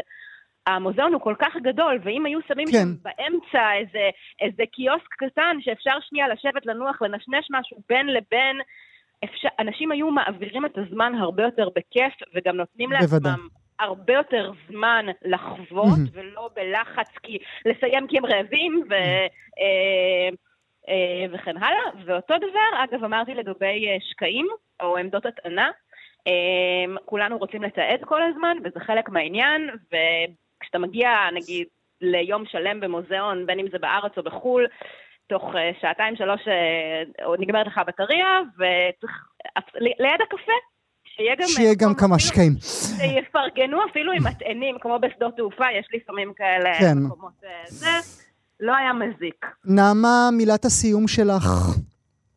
המוזיאון 0.67 1.13
הוא 1.13 1.21
כל 1.21 1.35
כך 1.39 1.55
גדול, 1.61 1.99
ואם 2.03 2.25
היו 2.25 2.39
שמים 2.47 2.67
כן. 2.67 2.71
שם 2.71 2.87
באמצע 3.01 3.73
איזה, 3.73 4.09
איזה 4.41 4.63
קיוסק 4.71 5.13
קטן 5.17 5.57
שאפשר 5.59 5.99
שנייה 6.01 6.27
לשבת, 6.27 6.65
לנוח, 6.65 7.01
לנשנש 7.01 7.47
משהו 7.51 7.77
בין 7.89 8.07
לבין, 8.07 8.57
אפשר, 9.23 9.49
אנשים 9.59 9.91
היו 9.91 10.11
מעבירים 10.11 10.65
את 10.65 10.77
הזמן 10.77 11.15
הרבה 11.15 11.43
יותר 11.43 11.69
בכיף, 11.75 12.13
וגם 12.35 12.55
נותנים 12.55 12.89
בוודא. 12.89 13.29
לעצמם 13.29 13.47
הרבה 13.79 14.13
יותר 14.13 14.51
זמן 14.69 15.05
לחוות, 15.25 15.87
mm-hmm. 15.87 16.09
ולא 16.13 16.49
בלחץ 16.55 17.17
כי, 17.23 17.37
לסיים 17.65 18.07
כי 18.07 18.17
הם 18.17 18.25
רעבים, 18.25 18.83
ו... 18.89 18.93
Mm-hmm. 18.93 20.35
וכן 21.33 21.57
הלאה. 21.57 22.05
ואותו 22.05 22.37
דבר, 22.37 22.83
אגב, 22.83 23.03
אמרתי 23.03 23.33
לגבי 23.33 23.87
אה, 23.87 23.97
שקעים, 24.01 24.47
או 24.81 24.97
עמדות 24.97 25.25
הטענה. 25.25 25.71
כולנו 27.05 27.37
רוצים 27.37 27.63
לתעד 27.63 27.99
כל 28.05 28.21
הזמן, 28.23 28.57
וזה 28.63 28.79
חלק 28.79 29.09
מהעניין, 29.09 29.69
ו... 29.91 29.95
כשאתה 30.61 30.79
מגיע, 30.79 31.09
נגיד, 31.33 31.67
ליום 32.01 32.43
שלם 32.45 32.79
במוזיאון, 32.79 33.45
בין 33.45 33.59
אם 33.59 33.65
זה 33.71 33.77
בארץ 33.79 34.11
או 34.17 34.23
בחו"ל, 34.23 34.67
תוך 35.27 35.43
uh, 35.43 35.81
שעתיים, 35.81 36.15
שלוש, 36.15 36.41
uh, 36.41 37.23
נגמרת 37.39 37.67
לך 37.67 37.77
הבטריה, 37.77 38.39
וצריך, 38.55 39.11
ליד 39.75 40.21
הקפה, 40.23 40.51
שיהיה 41.03 41.35
גם... 41.35 41.47
שיהיה 41.47 41.73
גם 41.77 41.95
כמה 41.95 42.19
שקעים. 42.19 42.53
שיפרגנו 42.61 43.77
אפילו 43.91 44.11
עם 44.11 44.23
מטענים, 44.27 44.77
כמו 44.81 44.99
בשדות 44.99 45.35
תעופה, 45.37 45.65
יש 45.79 45.87
לפעמים 45.93 46.33
כאלה 46.33 46.79
כן. 46.79 46.97
מקומות... 46.97 47.31
זה 47.67 47.87
לא 48.59 48.75
היה 48.75 48.93
מזיק. 48.93 49.45
נעמה, 49.65 50.29
מילת 50.31 50.65
הסיום 50.65 51.07
שלך. 51.07 51.45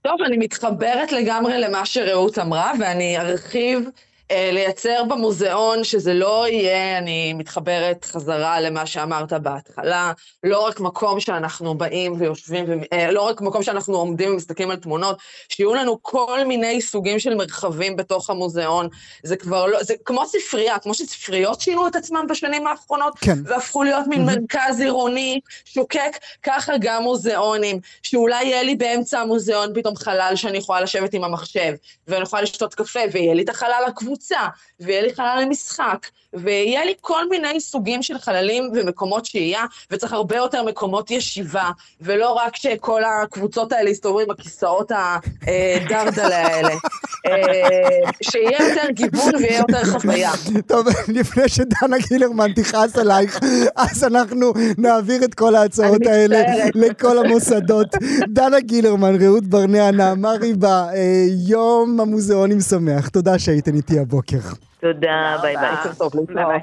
טוב, 0.02 0.22
אני 0.26 0.36
מתחברת 0.38 1.12
לגמרי 1.12 1.60
למה 1.60 1.86
שרעות 1.86 2.38
אמרה, 2.38 2.72
ואני 2.80 3.18
ארחיב 3.18 3.78
אה, 3.78 3.90
לייצר 4.32 5.04
במוזיאון 5.08 5.84
שזה 5.84 6.14
לא 6.14 6.48
יהיה, 6.48 6.98
אני 6.98 7.32
מתחברת 7.32 8.04
חזרה 8.04 8.60
למה 8.60 8.86
שאמרת 8.86 9.32
בהתחלה, 9.32 10.12
לא 10.44 10.66
רק 10.66 10.80
מקום 10.80 11.20
שאנחנו 11.20 11.74
באים 11.74 12.20
ויושבים. 12.20 12.66
אה, 12.92 13.10
לא 13.10 13.22
רק 13.22 13.40
מקום 13.40 13.62
שאנחנו 13.62 13.96
עומדים 13.96 14.32
ומסתכלים 14.32 14.70
על 14.70 14.76
תמונות, 14.76 15.18
שיהיו 15.48 15.74
לנו 15.74 15.98
כל 16.02 16.44
מיני 16.46 16.82
סוגים 16.82 17.18
של 17.18 17.34
מרחבים 17.34 17.96
בתוך 17.96 18.30
המוזיאון. 18.30 18.88
זה 19.22 19.36
כבר 19.36 19.66
לא, 19.66 19.82
זה 19.82 19.94
כמו 20.04 20.26
ספרייה, 20.26 20.78
כמו 20.78 20.94
שספריות 20.94 21.60
שינו 21.60 21.86
את 21.86 21.96
עצמם 21.96 22.26
בשנים 22.28 22.66
האחרונות, 22.66 23.18
כן. 23.18 23.38
והפכו 23.44 23.82
להיות 23.82 24.06
מין. 24.06 24.24
מרכז 24.24 24.80
עירוני 24.80 25.40
שוקק, 25.64 26.18
ככה 26.42 26.72
גם 26.80 27.02
מוזיאונים, 27.02 27.80
שאולי 28.02 28.44
יהיה 28.44 28.62
לי 28.62 28.74
באמצע 28.74 29.20
המוזיאון 29.20 29.72
פתאום 29.74 29.96
חלל 29.96 30.32
שאני 30.36 30.58
יכולה 30.58 30.80
לשבת 30.80 31.14
עם 31.14 31.24
המחשב, 31.24 31.74
ואני 32.08 32.22
יכולה 32.22 32.42
לשתות 32.42 32.74
קפה, 32.74 33.00
ויהיה 33.12 33.34
לי 33.34 33.42
את 33.42 33.48
החלל 33.48 33.84
הקבוע. 33.86 34.13
קבוצה, 34.14 34.40
ויהיה 34.80 35.02
לי 35.02 35.14
חלל 35.14 35.38
למשחק, 35.42 36.06
ויהיה 36.34 36.84
לי 36.84 36.94
כל 37.00 37.28
מיני 37.28 37.60
סוגים 37.60 38.02
של 38.02 38.18
חללים 38.18 38.70
ומקומות 38.74 39.24
שהייה, 39.24 39.64
וצריך 39.90 40.12
הרבה 40.12 40.36
יותר 40.36 40.62
מקומות 40.62 41.10
ישיבה, 41.10 41.70
ולא 42.00 42.32
רק 42.32 42.56
שכל 42.56 43.02
הקבוצות 43.04 43.72
האלה 43.72 43.90
יסתובבו 43.90 44.20
עם 44.20 44.30
הכיסאות 44.30 44.92
הדרדלה 44.92 46.46
האלה. 46.46 46.74
אה, 47.26 48.10
שיהיה 48.22 48.68
יותר 48.68 48.90
גיוון 48.90 49.34
ויהיה 49.34 49.58
יותר 49.58 49.84
חוויה. 49.84 50.30
טוב, 50.66 50.86
לפני 51.08 51.48
שדנה 51.48 51.96
גילרמן 52.08 52.52
תכעס 52.52 52.98
עלייך, 52.98 53.40
אז 53.76 54.04
אנחנו 54.04 54.52
נעביר 54.78 55.24
את 55.24 55.34
כל 55.34 55.54
ההצעות 55.54 56.06
האלה 56.06 56.42
לכל 56.74 57.18
המוסדות. 57.18 57.86
דנה 58.28 58.60
גילרמן, 58.60 59.22
רעות 59.22 59.44
ברנע, 59.44 59.90
נעמה 59.90 60.32
ריבה, 60.32 60.88
אה, 60.94 61.24
יום 61.46 62.00
המוזיאונים 62.00 62.60
שמח. 62.60 63.08
תודה 63.08 63.38
שהייתן 63.38 63.74
איתי 63.74 63.98
הבוקר. 64.04 64.38
תודה, 64.80 65.36
ביי 65.42 65.56
ביי. 65.56 66.60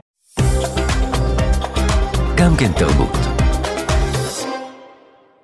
גם 2.37 2.51
כן 2.57 2.71
תרבות. 2.79 3.30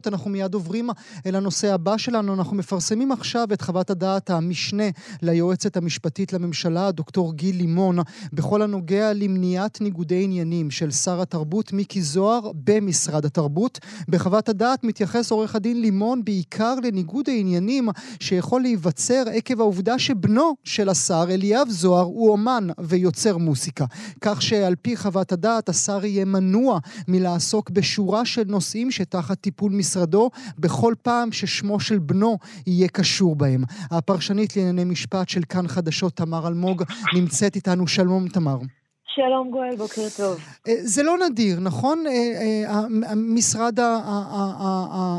אנחנו 0.08 0.30
מיד 0.30 0.54
עוברים 0.54 0.90
אל 1.26 1.36
הנושא 1.36 1.74
הבא 1.74 1.98
שלנו. 1.98 2.34
אנחנו 2.34 2.56
מפרסמים 2.56 3.12
עכשיו 3.12 3.48
את 3.54 3.62
חוות 3.62 3.90
הדעת 3.90 4.30
המשנה 4.30 4.84
ליועצת 5.22 5.78
המשפטית 5.78 6.34
לממשלה, 6.34 6.92
דוקטור 6.92 7.34
גיל 7.34 7.56
לימון, 7.56 8.00
בכל 8.34 8.62
הנוגע 8.62 9.14
למניעת 9.14 9.82
ניגודי 9.82 10.24
עניינים 10.24 10.72
של 10.72 10.92
שר 10.92 11.22
התרבות 11.22 11.74
מיקי 11.74 12.02
זוהר 12.02 12.52
במשרד 12.64 13.26
התרבות. 13.26 13.80
בחוות 14.10 14.50
הדעת 14.50 14.84
מתייחס 14.84 15.32
עורך 15.32 15.56
הדין 15.56 15.82
לימון 15.82 16.24
בעיקר 16.24 16.76
לניגוד 16.84 17.30
העניינים 17.30 17.90
שיכול 18.20 18.62
להיווצר 18.62 19.24
עקב 19.34 19.60
העובדה 19.62 20.00
שבנו 20.00 20.56
של 20.64 20.90
השר, 20.90 21.26
אליאב 21.30 21.70
זוהר, 21.70 22.06
הוא 22.06 22.32
אומן 22.32 22.68
ויוצר 22.80 23.38
מוסיקה. 23.38 23.86
כך 24.22 24.42
שעל 24.42 24.76
פי 24.82 24.98
חוות 24.98 25.32
הדעת 25.32 25.70
השר 25.70 26.06
יהיה 26.06 26.26
מנוע 26.26 26.80
מלעסוק 27.08 27.70
בשורה 27.70 28.26
של 28.26 28.44
נושאים 28.46 28.92
שתחת 28.92 29.42
טיפול 29.42 29.72
משרד 29.72 29.97
משרדו 29.98 30.30
בכל 30.60 30.94
פעם 31.02 31.32
ששמו 31.32 31.80
של 31.80 32.00
בנו 32.00 32.38
יהיה 32.68 32.88
קשור 32.88 33.36
בהם. 33.36 33.64
הפרשנית 33.92 34.58
לענייני 34.58 34.84
משפט 34.84 35.30
של 35.30 35.42
כאן 35.50 35.68
חדשות, 35.68 36.16
תמר 36.16 36.48
אלמוג, 36.48 36.84
נמצאת 37.14 37.56
איתנו. 37.56 37.88
שלום, 37.88 38.28
תמר. 38.28 38.58
שלום 39.06 39.52
גואל, 39.52 39.76
בוקר 39.78 40.02
טוב. 40.18 40.40
אה, 40.68 40.74
זה 40.82 41.04
לא 41.04 41.16
נדיר, 41.30 41.60
נכון? 41.60 42.04
אה, 42.08 42.64
אה, 42.68 43.16
משרד 43.16 43.80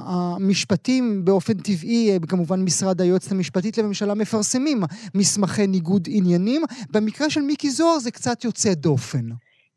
המשפטים 0.07 1.25
באופן 1.25 1.55
טבעי, 1.55 2.19
כמובן 2.29 2.62
משרד 2.62 3.01
היועצת 3.01 3.33
המשפטית 3.33 3.79
לממשלה, 3.79 4.14
מפרסמים 4.14 4.83
מסמכי 5.14 5.67
ניגוד 5.67 6.09
עניינים. 6.11 6.62
במקרה 6.91 7.31
של 7.31 7.41
מיקי 7.41 7.71
זוהר 7.71 7.99
זה 7.99 8.11
קצת 8.11 8.45
יוצא 8.45 8.75
דופן. 8.75 9.29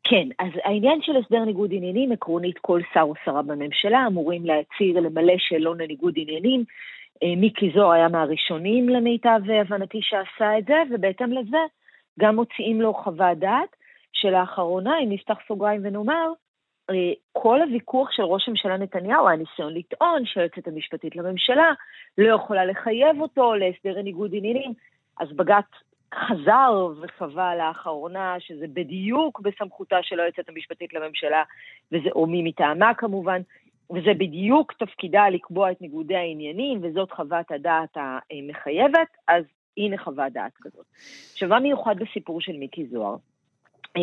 כן, 0.04 0.28
אז 0.38 0.52
העניין 0.64 1.02
של 1.02 1.16
הסדר 1.16 1.44
ניגוד 1.44 1.70
עניינים, 1.72 2.12
עקרונית 2.12 2.58
כל 2.58 2.80
שר 2.94 3.00
או 3.00 3.14
שרה 3.24 3.42
בממשלה 3.42 4.06
אמורים 4.06 4.46
להצהיר, 4.46 5.00
למלא 5.00 5.34
שאלון 5.38 5.80
לניגוד 5.80 6.14
עניינים. 6.16 6.64
אה, 7.22 7.36
מיקי 7.36 7.70
זוהר 7.74 7.90
היה 7.90 8.08
מהראשונים 8.08 8.88
למיטב 8.88 9.40
הבנתי 9.60 9.98
שעשה 10.02 10.58
את 10.58 10.64
זה, 10.64 10.82
ובהתאם 10.90 11.32
לזה 11.32 11.58
גם 12.20 12.36
מוציאים 12.36 12.80
לו 12.80 12.94
חוות 12.94 13.38
דעת, 13.38 13.76
שלאחרונה, 14.12 14.98
אם 14.98 15.12
נפתח 15.12 15.38
סוגריים 15.48 15.80
ונאמר, 15.84 16.32
אה, 16.90 17.12
כל 17.32 17.62
הוויכוח 17.62 18.10
של 18.10 18.22
ראש 18.22 18.48
הממשלה 18.48 18.76
נתניהו 18.76 19.28
היה 19.28 19.36
ניסיון 19.36 19.74
לטעון 19.74 20.22
שהיועצת 20.24 20.68
המשפטית 20.68 21.16
לממשלה 21.16 21.72
לא 22.18 22.34
יכולה 22.34 22.64
לחייב 22.64 23.20
אותו 23.20 23.54
להסדר 23.54 24.02
ניגוד 24.02 24.30
עניינים, 24.34 24.72
אז 25.20 25.32
בג"ץ 25.32 25.91
חזר 26.14 26.88
וקבע 27.02 27.54
לאחרונה 27.54 28.36
שזה 28.38 28.66
בדיוק 28.68 29.40
בסמכותה 29.40 29.96
של 30.02 30.20
היועצת 30.20 30.48
המשפטית 30.48 30.94
לממשלה, 30.94 31.42
וזה, 31.92 32.08
או 32.14 32.26
מי 32.26 32.42
מטעמה 32.42 32.94
כמובן, 32.94 33.40
וזה 33.90 34.14
בדיוק 34.18 34.72
תפקידה 34.72 35.28
לקבוע 35.28 35.70
את 35.70 35.80
ניגודי 35.80 36.16
העניינים, 36.16 36.78
וזאת 36.82 37.12
חוות 37.12 37.50
הדעת 37.50 37.96
המחייבת, 37.96 39.08
אז 39.28 39.44
הנה 39.76 39.98
חוות 39.98 40.32
דעת 40.32 40.52
כזאת. 40.62 40.86
עכשיו, 41.32 41.48
מה 41.48 41.60
מיוחד 41.60 41.94
בסיפור 41.98 42.40
של 42.40 42.52
מיקי 42.52 42.86
זוהר? 42.86 43.16
אה, 43.96 44.02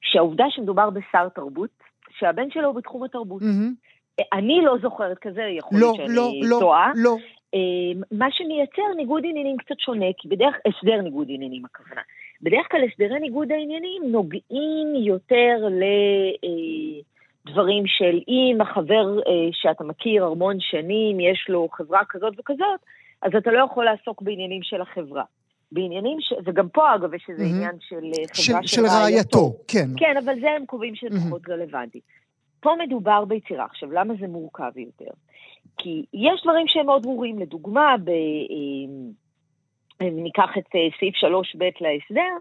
שהעובדה 0.00 0.44
שמדובר 0.50 0.90
בשר 0.90 1.28
תרבות, 1.28 1.70
שהבן 2.18 2.50
שלו 2.50 2.66
הוא 2.66 2.74
בתחום 2.74 3.04
התרבות. 3.04 3.42
Mm-hmm. 3.42 4.22
אני 4.32 4.60
לא 4.64 4.76
זוכרת 4.82 5.18
כזה, 5.18 5.42
יכול 5.42 5.78
להיות 5.78 5.98
לא, 5.98 6.06
שאני 6.06 6.40
לא, 6.48 6.56
טועה. 6.60 6.92
לא, 6.94 7.02
לא. 7.04 7.16
אמ, 7.54 8.00
מה 8.10 8.26
שמייצר 8.30 8.82
ניגוד 8.96 9.22
עניינים 9.26 9.56
קצת 9.56 9.78
שונה, 9.78 10.06
כי 10.18 10.28
בדרך, 10.28 10.54
הסדר 10.66 11.00
ניגוד 11.00 11.26
עניינים 11.30 11.64
הכוונה. 11.64 12.00
בדרך 12.42 12.66
כלל 12.70 12.80
הסדרי 12.92 13.20
ניגוד 13.20 13.52
העניינים 13.52 14.02
נוגעים 14.04 14.94
יותר 14.94 15.68
לדברים 17.46 17.86
של 17.86 18.20
אם 18.28 18.60
החבר 18.60 19.18
אה, 19.18 19.48
שאתה 19.52 19.84
מכיר 19.84 20.24
המון 20.24 20.56
שנים, 20.60 21.20
יש 21.20 21.46
לו 21.48 21.68
חברה 21.72 22.00
כזאת 22.08 22.34
וכזאת, 22.38 22.80
אז 23.22 23.32
אתה 23.38 23.50
לא 23.50 23.64
יכול 23.64 23.84
לעסוק 23.84 24.22
בעניינים 24.22 24.62
של 24.62 24.80
החברה. 24.80 25.24
בעניינים, 25.72 26.20
ש... 26.20 26.32
וגם 26.44 26.68
פה 26.68 26.94
אגב 26.94 27.14
יש 27.14 27.26
איזה 27.28 27.42
mm-hmm. 27.42 27.46
עניין 27.46 27.76
של 27.80 27.96
אה, 27.96 28.24
חברה 28.34 28.62
של, 28.62 28.76
של 28.76 28.86
רעייתו. 28.86 29.56
כן. 29.68 29.88
כן, 29.96 30.14
אבל 30.24 30.40
זה 30.40 30.50
הם 30.50 30.66
קובעים 30.66 30.94
שזה 30.94 31.16
mm-hmm. 31.16 31.26
פחות 31.26 31.48
רלוונטי. 31.48 32.00
פה 32.60 32.74
מדובר 32.86 33.24
ביצירה. 33.24 33.64
עכשיו, 33.64 33.92
למה 33.92 34.14
זה 34.20 34.26
מורכב 34.26 34.72
יותר? 34.76 35.10
כי 35.78 36.04
יש 36.14 36.42
דברים 36.42 36.68
שהם 36.68 36.86
מאוד 36.86 37.02
ברורים, 37.02 37.38
לדוגמה, 37.38 37.96
ב, 38.04 38.08
אה, 40.02 40.10
ניקח 40.10 40.50
את 40.58 40.66
אה, 40.74 40.88
סעיף 40.98 41.14
3ב 41.14 41.64
להסדר, 41.80 42.36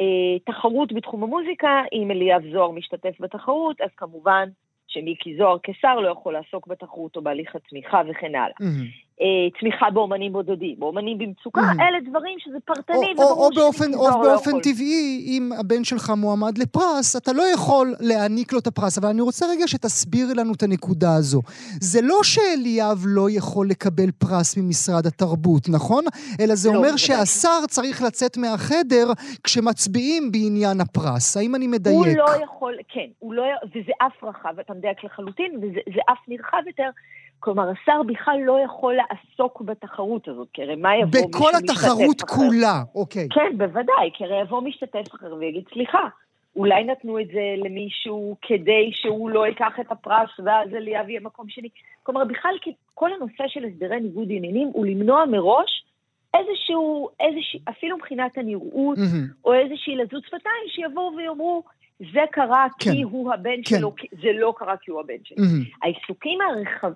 אה, 0.00 0.38
תחרות 0.46 0.92
בתחום 0.92 1.22
המוזיקה, 1.22 1.82
אם 1.92 2.10
אליאב 2.10 2.42
זוהר 2.52 2.70
משתתף 2.70 3.20
בתחרות, 3.20 3.80
אז 3.80 3.90
כמובן 3.96 4.48
שמיקי 4.88 5.36
זוהר 5.36 5.56
כשר 5.62 6.00
לא 6.00 6.08
יכול 6.08 6.32
לעסוק 6.32 6.66
בתחרות 6.66 7.16
או 7.16 7.22
בהליך 7.22 7.56
התמיכה 7.56 8.02
וכן 8.08 8.34
הלאה. 8.34 8.56
Mm-hmm. 8.62 9.07
אה, 9.20 9.50
תמיכה 9.60 9.90
באומנים 9.90 10.32
בודדים, 10.32 10.74
באומנים 10.78 11.18
במצוקה, 11.18 11.60
mm. 11.60 11.82
אלה 11.82 11.98
דברים 12.10 12.38
שזה 12.38 12.58
פרטני, 12.64 12.96
או, 12.96 13.22
וברור 13.22 13.46
או 13.46 13.50
באופן, 13.54 13.94
או 13.94 14.22
באופן 14.22 14.50
לא 14.50 14.60
טבעי, 14.62 15.24
אם 15.26 15.50
הבן 15.60 15.84
שלך 15.84 16.10
מועמד 16.16 16.58
לפרס, 16.58 17.16
אתה 17.16 17.32
לא 17.32 17.42
יכול 17.54 17.94
להעניק 18.00 18.52
לו 18.52 18.58
את 18.58 18.66
הפרס. 18.66 18.98
אבל 18.98 19.08
אני 19.08 19.20
רוצה 19.20 19.46
רגע 19.50 19.68
שתסביר 19.68 20.26
לנו 20.36 20.52
את 20.52 20.62
הנקודה 20.62 21.14
הזו. 21.14 21.40
זה 21.80 22.00
לא 22.02 22.20
שאליאב 22.22 22.98
לא 23.06 23.26
יכול 23.30 23.68
לקבל 23.68 24.10
פרס 24.18 24.56
ממשרד 24.56 25.06
התרבות, 25.06 25.68
נכון? 25.68 26.04
אלא 26.40 26.54
זה 26.54 26.70
לא, 26.72 26.76
אומר 26.76 26.90
זה 26.90 26.98
שהשר 26.98 27.60
זה. 27.60 27.66
צריך 27.66 28.02
לצאת 28.02 28.36
מהחדר 28.36 29.06
כשמצביעים 29.44 30.32
בעניין 30.32 30.80
הפרס. 30.80 31.36
האם 31.36 31.54
אני 31.54 31.66
מדייק? 31.66 31.96
הוא 31.96 32.06
לא 32.06 32.44
יכול, 32.44 32.74
כן, 32.88 33.06
הוא 33.18 33.34
לא, 33.34 33.42
וזה 33.74 33.92
אף 33.98 34.24
רחב, 34.24 34.58
אתה 34.60 34.74
מדייק 34.74 35.04
לחלוטין, 35.04 35.52
וזה 35.62 36.00
אף 36.12 36.18
נרחב 36.28 36.62
יותר. 36.66 36.90
כלומר, 37.40 37.70
השר 37.70 38.02
בכלל 38.06 38.38
לא 38.44 38.58
יכול 38.64 38.94
לעסוק 38.94 39.62
בתחרות 39.62 40.28
הזאת, 40.28 40.48
כי 40.52 40.62
הרי 40.62 40.76
מה 40.76 40.96
יבוא 40.96 41.06
מישהו 41.06 41.28
משתתף 41.28 41.38
אחר? 41.38 41.38
בכל 41.38 41.50
התחרות 41.58 42.22
כולה, 42.22 42.82
אוקיי. 42.94 43.28
כן, 43.30 43.58
בוודאי, 43.58 44.10
כי 44.14 44.24
הרי 44.24 44.40
יבוא 44.40 44.62
משתתף 44.62 45.14
אחר 45.14 45.34
ויגיד, 45.34 45.64
סליחה, 45.72 46.08
אולי 46.56 46.84
נתנו 46.84 47.20
את 47.20 47.26
זה 47.26 47.54
למישהו 47.64 48.36
כדי 48.42 48.90
שהוא 48.92 49.30
לא 49.30 49.46
ייקח 49.46 49.80
את 49.80 49.92
הפרס 49.92 50.30
ואז 50.44 50.74
אליאב 50.74 51.08
יהיה 51.08 51.20
מקום 51.20 51.48
שני. 51.48 51.68
כלומר, 52.02 52.24
בכלל 52.24 52.54
כל 52.94 53.12
הנושא 53.12 53.44
של 53.46 53.64
הסדרי 53.64 54.00
ניגוד 54.00 54.28
עניינים 54.30 54.70
הוא 54.72 54.86
למנוע 54.86 55.24
מראש 55.24 55.84
איזשהו, 56.34 57.08
איזשהו 57.20 57.60
אפילו 57.68 57.96
מבחינת 57.96 58.38
הנראות, 58.38 58.98
mm-hmm. 58.98 59.44
או 59.44 59.54
איזושהי 59.54 59.96
לזות 59.96 60.24
שפתיים, 60.24 60.64
שיבואו 60.68 61.16
ויאמרו, 61.16 61.62
זה 62.00 62.20
קרה 62.32 62.66
כן, 62.78 62.92
כי 62.92 63.02
הוא 63.02 63.32
הבן 63.32 63.60
כן. 63.64 63.78
שלו, 63.78 63.94
זה 64.12 64.28
לא 64.34 64.54
קרה 64.58 64.74
כי 64.82 64.90
הוא 64.90 65.00
הבן 65.00 65.14
שלו. 65.24 65.36
Mm-hmm. 65.36 65.76
העיסוקים 65.82 66.38
הרחב... 66.40 66.92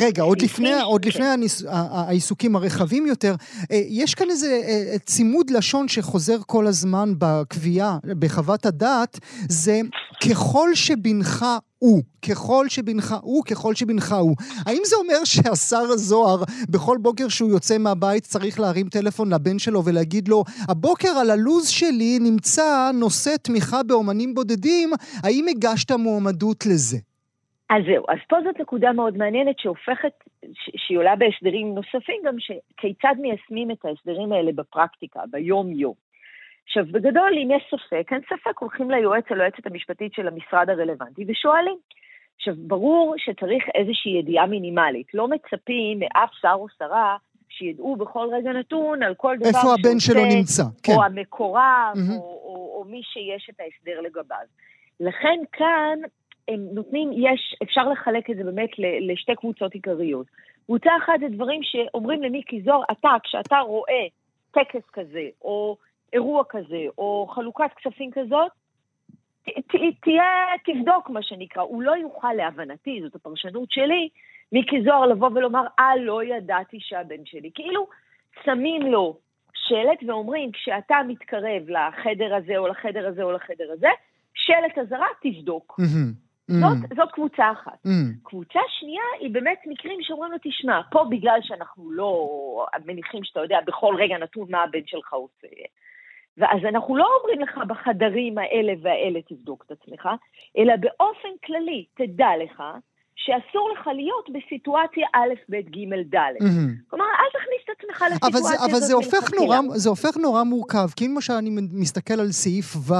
רגע, 0.00 0.22
עוד 0.22 0.42
לפני, 0.42 0.68
ש... 0.68 0.82
עוד 0.82 1.04
לפני 1.04 1.22
כן. 1.24 1.30
הניס... 1.30 1.64
העיסוקים 1.70 2.56
הרחבים 2.56 3.06
יותר, 3.06 3.34
אה, 3.72 3.80
יש 3.88 4.14
כאן 4.14 4.30
איזה 4.30 4.60
אה, 4.68 4.98
צימוד 4.98 5.50
לשון 5.50 5.88
שחוזר 5.88 6.36
כל 6.46 6.66
הזמן 6.66 7.08
בקביעה, 7.18 7.98
בחוות 8.18 8.66
הדעת, 8.66 9.18
זה 9.48 9.80
ככל 10.28 10.74
שבנך 10.74 11.46
הוא, 11.80 12.02
ככל 12.28 12.64
שבנך 12.68 13.14
הוא, 13.22 13.44
ככל 13.44 13.74
שבנך 13.74 14.12
הוא. 14.12 14.36
האם 14.66 14.82
זה 14.84 14.96
אומר 14.96 15.24
שהשר 15.24 15.86
זוהר, 15.96 16.40
בכל 16.70 16.96
בוקר 17.00 17.28
שהוא 17.28 17.50
יוצא 17.50 17.78
מהבית, 17.78 18.22
צריך 18.22 18.60
להרים 18.60 18.88
טלפון 18.88 19.32
לבן 19.34 19.58
שלו 19.58 19.84
ולהגיד 19.84 20.28
לו, 20.28 20.44
הבוקר 20.68 21.08
על 21.20 21.30
הלו"ז 21.30 21.68
שלי 21.68 22.18
נמצא 22.20 22.90
נושא 23.00 23.30
תמיכה 23.42 23.82
באומנים 23.82 24.34
בודדים, 24.34 24.90
האם 25.24 25.44
הגשת 25.50 25.90
מועמדות 25.92 26.66
לזה? 26.66 26.98
אז 27.70 27.82
זהו, 27.86 28.04
אז 28.08 28.18
פה 28.28 28.36
זאת 28.44 28.60
נקודה 28.60 28.92
מאוד 28.92 29.16
מעניינת 29.16 29.58
שהופכת, 29.58 30.12
שהיא 30.76 30.98
עולה 30.98 31.16
בהסדרים 31.16 31.74
נוספים 31.74 32.20
גם, 32.26 32.34
כיצד 32.76 33.14
מיישמים 33.20 33.70
את 33.70 33.84
ההסדרים 33.84 34.32
האלה 34.32 34.52
בפרקטיקה, 34.52 35.20
ביום-יום. 35.30 36.09
עכשיו, 36.70 36.84
בגדול, 36.90 37.32
אם 37.42 37.48
יש 37.56 37.62
ספק, 37.70 38.12
אין 38.12 38.20
ספק, 38.20 38.58
הולכים 38.58 38.90
ליועץ 38.90 39.24
או 39.30 39.36
ליועצת 39.36 39.66
המשפטית 39.66 40.14
של 40.14 40.28
המשרד 40.28 40.70
הרלוונטי 40.70 41.24
ושואלים. 41.28 41.76
עכשיו, 42.36 42.54
ברור 42.58 43.14
שצריך 43.18 43.64
איזושהי 43.74 44.12
ידיעה 44.18 44.46
מינימלית. 44.46 45.14
לא 45.14 45.28
מצפים 45.28 45.98
מאף 45.98 46.30
שר 46.40 46.54
או 46.54 46.66
שרה 46.78 47.16
שידעו 47.48 47.96
בכל 47.96 48.28
רגע 48.32 48.52
נתון 48.52 49.02
על 49.02 49.14
כל 49.14 49.36
דבר 49.36 49.48
איפה 49.48 49.74
הבן 49.78 49.98
שלו 49.98 50.20
נמצא, 50.36 50.62
כן. 50.82 50.92
או 50.92 51.04
המקורב, 51.04 51.92
מהמם. 51.94 52.10
או, 52.10 52.40
או, 52.44 52.74
או 52.76 52.84
מי 52.84 53.00
שיש 53.02 53.50
את 53.50 53.60
ההסדר 53.60 54.00
לגביו. 54.00 54.46
לכן 55.00 55.38
כאן 55.52 55.98
הם 56.48 56.60
נותנים, 56.72 57.10
יש, 57.12 57.56
אפשר 57.62 57.88
לחלק 57.88 58.30
את 58.30 58.36
זה 58.36 58.44
באמת 58.44 58.70
לשתי 59.00 59.34
קבוצות 59.36 59.74
עיקריות. 59.74 60.26
קבוצה 60.66 60.90
אחת 61.04 61.20
זה 61.20 61.26
דברים 61.28 61.60
שאומרים 61.62 62.22
למיקי 62.22 62.62
זוהר, 62.62 62.82
אתה, 62.92 63.10
כשאתה 63.22 63.58
רואה 63.58 64.06
טקס 64.50 64.90
כזה, 64.92 65.28
או 65.42 65.76
אירוע 66.12 66.42
כזה, 66.48 66.84
או 66.98 67.26
חלוקת 67.34 67.70
כספים 67.76 68.10
כזאת, 68.10 68.52
ת- 69.44 70.00
תהיה, 70.02 70.24
תבדוק 70.64 71.10
מה 71.10 71.22
שנקרא. 71.22 71.62
הוא 71.62 71.82
לא 71.82 71.92
יוכל, 71.92 72.32
להבנתי, 72.32 73.00
זאת 73.02 73.14
הפרשנות 73.14 73.70
שלי, 73.70 74.08
מיקי 74.52 74.82
זוהר 74.82 75.06
לבוא 75.06 75.30
ולומר, 75.34 75.62
אה, 75.78 75.96
לא 75.96 76.24
ידעתי 76.24 76.78
שהבן 76.80 77.24
שלי. 77.24 77.50
כאילו, 77.54 77.86
שמים 78.44 78.82
לו 78.82 79.16
שלט 79.54 79.98
ואומרים, 80.06 80.52
כשאתה 80.52 80.96
מתקרב 81.08 81.62
לחדר 81.68 82.34
הזה, 82.34 82.58
או 82.58 82.68
לחדר 82.68 83.08
הזה, 83.08 83.22
או 83.22 83.32
לחדר 83.32 83.72
הזה, 83.72 83.88
שלט 84.34 84.78
אזהרה, 84.78 85.06
תבדוק. 85.22 85.78
מהמם, 85.78 86.12
זאת, 86.48 86.60
מהמם, 86.60 86.94
זאת 86.96 87.10
קבוצה 87.12 87.50
אחת. 87.52 87.78
מהמם. 87.84 88.12
קבוצה 88.22 88.60
שנייה 88.78 89.02
היא 89.20 89.30
באמת 89.30 89.58
מקרים 89.66 89.98
שאומרים 90.02 90.32
לו, 90.32 90.38
תשמע, 90.42 90.80
פה 90.90 91.04
בגלל 91.10 91.38
שאנחנו 91.42 91.90
לא 91.90 92.28
מניחים 92.84 93.24
שאתה 93.24 93.40
יודע 93.40 93.58
בכל 93.66 93.94
רגע 93.98 94.18
נתון 94.18 94.46
מה 94.50 94.62
הבן 94.62 94.86
שלך 94.86 95.12
עושה. 95.12 95.46
ואז 96.36 96.60
אנחנו 96.68 96.96
לא 96.96 97.06
אומרים 97.20 97.40
לך 97.40 97.58
בחדרים 97.68 98.38
האלה 98.38 98.72
והאלה 98.82 99.22
תבדוק 99.22 99.64
את 99.66 99.70
עצמך, 99.70 100.08
אלא 100.58 100.76
באופן 100.76 101.28
כללי, 101.44 101.86
תדע 101.94 102.28
לך 102.44 102.62
שאסור 103.24 103.70
לך 103.74 103.86
להיות 103.86 104.26
בסיטואציה 104.34 105.06
א', 105.14 105.34
ב', 105.48 105.54
ג', 105.54 105.78
ד'. 106.14 106.18
כלומר, 106.90 107.04
אל 107.04 107.40
תכניס 107.40 107.60
את 107.64 107.70
עצמך 107.78 108.04
לסיטואציה 108.10 108.50
הזאת 108.54 108.70
אבל 108.70 108.80
זה 108.80 108.94
הופך, 108.94 109.14
מלכתחילה. 109.14 109.60
נורא, 109.60 109.78
זה 109.78 109.88
הופך 109.88 110.16
נורא 110.16 110.42
מורכב, 110.42 110.88
כי 110.96 111.06
אם 111.06 111.10
למשל 111.14 111.32
אני 111.32 111.50
מסתכל 111.72 112.20
על 112.20 112.32
סעיף 112.32 112.76
ו', 112.76 112.94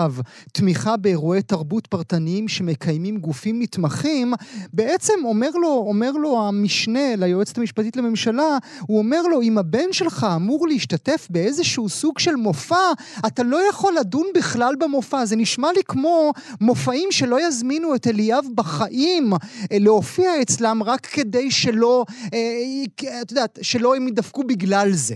תמיכה 0.53 0.97
באירועי 0.97 1.43
תרבות 1.43 1.87
פרטניים 1.87 2.49
שמקיימים 2.49 3.17
גופים 3.19 3.63
נתמכים, 3.63 4.33
בעצם 4.73 5.15
אומר 5.25 5.51
לו, 5.55 5.85
אומר 5.89 6.11
לו 6.11 6.49
המשנה 6.49 7.17
ליועצת 7.17 7.59
המשפטית 7.59 7.97
לממשלה, 7.97 8.59
הוא 8.81 8.99
אומר 8.99 9.23
לו, 9.23 9.43
אם 9.43 9.59
הבן 9.59 9.93
שלך 9.93 10.27
אמור 10.37 10.69
להשתתף 10.69 11.27
באיזשהו 11.31 11.89
סוג 11.89 12.19
של 12.19 12.35
מופע, 12.35 12.93
אתה 13.27 13.43
לא 13.43 13.69
יכול 13.71 13.95
לדון 14.01 14.27
בכלל 14.35 14.75
במופע. 14.79 15.25
זה 15.25 15.37
נשמע 15.37 15.69
לי 15.77 15.81
כמו 15.85 16.33
מופעים 16.61 17.09
שלא 17.13 17.47
יזמינו 17.47 17.95
את 17.95 18.07
אליאב 18.07 18.45
בחיים 18.55 19.33
אה, 19.73 19.79
להופיע 20.11 20.43
אצלם 20.43 20.83
רק 20.87 21.01
כדי 21.01 21.51
שלא, 21.51 22.05
אה, 22.35 23.23
את 23.23 23.31
יודעת, 23.31 23.59
שלא 23.63 23.97
הם 23.97 24.09
ידפקו 24.09 24.43
בגלל 24.45 24.89
זה. 24.91 25.15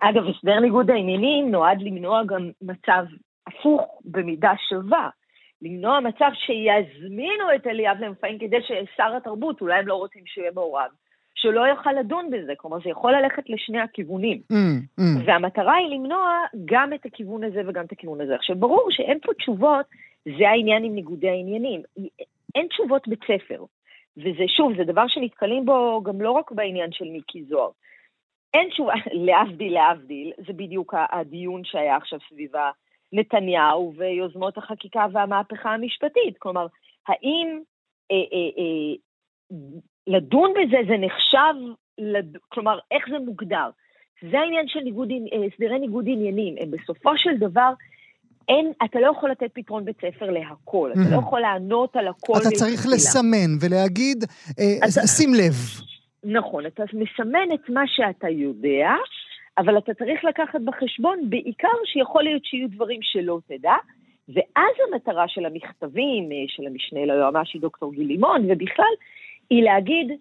אגב, 0.00 0.22
הסדר 0.28 0.60
ניגוד 0.60 0.90
העניינים 0.90 1.50
נועד 1.50 1.82
למנוע 1.82 2.24
גם 2.24 2.50
מצב 2.62 3.04
הפוך 3.46 3.82
במידה 4.04 4.52
שווה. 4.68 5.08
למנוע 5.62 6.00
מצב 6.00 6.30
שיזמינו 6.34 7.44
את 7.56 7.66
אליאב 7.66 7.96
למופעים 8.00 8.38
כדי 8.38 8.56
ששר 8.62 9.16
התרבות, 9.16 9.60
אולי 9.60 9.78
הם 9.78 9.88
לא 9.88 9.94
רוצים 9.94 10.22
שהוא 10.26 10.42
יהיה 10.42 10.52
מעורב, 10.54 10.90
שלא 11.34 11.60
יוכל 11.60 11.92
לדון 11.92 12.30
בזה. 12.30 12.52
כלומר, 12.56 12.78
זה 12.84 12.90
יכול 12.90 13.12
ללכת 13.12 13.42
לשני 13.48 13.80
הכיוונים. 13.80 14.40
Mm, 14.52 14.56
mm. 15.00 15.02
והמטרה 15.26 15.74
היא 15.74 15.98
למנוע 15.98 16.30
גם 16.64 16.92
את 16.92 17.06
הכיוון 17.06 17.44
הזה 17.44 17.60
וגם 17.66 17.84
את 17.84 17.92
הכיוון 17.92 18.20
הזה. 18.20 18.34
עכשיו, 18.34 18.56
ברור 18.56 18.86
שאין 18.90 19.18
פה 19.22 19.34
תשובות, 19.34 19.86
זה 20.38 20.48
העניין 20.48 20.84
עם 20.84 20.94
ניגודי 20.94 21.28
העניינים. 21.28 21.82
אין 22.54 22.66
תשובות 22.68 23.08
בית 23.08 23.20
ספר. 23.24 23.64
וזה, 24.16 24.48
שוב, 24.48 24.76
זה 24.76 24.84
דבר 24.84 25.08
שנתקלים 25.08 25.64
בו 25.64 26.02
גם 26.02 26.20
לא 26.20 26.30
רק 26.30 26.52
בעניין 26.52 26.92
של 26.92 27.04
מיקי 27.04 27.44
זוהר. 27.44 27.70
אין 28.54 28.68
תשובה, 28.68 28.92
להבדיל, 29.26 29.74
להבדיל, 29.74 30.32
זה 30.46 30.52
בדיוק 30.52 30.94
הדיון 31.10 31.64
שהיה 31.64 31.96
עכשיו 31.96 32.18
סביב 32.28 32.52
נתניהו 33.12 33.92
ויוזמות 33.96 34.58
החקיקה 34.58 35.06
והמהפכה 35.12 35.70
המשפטית. 35.74 36.38
כלומר, 36.38 36.66
האם 37.08 37.60
אה, 38.12 38.16
אה, 38.16 38.50
אה, 38.58 38.94
לדון 40.06 40.52
בזה 40.52 40.76
זה 40.88 40.96
נחשב, 40.96 41.74
לד... 41.98 42.36
כלומר, 42.48 42.78
איך 42.90 43.08
זה 43.10 43.18
מוגדר? 43.18 43.70
זה 44.30 44.40
העניין 44.40 44.68
של 44.68 44.80
ניגוד, 44.80 45.10
אה, 45.10 45.46
הסדרי 45.46 45.78
ניגוד 45.78 46.04
עניינים. 46.08 46.54
הם 46.60 46.70
בסופו 46.70 47.10
של 47.16 47.36
דבר, 47.38 47.72
אין, 48.48 48.72
אתה 48.84 49.00
לא 49.00 49.10
יכול 49.10 49.30
לתת 49.30 49.50
פתרון 49.52 49.84
בית 49.84 49.96
ספר 49.96 50.30
להכל, 50.30 50.90
אתה 50.92 51.16
לא 51.16 51.18
יכול 51.20 51.40
לענות 51.40 51.96
על 51.96 52.08
הכל. 52.08 52.32
אתה 52.40 52.50
צריך. 52.50 52.86
לסמן 52.86 53.50
ולהגיד, 53.60 54.24
אה, 54.58 55.06
שים 55.06 55.34
לב. 55.34 55.54
נכון, 56.24 56.66
אתה 56.66 56.82
מסמן 56.92 57.54
את 57.54 57.68
מה 57.68 57.82
שאתה 57.86 58.28
יודע, 58.28 58.88
אבל 59.58 59.78
אתה 59.78 59.94
צריך 59.94 60.24
לקחת 60.24 60.60
בחשבון 60.64 61.30
בעיקר 61.30 61.78
שיכול 61.84 62.22
להיות 62.22 62.44
שיהיו 62.44 62.68
דברים 62.68 63.00
שלא 63.02 63.38
תדע, 63.48 63.74
ואז 64.28 64.74
המטרה 64.88 65.28
של 65.28 65.44
המכתבים 65.46 66.32
אה, 66.32 66.36
של 66.48 66.66
המשנה 66.66 67.04
ליועמ"שי 67.06 67.58
דוקטור 67.58 67.92
גיל 67.92 68.06
לימון, 68.06 68.50
ובכלל, 68.50 68.94
היא 69.50 69.62
להגיד, 69.62 70.12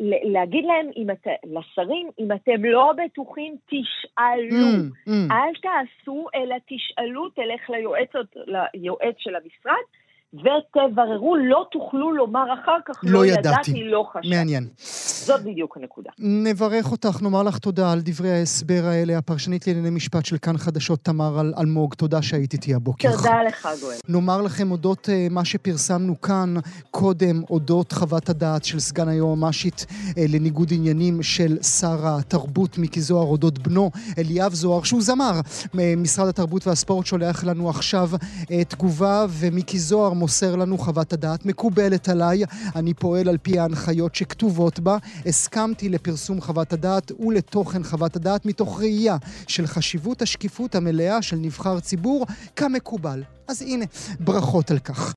להגיד 0.00 0.64
להם, 0.64 0.90
אם 0.96 1.10
אתה, 1.10 1.30
לשרים, 1.44 2.10
אם 2.18 2.32
אתם 2.32 2.64
לא 2.64 2.92
בטוחים, 3.04 3.56
תשאלו. 3.66 4.66
Mm, 4.66 5.08
mm. 5.08 5.32
אל 5.32 5.52
תעשו, 5.62 6.26
אלא 6.34 6.56
תשאלו, 6.66 7.28
תלך 7.28 7.70
ליועץ, 7.70 8.10
ליועץ 8.46 9.14
של 9.18 9.36
המשרד, 9.36 9.84
ותבררו, 10.34 11.36
לא 11.36 11.66
תוכלו 11.72 12.12
לומר 12.12 12.44
אחר 12.62 12.76
כך, 12.86 12.94
לא 13.02 13.12
לא, 13.12 13.26
ידעתי." 13.26 13.48
ידעתי, 13.70 13.84
לא 13.84 14.04
חשבתי. 14.12 14.36
מעניין. 14.36 14.66
זאת 15.26 15.42
בדיוק 15.44 15.76
הנקודה. 15.76 16.10
נברך 16.18 16.92
אותך, 16.92 17.22
נאמר 17.22 17.42
לך 17.42 17.58
תודה 17.58 17.92
על 17.92 18.00
דברי 18.04 18.30
ההסבר 18.30 18.80
האלה. 18.84 19.18
הפרשנית 19.18 19.66
לענייני 19.66 19.90
משפט 19.90 20.24
של 20.26 20.38
כאן 20.38 20.58
חדשות, 20.58 21.00
תמר 21.04 21.40
אל- 21.40 21.54
אלמוג, 21.58 21.94
תודה 21.94 22.22
שהיית 22.22 22.52
איתי 22.52 22.74
הבוקר. 22.74 23.16
תודה 23.16 23.42
לך, 23.48 23.68
גואל. 23.80 23.96
נאמר 24.08 24.42
לכם 24.42 24.70
אודות 24.70 25.08
אה, 25.08 25.26
מה 25.30 25.44
שפרסמנו 25.44 26.20
כאן 26.20 26.54
קודם, 26.90 27.42
אודות 27.50 27.92
חוות 27.92 28.28
הדעת 28.28 28.64
של 28.64 28.80
סגן 28.80 29.08
היועמ"שית 29.08 29.86
אה, 30.18 30.24
לניגוד 30.28 30.68
עניינים 30.74 31.22
של 31.22 31.62
שר 31.62 31.98
התרבות 32.02 32.78
מיקי 32.78 33.00
זוהר, 33.00 33.26
אודות 33.26 33.58
בנו 33.58 33.90
אליאב 34.18 34.52
זוהר, 34.54 34.82
שהוא 34.82 35.02
זמר. 35.02 35.32
משרד 35.96 36.28
התרבות 36.28 36.66
והספורט 36.66 37.06
שולח 37.06 37.44
לנו 37.44 37.70
עכשיו 37.70 38.10
אה, 38.50 38.64
תגובה, 38.64 39.26
ומיקי 39.30 39.78
זוהר 39.78 40.12
מוסר 40.20 40.56
לנו 40.56 40.78
חוות 40.78 41.12
הדעת 41.12 41.46
מקובלת 41.46 42.08
עליי. 42.08 42.42
אני 42.76 42.94
פועל 42.94 43.28
על 43.28 43.38
פי 43.42 43.58
ההנחיות 43.58 44.14
שכתובות 44.14 44.80
בה. 44.80 44.96
הסכמתי 45.26 45.88
לפרסום 45.88 46.40
חוות 46.40 46.72
הדעת 46.72 47.12
ולתוכן 47.20 47.82
חוות 47.82 48.16
הדעת 48.16 48.46
מתוך 48.46 48.80
ראייה 48.80 49.16
של 49.46 49.66
חשיבות 49.66 50.22
השקיפות 50.22 50.74
המלאה 50.74 51.22
של 51.22 51.36
נבחר 51.36 51.80
ציבור 51.80 52.26
כמקובל. 52.56 53.22
אז 53.48 53.62
הנה, 53.62 53.84
ברכות 54.20 54.70
על 54.70 54.78
כך. 54.78 55.12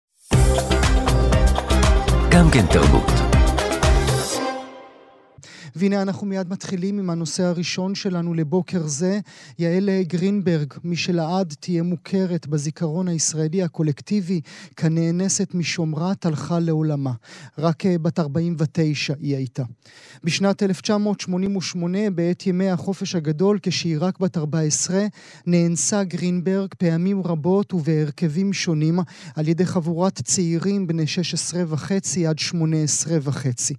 גם 2.31 2.49
כן 2.51 2.65
תרבות. 2.65 3.32
והנה 5.75 6.01
אנחנו 6.01 6.27
מיד 6.27 6.49
מתחילים 6.49 6.99
עם 6.99 7.09
הנושא 7.09 7.43
הראשון 7.43 7.95
שלנו 7.95 8.33
לבוקר 8.33 8.87
זה. 8.87 9.19
יעל 9.59 9.89
גרינברג, 10.01 10.73
מי 10.83 10.95
שלעד 10.95 11.53
תהיה 11.59 11.83
מוכרת 11.83 12.47
בזיכרון 12.47 13.07
הישראלי 13.07 13.63
הקולקטיבי 13.63 14.41
כנאנסת 14.75 15.53
משומרת, 15.53 16.25
הלכה 16.25 16.59
לעולמה. 16.59 17.11
רק 17.57 17.85
אה, 17.85 17.97
בת 17.97 18.19
49 18.19 19.13
היא 19.19 19.35
הייתה. 19.35 19.63
בשנת 20.23 20.63
1988, 20.63 22.09
בעת 22.09 22.47
ימי 22.47 22.69
החופש 22.69 23.15
הגדול, 23.15 23.59
כשהיא 23.61 23.97
רק 23.99 24.19
בת 24.19 24.37
14, 24.37 25.05
נאנסה 25.45 26.03
גרינברג 26.03 26.69
פעמים 26.77 27.21
רבות 27.21 27.73
ובהרכבים 27.73 28.53
שונים 28.53 28.99
על 29.35 29.47
ידי 29.47 29.65
חבורת 29.65 30.21
צעירים 30.21 30.87
בני 30.87 31.07
16 31.07 31.63
וחצי 31.67 32.27
עד 32.27 32.39
18 32.39 33.17
וחצי. 33.21 33.73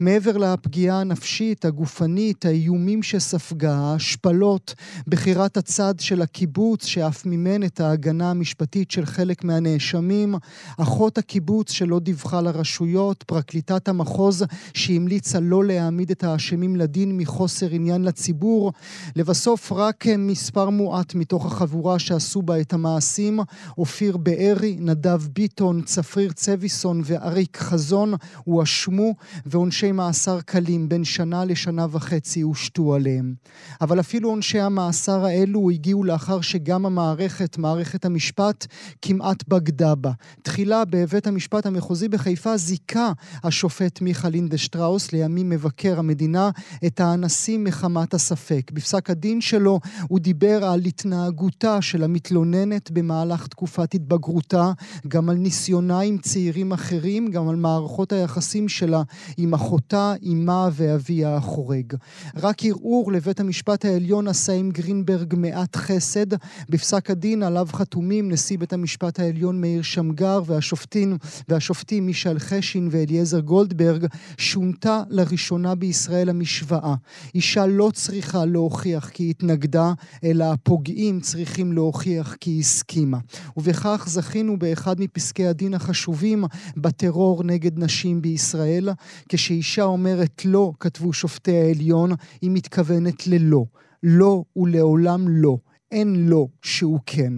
מעבר 0.00 0.36
לפגיעה 0.36 1.00
הנפשית, 1.00 1.36
הגופנית, 1.64 2.44
האיומים 2.44 3.02
שספגה, 3.02 3.74
ההשפלות, 3.74 4.74
בחירת 5.06 5.56
הצד 5.56 5.94
של 6.00 6.22
הקיבוץ 6.22 6.84
שאף 6.84 7.26
מימן 7.26 7.62
את 7.62 7.80
ההגנה 7.80 8.30
המשפטית 8.30 8.90
של 8.90 9.06
חלק 9.06 9.44
מהנאשמים, 9.44 10.34
אחות 10.78 11.18
הקיבוץ 11.18 11.70
שלא 11.70 11.98
דיווחה 11.98 12.40
לרשויות, 12.40 13.22
פרקליטת 13.22 13.88
המחוז 13.88 14.44
שהמליצה 14.74 15.40
לא 15.40 15.64
להעמיד 15.64 16.10
את 16.10 16.24
האשמים 16.24 16.76
לדין 16.76 17.16
מחוסר 17.16 17.70
עניין 17.70 18.04
לציבור, 18.04 18.72
לבסוף 19.16 19.72
רק 19.72 20.06
מספר 20.18 20.70
מועט 20.70 21.14
מתוך 21.14 21.46
החבורה 21.46 21.98
שעשו 21.98 22.42
בה 22.42 22.60
את 22.60 22.72
המעשים, 22.72 23.40
אופיר 23.78 24.16
בארי, 24.16 24.76
נדב 24.80 25.22
ביטון, 25.32 25.82
צפריר 25.82 26.32
צביסון 26.32 27.02
ואריק 27.04 27.56
חזון, 27.56 28.14
הואשמו 28.44 29.14
ועונשי 29.46 29.92
מאסר 29.92 30.40
קלים 30.40 30.88
בין 30.88 31.04
שנה 31.04 31.25
משנה 31.26 31.44
לשנה 31.44 31.86
וחצי 31.90 32.40
הושתו 32.40 32.94
עליהם. 32.94 33.34
אבל 33.80 34.00
אפילו 34.00 34.28
עונשי 34.28 34.60
המאסר 34.60 35.24
האלו 35.24 35.70
הגיעו 35.70 36.04
לאחר 36.04 36.40
שגם 36.40 36.86
המערכת, 36.86 37.58
מערכת 37.58 38.04
המשפט, 38.04 38.66
כמעט 39.02 39.48
בגדה 39.48 39.94
בה. 39.94 40.10
תחילה 40.42 40.84
בבית 40.84 41.26
המשפט 41.26 41.66
המחוזי 41.66 42.08
בחיפה 42.08 42.56
זיכה 42.56 43.12
השופט 43.44 44.00
מיכה 44.00 44.28
לינדשטראוס, 44.28 45.12
לימים 45.12 45.48
מבקר 45.48 45.98
המדינה, 45.98 46.50
את 46.86 47.00
האנסים 47.00 47.64
מחמת 47.64 48.14
הספק. 48.14 48.70
בפסק 48.74 49.10
הדין 49.10 49.40
שלו 49.40 49.80
הוא 50.08 50.18
דיבר 50.18 50.64
על 50.64 50.80
התנהגותה 50.80 51.82
של 51.82 52.04
המתלוננת 52.04 52.90
במהלך 52.90 53.46
תקופת 53.46 53.94
התבגרותה, 53.94 54.72
גם 55.08 55.28
על 55.30 55.36
ניסיונה 55.36 56.00
עם 56.00 56.18
צעירים 56.18 56.72
אחרים, 56.72 57.30
גם 57.30 57.48
על 57.48 57.56
מערכות 57.56 58.12
היחסים 58.12 58.68
שלה 58.68 59.02
עם 59.36 59.54
אחותה, 59.54 60.14
אמה 60.32 60.68
ואביה 60.72 61.15
החורג. 61.24 61.94
רק 62.36 62.64
ערעור 62.64 63.12
לבית 63.12 63.40
המשפט 63.40 63.84
העליון 63.84 64.28
עשה 64.28 64.52
עם 64.52 64.70
גרינברג 64.70 65.34
מעט 65.36 65.76
חסד. 65.76 66.26
בפסק 66.68 67.10
הדין 67.10 67.42
עליו 67.42 67.68
חתומים 67.72 68.32
נשיא 68.32 68.58
בית 68.58 68.72
המשפט 68.72 69.20
העליון 69.20 69.60
מאיר 69.60 69.82
שמגר 69.82 70.42
והשופטים, 70.46 71.18
והשופטים 71.48 72.06
מישל 72.06 72.38
חשין 72.38 72.88
ואליעזר 72.90 73.40
גולדברג, 73.40 74.06
שונתה 74.38 75.02
לראשונה 75.08 75.74
בישראל 75.74 76.28
המשוואה. 76.28 76.94
אישה 77.34 77.66
לא 77.66 77.90
צריכה 77.94 78.44
להוכיח 78.44 79.08
כי 79.08 79.30
התנגדה, 79.30 79.92
אלא 80.24 80.44
הפוגעים 80.44 81.20
צריכים 81.20 81.72
להוכיח 81.72 82.34
כי 82.40 82.60
הסכימה. 82.60 83.18
ובכך 83.56 84.04
זכינו 84.08 84.58
באחד 84.58 85.00
מפסקי 85.00 85.46
הדין 85.46 85.74
החשובים 85.74 86.44
בטרור 86.76 87.44
נגד 87.44 87.78
נשים 87.78 88.22
בישראל. 88.22 88.88
כשאישה 89.28 89.82
אומרת 89.82 90.44
לא, 90.44 90.72
כתבו 90.80 91.05
שופטי 91.12 91.56
העליון, 91.56 92.10
היא 92.42 92.50
מתכוונת 92.50 93.26
ללא. 93.26 93.64
לא 94.02 94.44
ולעולם 94.56 95.28
לא. 95.28 95.58
אין 95.92 96.28
לו 96.28 96.48
שהוא 96.62 97.00
כן. 97.06 97.32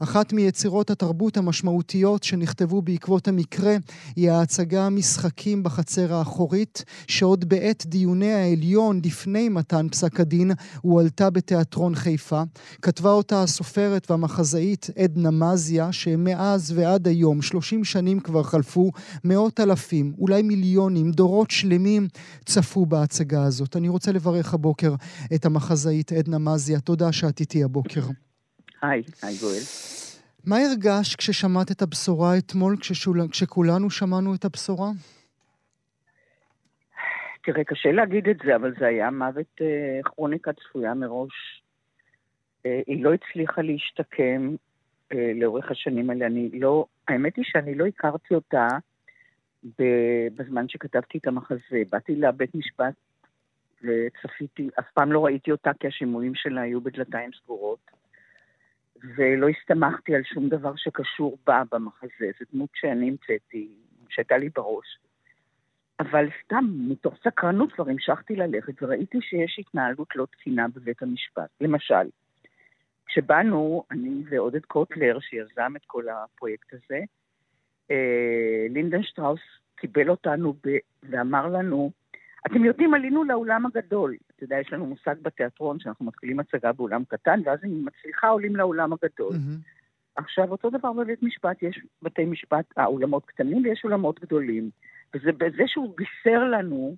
אחת 0.00 0.32
מיצירות 0.32 0.90
התרבות 0.90 1.36
המשמעותיות 1.36 2.22
שנכתבו 2.22 2.82
בעקבות 2.82 3.28
המקרה 3.28 3.76
היא 4.16 4.30
ההצגה 4.30 4.86
המשחקים 4.86 5.62
בחצר 5.62 6.14
האחורית, 6.14 6.84
שעוד 7.06 7.48
בעת 7.48 7.86
דיוני 7.86 8.32
העליון 8.32 9.00
לפני 9.04 9.48
מתן 9.48 9.88
פסק 9.88 10.20
הדין 10.20 10.50
הועלתה 10.80 11.30
בתיאטרון 11.30 11.94
חיפה. 11.94 12.42
כתבה 12.82 13.10
אותה 13.10 13.42
הסופרת 13.42 14.10
והמחזאית 14.10 14.90
עדנה 14.98 15.30
מזיה, 15.30 15.92
שמאז 15.92 16.72
ועד 16.76 17.08
היום, 17.08 17.42
30 17.42 17.84
שנים 17.84 18.20
כבר 18.20 18.42
חלפו, 18.42 18.90
מאות 19.24 19.60
אלפים, 19.60 20.12
אולי 20.18 20.42
מיליונים, 20.42 21.10
דורות 21.10 21.50
שלמים 21.50 22.08
צפו 22.44 22.86
בהצגה 22.86 23.44
הזאת. 23.44 23.76
אני 23.76 23.88
רוצה 23.88 24.12
לברך 24.12 24.54
הבוקר 24.54 24.94
את 25.34 25.46
המחזאית 25.46 26.12
עדנה 26.12 26.38
מזיה. 26.38 26.80
תודה 26.80 27.12
שאת 27.12 27.40
איתי 27.40 27.64
הבוקר. 27.64 27.89
בוקר. 27.96 28.12
היי, 28.82 29.02
היי 29.22 29.34
גואל. 29.40 29.62
מה 30.46 30.56
הרגשת 30.56 31.18
כששמעת 31.18 31.70
את 31.70 31.82
הבשורה 31.82 32.38
אתמול, 32.38 32.76
כששול... 32.80 33.18
כשכולנו 33.30 33.90
שמענו 33.90 34.34
את 34.34 34.44
הבשורה? 34.44 34.88
תראה, 37.42 37.64
קשה 37.64 37.92
להגיד 37.92 38.28
את 38.28 38.36
זה, 38.44 38.56
אבל 38.56 38.74
זה 38.78 38.86
היה 38.86 39.10
מוות 39.10 39.60
אה, 39.60 40.00
כרוניקה 40.04 40.50
צפויה 40.52 40.94
מראש. 40.94 41.62
אה, 42.66 42.80
היא 42.86 43.04
לא 43.04 43.10
הצליחה 43.14 43.62
להשתקם 43.62 44.54
אה, 45.12 45.32
לאורך 45.34 45.70
השנים 45.70 46.10
האלה. 46.10 46.26
אני 46.26 46.50
לא, 46.60 46.86
האמת 47.08 47.36
היא 47.36 47.44
שאני 47.48 47.74
לא 47.74 47.86
הכרתי 47.86 48.34
אותה 48.34 48.66
בזמן 50.36 50.68
שכתבתי 50.68 51.18
את 51.18 51.26
המחזה. 51.26 51.82
באתי 51.90 52.16
לבית 52.16 52.54
משפט 52.54 52.94
וצפיתי, 53.82 54.68
אף 54.78 54.90
פעם 54.94 55.12
לא 55.12 55.24
ראיתי 55.24 55.52
אותה 55.52 55.70
כי 55.80 55.86
השימועים 55.86 56.34
שלה 56.34 56.60
היו 56.60 56.80
בדלתיים 56.80 57.30
סגורות, 57.42 57.90
ולא 59.16 59.48
הסתמכתי 59.48 60.14
על 60.14 60.22
שום 60.24 60.48
דבר 60.48 60.72
שקשור 60.76 61.38
בה 61.46 61.62
במחזה, 61.72 62.30
זו 62.40 62.44
דמות 62.52 62.70
שאני 62.74 63.08
המצאתי, 63.08 63.68
שהייתה 64.08 64.36
לי 64.36 64.48
בראש. 64.48 64.98
אבל 66.00 66.28
סתם, 66.44 66.64
מתוך 66.88 67.14
סקרנות 67.24 67.72
כבר 67.72 67.88
המשכתי 67.88 68.36
ללכת 68.36 68.82
וראיתי 68.82 69.18
שיש 69.20 69.58
התנהלות 69.58 70.16
לא 70.16 70.26
תקינה 70.26 70.68
בבית 70.68 71.02
המשפט. 71.02 71.50
למשל, 71.60 72.08
כשבאנו, 73.06 73.84
אני 73.90 74.22
ועודד 74.30 74.64
קוטלר, 74.64 75.20
שיזם 75.20 75.72
את 75.76 75.84
כל 75.86 76.04
הפרויקט 76.08 76.74
הזה, 76.74 77.00
אה, 77.90 78.66
לינדן 78.70 79.02
שטראוס 79.02 79.40
קיבל 79.76 80.10
אותנו 80.10 80.52
ב- 80.52 80.78
ואמר 81.02 81.46
לנו, 81.46 81.90
אתם 82.46 82.64
יודעים, 82.64 82.94
עלינו 82.94 83.24
לאולם 83.24 83.66
הגדול. 83.66 84.16
אתה 84.36 84.44
יודע, 84.44 84.56
יש 84.60 84.72
לנו 84.72 84.86
מושג 84.86 85.14
בתיאטרון 85.22 85.80
שאנחנו 85.80 86.04
מתחילים 86.04 86.40
הצגה 86.40 86.72
באולם 86.72 87.04
קטן, 87.04 87.40
ואז 87.44 87.58
אם 87.64 87.84
מצליחה 87.84 88.28
עולים 88.28 88.56
לאולם 88.56 88.92
הגדול. 88.92 89.34
Mm-hmm. 89.34 90.16
עכשיו, 90.16 90.50
אותו 90.50 90.70
דבר 90.70 90.92
בבית 90.92 91.22
משפט, 91.22 91.62
יש 91.62 91.80
בתי 92.02 92.24
משפט, 92.24 92.64
אה, 92.78 92.86
אולמות 92.86 93.26
קטנים 93.26 93.64
ויש 93.64 93.84
אולמות 93.84 94.20
גדולים. 94.20 94.70
וזה 95.14 95.32
בזה 95.32 95.62
שהוא 95.66 95.94
בישר 95.96 96.44
לנו, 96.44 96.96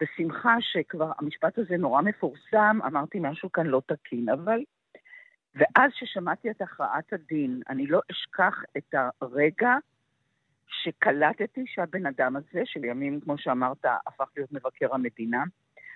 בשמחה 0.00 0.56
שכבר 0.60 1.12
המשפט 1.18 1.58
הזה 1.58 1.76
נורא 1.76 2.02
מפורסם, 2.02 2.78
אמרתי 2.86 3.18
משהו 3.20 3.52
כאן 3.52 3.66
לא 3.66 3.82
תקין, 3.86 4.28
אבל... 4.28 4.60
ואז 5.54 5.90
ששמעתי 5.94 6.50
את 6.50 6.62
הכרעת 6.62 7.12
הדין, 7.12 7.62
אני 7.68 7.86
לא 7.86 8.00
אשכח 8.12 8.62
את 8.76 8.94
הרגע 9.20 9.76
שקלטתי 10.72 11.64
שהבן 11.66 12.06
אדם 12.06 12.36
הזה, 12.36 12.62
שלימים, 12.64 13.20
כמו 13.20 13.38
שאמרת, 13.38 13.84
הפך 14.06 14.24
להיות 14.36 14.52
מבקר 14.52 14.94
המדינה, 14.94 15.44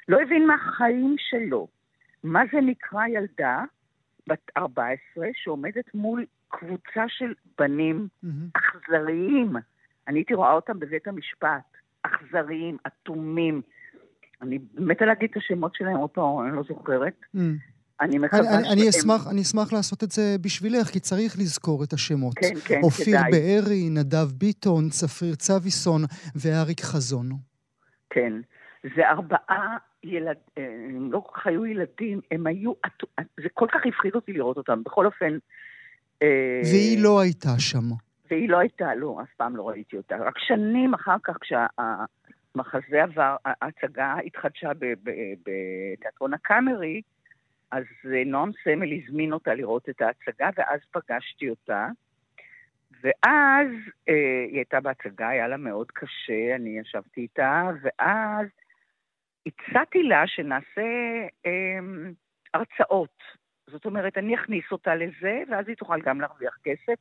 לא 0.09 0.21
הבין 0.21 0.47
מהחיים 0.47 1.15
שלו 1.19 1.69
מה 2.25 2.43
זה 2.53 2.61
נקרא 2.61 3.07
ילדה 3.07 3.65
בת 4.29 4.51
14 4.57 5.27
שעומדת 5.35 5.95
מול 5.95 6.25
קבוצה 6.49 7.05
של 7.09 7.35
בנים 7.59 8.09
mm-hmm. 8.25 8.29
אכזריים. 8.55 9.57
אני 10.09 10.19
הייתי 10.19 10.35
רואה 10.35 10.53
אותם 10.53 10.79
בבית 10.79 11.09
המשפט, 11.09 11.77
אכזריים, 12.03 12.77
אטומים. 12.87 13.63
אני 14.43 14.59
מתה 14.75 15.05
להגיד 15.05 15.31
את 15.31 15.37
השמות 15.37 15.75
שלהם 15.75 15.97
עוד 15.97 16.11
פעם, 16.11 16.47
אני 16.47 16.57
לא 16.57 16.63
זוכרת. 16.63 17.21
Mm. 17.37 17.39
אני 18.01 18.19
מקווה 18.19 18.59
אני, 18.59 18.69
אני, 18.73 18.89
אשמח, 18.89 19.27
אני 19.31 19.43
אשמח 19.43 19.73
לעשות 19.73 20.03
את 20.03 20.11
זה 20.11 20.37
בשבילך, 20.41 20.87
כי 20.87 21.01
צריך 21.01 21.37
לזכור 21.39 21.85
את 21.85 21.93
השמות. 21.93 22.35
כן, 22.39 22.55
כן, 22.65 22.81
אופיר 22.83 23.19
כדאי. 23.19 23.31
בארי, 23.31 23.91
נדב 23.91 24.33
ביטון, 24.39 24.89
צפריר 24.89 25.35
צביסון 25.35 26.03
ואריק 26.37 26.81
חזון. 26.81 27.29
כן. 28.11 28.33
זה 28.97 29.09
ארבעה 29.09 29.77
ילד... 30.05 30.37
אה, 30.59 30.65
הם 30.89 31.13
לא 31.13 31.21
כל 31.27 31.41
כך 31.41 31.47
היו 31.47 31.67
ילדים, 31.67 32.21
הם 32.31 32.47
היו... 32.47 32.73
זה 33.21 33.49
כל 33.55 33.67
כך 33.73 33.81
הפחיד 33.89 34.15
אותי 34.15 34.33
לראות 34.33 34.57
אותם. 34.57 34.83
בכל 34.85 35.07
אופן... 35.07 35.39
אה, 36.23 36.61
והיא 36.65 37.03
לא 37.03 37.21
הייתה 37.21 37.59
שם. 37.59 37.89
והיא 38.31 38.49
לא 38.49 38.59
הייתה, 38.59 38.95
לא, 38.95 39.19
אף 39.23 39.29
פעם 39.37 39.57
לא 39.57 39.69
ראיתי 39.69 39.97
אותה. 39.97 40.17
רק 40.17 40.39
שנים 40.39 40.95
אחר 40.95 41.17
כך, 41.25 41.37
כשהמחזה 41.41 43.03
עבר, 43.03 43.37
ההצגה 43.45 44.15
התחדשה 44.27 44.71
בתיאטרון 45.43 46.35
הקאמרי, 46.35 47.01
אז 47.71 47.85
אה, 48.15 48.25
נועם 48.27 48.51
סמל 48.65 48.93
הזמין 48.93 49.33
אותה 49.33 49.55
לראות 49.55 49.89
את 49.89 50.03
ההצגה, 50.03 50.51
ואז 50.57 50.81
פגשתי 50.93 51.51
אותה. 51.51 51.89
ואז 53.03 53.69
אה, 54.09 54.45
היא 54.49 54.57
הייתה 54.57 54.81
בהצגה, 54.81 55.29
היה 55.29 55.49
לה 55.49 55.57
מאוד 55.57 55.91
קשה, 55.91 56.55
אני 56.55 56.79
ישבתי 56.79 57.21
איתה, 57.21 57.71
ואז 57.83 58.47
הצעתי 59.47 60.03
לה 60.03 60.27
שנעשה 60.27 60.83
אה, 61.47 61.79
הרצאות. 62.55 63.23
זאת 63.71 63.85
אומרת, 63.85 64.19
אני 64.19 64.35
אכניס 64.35 64.65
אותה 64.73 64.95
לזה, 64.95 65.43
ואז 65.51 65.69
היא 65.69 65.77
תוכל 65.77 66.01
גם 66.01 66.21
להרוויח 66.21 66.59
כסף 66.65 66.99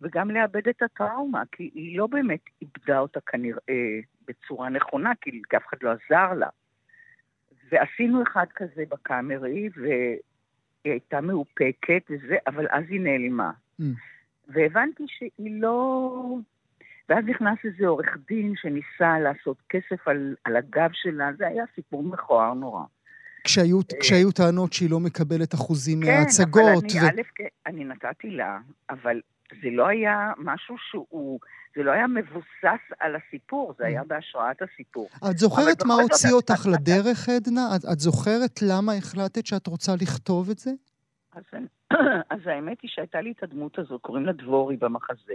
וגם 0.00 0.30
לאבד 0.30 0.68
את 0.68 0.82
הטראומה, 0.82 1.42
כי 1.52 1.70
היא 1.74 1.98
לא 1.98 2.06
באמת 2.06 2.40
איבדה 2.62 2.98
אותה 2.98 3.20
כנראה 3.20 3.98
בצורה 4.28 4.68
נכונה, 4.68 5.12
כי 5.20 5.42
אף 5.56 5.66
אחד 5.66 5.76
לא 5.82 5.90
עזר 5.90 6.34
לה. 6.34 6.48
ועשינו 7.72 8.22
אחד 8.22 8.46
כזה 8.54 8.82
בקאמרי, 8.88 9.68
והיא 9.76 10.18
הייתה 10.84 11.20
מאופקת 11.20 12.02
וזה, 12.10 12.36
אבל 12.46 12.66
אז 12.70 12.84
היא 12.88 13.00
נעלמה. 13.00 13.50
Mm. 13.80 13.84
והבנתי 14.48 15.04
שהיא 15.06 15.60
לא... 15.60 16.36
ואז 17.08 17.24
נכנס 17.24 17.58
איזה 17.64 17.86
עורך 17.86 18.16
דין 18.28 18.52
שניסה 18.56 19.18
לעשות 19.18 19.56
כסף 19.68 20.08
על, 20.08 20.34
על 20.44 20.56
הגב 20.56 20.90
שלה, 20.92 21.30
זה 21.38 21.46
היה 21.46 21.64
סיפור 21.74 22.02
מכוער 22.02 22.54
נורא. 22.54 22.84
כשהיו, 23.44 23.78
אה, 23.78 24.00
כשהיו 24.00 24.32
טענות 24.32 24.72
שהיא 24.72 24.90
לא 24.90 25.00
מקבלת 25.00 25.54
אחוזים 25.54 26.00
כן, 26.02 26.06
מההצגות. 26.06 26.84
כן, 26.92 26.98
אבל 26.98 27.08
אני, 27.08 27.20
ו... 27.20 27.44
א', 27.44 27.46
אני 27.66 27.84
נתתי 27.84 28.30
לה, 28.30 28.58
אבל 28.90 29.20
זה 29.62 29.68
לא 29.70 29.86
היה 29.86 30.32
משהו 30.38 30.76
שהוא... 30.78 31.40
זה 31.76 31.82
לא 31.82 31.90
היה 31.90 32.06
מבוסס 32.06 32.82
על 33.00 33.16
הסיפור, 33.16 33.74
זה 33.78 33.86
היה 33.86 34.02
בהשראת 34.04 34.62
הסיפור. 34.62 35.08
את 35.30 35.38
זוכרת 35.38 35.82
מה 35.86 35.94
הוציא 35.94 36.32
אותך 36.32 36.66
לדרך, 36.72 37.28
עדנה? 37.28 37.76
את, 37.76 37.84
את 37.92 37.98
זוכרת 37.98 38.62
למה 38.62 38.92
החלטת 38.92 39.46
שאת 39.46 39.66
רוצה 39.66 39.92
לכתוב 40.00 40.50
את 40.50 40.58
זה? 40.58 40.70
אז, 41.34 41.42
אז 42.30 42.38
האמת 42.46 42.80
היא 42.82 42.90
שהייתה 42.94 43.20
לי 43.20 43.32
את 43.32 43.42
הדמות 43.42 43.78
הזאת, 43.78 44.00
קוראים 44.00 44.26
לה 44.26 44.32
דבורי 44.32 44.76
במחזה. 44.76 45.34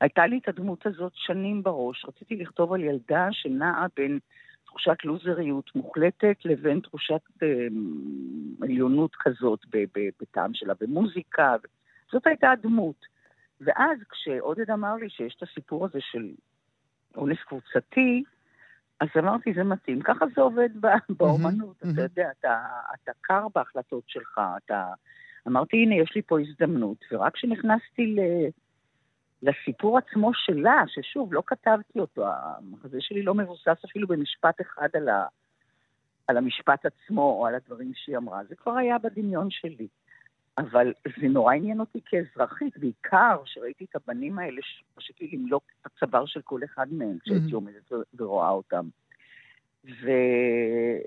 הייתה 0.00 0.26
לי 0.26 0.38
את 0.38 0.48
הדמות 0.48 0.86
הזאת 0.86 1.12
שנים 1.14 1.62
בראש. 1.62 2.04
רציתי 2.04 2.36
לכתוב 2.36 2.72
על 2.72 2.84
ילדה 2.84 3.28
שנעה 3.30 3.86
בין 3.96 4.18
תחושת 4.64 4.96
לוזריות 5.04 5.70
מוחלטת 5.74 6.36
לבין 6.44 6.80
תחושת 6.80 7.20
אה, 7.42 7.66
עליונות 8.62 9.10
כזאת 9.18 9.60
בטעם 10.20 10.54
שלה 10.54 10.74
במוזיקה. 10.80 11.56
זאת 12.12 12.26
הייתה 12.26 12.50
הדמות. 12.50 13.11
ואז 13.64 13.98
כשעודד 14.10 14.70
אמר 14.70 14.94
לי 14.94 15.10
שיש 15.10 15.34
את 15.36 15.42
הסיפור 15.42 15.84
הזה 15.84 15.98
של 16.00 16.30
אונס 17.16 17.38
קבוצתי, 17.46 18.24
אז 19.00 19.08
אמרתי, 19.18 19.52
זה 19.54 19.64
מתאים. 19.64 20.02
ככה 20.02 20.24
זה 20.34 20.40
עובד 20.40 20.68
באומנות, 21.18 21.76
אתה. 21.76 22.02
יודע, 22.02 22.30
אתה, 22.38 22.66
אתה 22.94 23.12
קר 23.20 23.46
בהחלטות 23.54 24.04
שלך, 24.06 24.40
אתה... 24.64 24.92
אמרתי, 25.48 25.76
הנה, 25.76 25.94
יש 25.94 26.14
לי 26.14 26.22
פה 26.22 26.40
הזדמנות, 26.40 27.04
ורק 27.12 27.34
כשנכנסתי 27.34 28.06
ל... 28.06 28.20
לסיפור 29.42 29.98
עצמו 29.98 30.30
שלה, 30.34 30.82
ששוב, 30.86 31.34
לא 31.34 31.42
כתבתי 31.46 32.00
אותו, 32.00 32.26
המחזה 32.26 32.98
שלי 33.00 33.22
לא 33.22 33.34
מבוסס 33.34 33.84
אפילו 33.84 34.08
במשפט 34.08 34.60
אחד 34.60 34.88
על, 34.94 35.08
ה... 35.08 35.26
על 36.26 36.36
המשפט 36.36 36.86
עצמו 36.86 37.22
או 37.22 37.46
על 37.46 37.54
הדברים 37.54 37.92
שהיא 37.94 38.16
אמרה, 38.16 38.44
זה 38.48 38.56
כבר 38.56 38.72
היה 38.72 38.98
בדמיון 38.98 39.50
שלי. 39.50 39.88
אבל 40.58 40.92
זה 41.20 41.28
נורא 41.28 41.54
עניין 41.54 41.80
אותי 41.80 41.98
כאזרחית, 42.06 42.78
בעיקר 42.78 43.36
שראיתי 43.44 43.84
את 43.90 43.96
הבנים 43.96 44.38
האלה, 44.38 44.60
שרציתי 44.62 45.36
למלוק 45.36 45.62
את 45.80 45.86
הצוואר 45.86 46.26
של 46.26 46.40
כל 46.44 46.60
אחד 46.64 46.86
מהם 46.92 47.18
כשהייתי 47.22 47.50
mm-hmm. 47.50 47.54
עומדת 47.54 47.92
ורואה 48.18 48.50
אותם. 48.50 48.88
ו... 49.84 50.10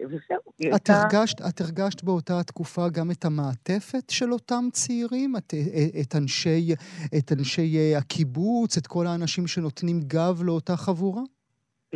וזהו. 0.05 0.75
את. 0.75 0.89
הרגשת, 0.89 1.41
את 1.49 1.61
הרגשת 1.61 2.03
באותה 2.03 2.39
התקופה 2.39 2.89
גם 2.89 3.11
את 3.11 3.25
המעטפת 3.25 4.09
של 4.09 4.33
אותם 4.33 4.65
צעירים? 4.71 5.35
את, 5.37 5.53
את, 6.01 6.15
אנשי, 6.15 6.73
את 7.17 7.31
אנשי 7.31 7.95
הקיבוץ, 7.95 8.77
את 8.77 8.87
כל 8.87 9.07
האנשים 9.07 9.47
שנותנים 9.47 9.99
גב 9.99 10.41
לאותה 10.43 10.77
חבורה? 10.77 11.21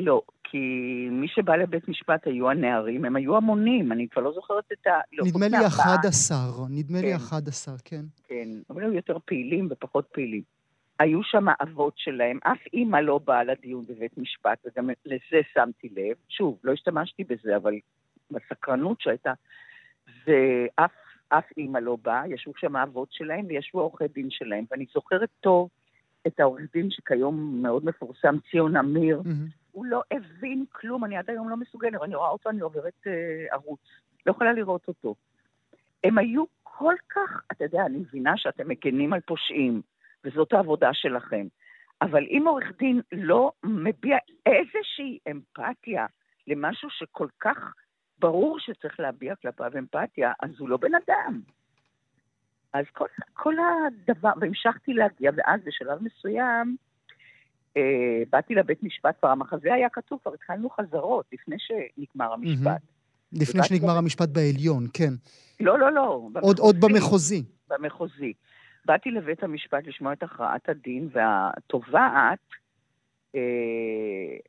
לא, 0.01 0.21
כי 0.43 0.57
מי 1.11 1.27
שבא 1.27 1.55
לבית 1.55 1.87
משפט 1.87 2.27
היו 2.27 2.49
הנערים, 2.49 3.05
הם 3.05 3.15
היו 3.15 3.37
המונים, 3.37 3.91
אני 3.91 4.07
כבר 4.07 4.21
לא 4.21 4.31
זוכרת 4.33 4.71
את 4.71 4.87
ה... 4.87 4.91
לא, 5.13 5.25
נדמה 5.25 5.47
לי 5.47 5.67
11, 5.67 6.37
נדמה 6.69 6.99
כן. 6.99 7.05
לי 7.05 7.15
11, 7.15 7.75
כן. 7.85 8.01
כן, 8.27 8.47
אבל 8.69 8.83
היו 8.83 8.93
יותר 8.93 9.17
פעילים 9.25 9.67
ופחות 9.71 10.05
פעילים. 10.11 10.41
היו 10.99 11.23
שם 11.23 11.45
אבות 11.61 11.93
שלהם, 11.97 12.39
אף 12.43 12.57
אימא 12.73 12.97
לא 12.97 13.19
באה 13.25 13.43
לדיון 13.43 13.85
בבית 13.89 14.17
משפט, 14.17 14.65
וגם 14.65 14.89
לזה 15.05 15.41
שמתי 15.53 15.89
לב. 15.89 16.15
שוב, 16.29 16.59
לא 16.63 16.73
השתמשתי 16.73 17.23
בזה, 17.23 17.55
אבל 17.55 17.73
בסקרנות 18.31 19.01
שהייתה, 19.01 19.33
ואף 20.27 20.91
אף 21.29 21.43
אימא 21.57 21.77
לא 21.77 21.97
באה, 22.01 22.27
ישבו 22.27 22.53
שם 22.57 22.75
אבות 22.75 23.07
שלהם 23.11 23.45
וישבו 23.47 23.81
עורכי 23.81 24.07
דין 24.07 24.27
שלהם, 24.29 24.65
ואני 24.71 24.85
זוכרת 24.93 25.29
טוב 25.39 25.69
את 26.27 26.39
העורך 26.39 26.61
דין 26.73 26.91
שכיום 26.91 27.61
מאוד 27.61 27.85
מפורסם, 27.85 28.35
ציון 28.51 28.77
אמיר, 28.77 29.21
mm-hmm. 29.25 29.58
הוא 29.79 29.85
לא 29.85 30.01
הבין 30.11 30.65
כלום, 30.71 31.05
אני 31.05 31.17
עד 31.17 31.29
היום 31.29 31.49
לא 31.49 31.57
מסוגלת, 31.57 32.01
אני 32.03 32.15
רואה 32.15 32.29
אותו, 32.29 32.49
אני 32.49 32.61
עוברת 32.61 33.07
אה, 33.07 33.45
ערוץ, 33.51 33.79
לא 34.25 34.31
יכולה 34.31 34.53
לראות 34.53 34.87
אותו. 34.87 35.15
הם 36.03 36.17
היו 36.17 36.43
כל 36.63 36.95
כך, 37.09 37.41
אתה 37.51 37.63
יודע, 37.63 37.85
אני 37.85 37.97
מבינה 37.97 38.37
שאתם 38.37 38.67
מגנים 38.67 39.13
על 39.13 39.19
פושעים, 39.19 39.81
וזאת 40.23 40.53
העבודה 40.53 40.93
שלכם, 40.93 41.47
אבל 42.01 42.23
אם 42.23 42.43
עורך 42.47 42.71
דין 42.79 43.01
לא 43.11 43.51
מביע 43.63 44.17
איזושהי 44.45 45.19
אמפתיה 45.31 46.05
למשהו 46.47 46.89
שכל 46.89 47.27
כך 47.39 47.73
ברור 48.19 48.59
שצריך 48.59 48.99
להביע 48.99 49.35
כלפיו 49.35 49.71
אמפתיה, 49.77 50.33
אז 50.39 50.49
הוא 50.59 50.69
לא 50.69 50.77
בן 50.77 50.91
אדם. 50.95 51.41
אז 52.73 52.85
כל, 52.93 53.07
כל 53.33 53.55
הדבר, 53.59 54.31
והמשכתי 54.39 54.93
להגיע, 54.93 55.31
ואז 55.35 55.61
בשלב 55.65 56.03
מסוים, 56.03 56.75
באתי 58.29 58.55
לבית 58.55 58.83
משפט, 58.83 59.15
כבר 59.19 59.29
המחזה 59.29 59.73
היה 59.73 59.89
כתוב, 59.89 60.19
כבר 60.21 60.33
התחלנו 60.33 60.69
חזרות 60.69 61.25
לפני 61.33 61.55
שנגמר 61.59 62.33
המשפט. 62.33 62.81
לפני 63.33 63.63
שנגמר 63.63 63.97
המשפט 63.97 64.29
בעליון, 64.29 64.87
כן. 64.93 65.13
לא, 65.59 65.79
לא, 65.79 65.91
לא. 65.91 66.21
עוד, 66.41 66.59
עוד 66.59 66.75
במחוזי. 66.79 67.43
במחוזי. 67.69 68.33
באתי 68.85 69.11
לבית 69.11 69.43
המשפט 69.43 69.87
לשמוע 69.87 70.13
את 70.13 70.23
הכרעת 70.23 70.69
הדין, 70.69 71.09
והתובעת 71.11 72.39
אה, 73.35 73.41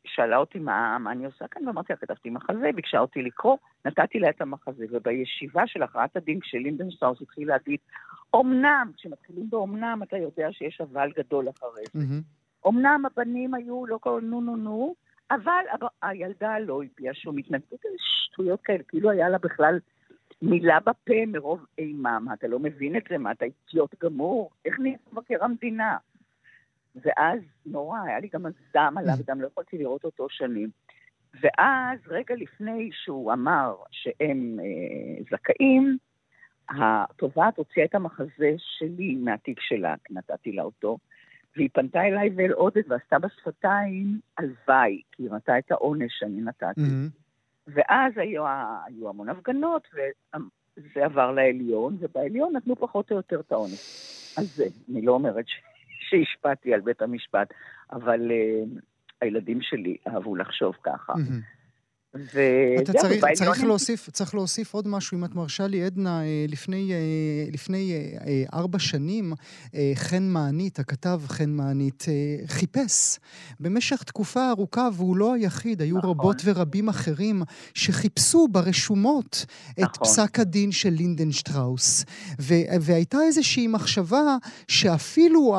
שאלה 0.07 0.37
אותי 0.37 0.59
מה, 0.59 0.99
מה 0.99 1.12
אני 1.12 1.24
עושה 1.24 1.45
כאן, 1.51 1.68
ואמרתי 1.68 1.93
לה, 1.93 1.97
כתבתי 1.97 2.31
מחזה, 2.31 2.70
ביקשה 2.74 2.99
אותי 2.99 3.22
לקרוא, 3.22 3.57
נתתי 3.85 4.18
לה 4.18 4.31
את 4.31 4.41
המחזה, 4.41 4.85
ובישיבה 4.91 5.62
של 5.66 5.83
הכרעת 5.83 6.16
הדין, 6.16 6.41
כשלינדנשטראוס 6.41 7.22
התחיל 7.22 7.49
להגיד, 7.49 7.81
אמנם, 8.37 8.91
כשמתחילים 8.97 9.51
באומנם, 9.51 10.01
אתה 10.03 10.16
יודע 10.16 10.49
שיש 10.53 10.81
אבל 10.81 11.11
גדול 11.18 11.49
אחרי 11.49 11.83
זה. 11.93 12.01
Mm-hmm. 12.01 12.39
אמנם 12.69 13.03
הבנים 13.07 13.55
היו 13.55 13.87
לא 13.87 13.99
כל 14.01 14.21
נו 14.23 14.41
נו 14.41 14.57
נו, 14.57 14.95
אבל 15.31 15.65
הילדה 16.03 16.59
לא 16.59 16.83
הביעה 16.83 17.15
שום 17.15 17.39
התנגדות, 17.39 17.81
שטויות 17.99 18.61
כאלה, 18.61 18.83
כאילו 18.83 19.11
היה 19.11 19.29
לה 19.29 19.39
בכלל 19.39 19.79
מילה 20.43 20.81
בפה 20.81 21.27
מרוב 21.27 21.67
אימה. 21.79 22.19
מה, 22.19 22.35
אתה 22.35 22.49
לא 22.49 22.59
מבין 22.59 22.97
את 22.97 23.03
זה? 23.11 23.19
מה, 23.19 23.33
אתה 23.33 23.45
אידיוט 23.45 24.05
גמור? 24.05 24.51
איך 24.65 24.79
נהיה 24.79 24.97
מבקר 25.13 25.45
המדינה? 25.45 25.97
ואז 26.97 27.41
נורא, 27.67 27.99
היה 28.07 28.21
לי 28.21 28.29
גם 28.33 28.47
הזעם 28.47 28.99
עליו, 28.99 29.15
וגם 29.19 29.41
לא 29.41 29.47
יכולתי 29.47 29.79
לראות 29.79 30.05
אותו 30.05 30.27
שנים. 30.31 30.69
ואז, 31.41 31.99
רגע 32.09 32.35
לפני 32.35 32.91
שהוא 32.93 33.33
אמר 33.33 33.75
שהם 33.91 34.59
אה, 34.61 35.23
זכאים, 35.31 35.99
התובעת 36.69 37.57
הוציאה 37.57 37.87
את 37.87 37.95
המחזה 37.95 38.55
שלי 38.59 39.15
מהתיק 39.15 39.61
שלה, 39.61 39.95
נתתי 40.11 40.53
לה 40.53 40.63
אותו, 40.63 40.99
והיא 41.57 41.68
פנתה 41.72 42.03
אליי 42.03 42.30
ואל 42.36 42.53
עודד 42.53 42.82
ועשתה 42.88 43.18
בשפתיים 43.18 44.20
הלוואי, 44.38 45.03
כי 45.12 45.22
היא 45.22 45.30
ראתה 45.30 45.59
את 45.59 45.70
העונש 45.70 46.12
שאני 46.18 46.40
נתתי. 46.40 46.80
Mm-hmm. 46.80 47.20
ואז 47.66 48.12
היו, 48.16 48.44
היו 48.86 49.09
המון 49.09 49.28
הפגנות, 49.28 49.88
וזה 49.94 51.05
עבר 51.05 51.32
לעליון, 51.32 51.96
ובעליון 52.01 52.57
נתנו 52.57 52.76
פחות 52.76 53.11
או 53.11 53.16
יותר 53.16 53.40
את 53.40 53.53
העונש. 53.53 53.80
אז 54.38 54.57
זה, 54.57 54.64
אני 54.92 55.03
לא 55.03 55.12
אומרת 55.12 55.48
ש... 55.48 55.53
שהשפעתי 56.09 56.74
על 56.74 56.80
בית 56.80 57.03
המשפט, 57.03 57.53
אבל 57.92 58.30
uh, 58.30 58.80
הילדים 59.20 59.62
שלי 59.62 59.96
אהבו 60.09 60.36
לחשוב 60.36 60.76
ככה. 60.82 61.12
Mm-hmm. 61.12 61.60
אתה 62.15 62.93
צריך, 62.93 63.25
צריך, 63.35 63.65
להוסיף, 63.65 64.11
צריך 64.11 64.35
להוסיף 64.35 64.75
עוד 64.75 64.89
משהו, 64.89 65.17
אם 65.17 65.25
את 65.25 65.35
מרשה 65.35 65.67
לי, 65.67 65.85
עדנה, 65.85 66.23
אה, 66.23 66.45
לפני, 66.49 66.93
אה, 66.93 67.51
לפני 67.53 67.93
אה, 68.27 68.45
ארבע 68.55 68.79
שנים, 68.79 69.33
חן 69.95 70.23
מענית, 70.23 70.79
הכתב 70.79 71.21
חן 71.27 71.51
מענית, 71.51 72.05
חיפש 72.47 73.19
במשך 73.61 74.03
תקופה 74.03 74.51
ארוכה, 74.51 74.89
והוא 74.95 75.17
לא 75.17 75.35
היחיד, 75.35 75.83
היו 75.83 75.99
נכון. 75.99 76.11
רבות 76.11 76.43
ורבים 76.45 76.89
אחרים 76.89 77.43
שחיפשו 77.75 78.49
ברשומות 78.49 79.47
נכון. 79.79 79.85
את 79.85 79.97
פסק 79.97 80.41
הדין 80.41 80.73
של 80.73 80.91
לינדן 80.91 81.33
שטראוס. 81.33 82.05
והייתה 82.81 83.19
איזושהי 83.23 83.67
מחשבה 83.67 84.37
שאפילו, 84.69 85.57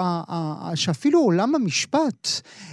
שאפילו 0.75 1.19
עולם 1.19 1.55
המשפט, 1.55 2.27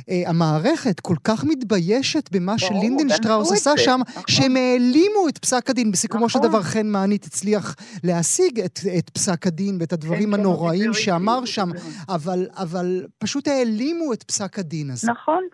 המערכת, 0.09 1.01
כל 1.01 1.17
כך 1.25 1.45
מתביישת 1.45 2.29
במה 2.33 2.59
שלינדן 2.59 3.09
שטראוס 3.09 3.53
עשה, 3.53 3.68
עשה 3.73 3.85
שם, 3.85 4.01
נכון. 4.01 4.23
שהם 4.29 4.57
העלימו 4.57 5.29
את 5.29 5.39
פסק 5.39 5.71
הדין. 5.71 5.91
בסיכומו 5.93 6.27
נכון. 6.27 6.43
של 6.43 6.49
דבר, 6.49 6.63
חן 6.63 6.87
מענית 6.87 7.25
הצליח 7.25 7.77
להשיג 8.05 8.61
את, 8.61 8.79
את 8.99 9.11
פסק 9.11 9.47
הדין 9.47 9.77
ואת 9.81 9.93
הדברים 9.93 10.29
כן, 10.35 10.41
הנוראים 10.41 10.93
שאמר 10.93 11.45
שם, 11.45 11.69
אבל, 12.09 12.47
אבל 12.57 13.07
פשוט 13.19 13.49
העלימו 13.49 14.13
את 14.13 14.23
פסק 14.23 14.59
הדין 14.59 14.91
הזה. 14.91 15.11
נכון, 15.11 15.45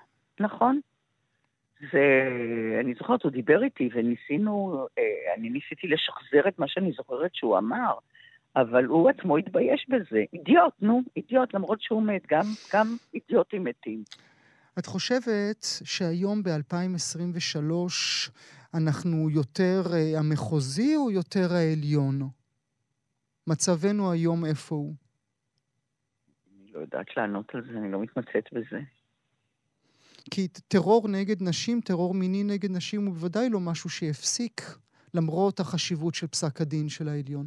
נכון. 0.40 0.80
ואני 1.92 2.94
זוכרת, 2.98 3.22
הוא 3.22 3.32
דיבר 3.32 3.64
איתי 3.64 3.88
וניסינו, 3.94 4.86
אה, 4.98 5.34
אני 5.36 5.50
ניסיתי 5.50 5.86
לשחזר 5.86 6.48
את 6.48 6.58
מה 6.58 6.68
שאני 6.68 6.92
זוכרת 6.96 7.34
שהוא 7.34 7.58
אמר, 7.58 7.94
אבל 8.56 8.84
הוא 8.84 9.10
עצמו 9.10 9.36
התבייש 9.36 9.86
בזה. 9.88 10.24
אידיוט, 10.32 10.72
נו, 10.80 11.02
אידיוט, 11.16 11.54
למרות 11.54 11.82
שהוא 11.82 12.02
מת, 12.02 12.22
גם, 12.30 12.44
גם 12.74 12.86
אידיוטים 13.14 13.64
מתים. 13.64 14.02
את 14.78 14.86
חושבת 14.86 15.66
שהיום 15.84 16.42
ב-2023 16.42 17.72
אנחנו 18.74 19.30
יותר 19.30 19.82
uh, 19.86 20.18
המחוזי 20.18 20.96
או 20.96 21.10
יותר 21.10 21.52
העליון? 21.52 22.28
מצבנו 23.46 24.12
היום 24.12 24.44
איפה 24.44 24.74
הוא? 24.74 24.94
אני 26.56 26.72
לא 26.72 26.78
יודעת 26.80 27.06
לענות 27.16 27.54
על 27.54 27.64
זה, 27.64 27.78
אני 27.78 27.92
לא 27.92 28.00
מתמצאת 28.00 28.44
בזה. 28.52 28.80
כי 30.30 30.48
טרור 30.48 31.08
נגד 31.08 31.42
נשים, 31.42 31.80
טרור 31.80 32.14
מיני 32.14 32.44
נגד 32.44 32.70
נשים, 32.70 33.06
הוא 33.06 33.14
בוודאי 33.14 33.48
לא 33.50 33.60
משהו 33.60 33.90
שהפסיק, 33.90 34.62
למרות 35.14 35.60
החשיבות 35.60 36.14
של 36.14 36.26
פסק 36.26 36.60
הדין 36.60 36.88
של 36.88 37.08
העליון. 37.08 37.46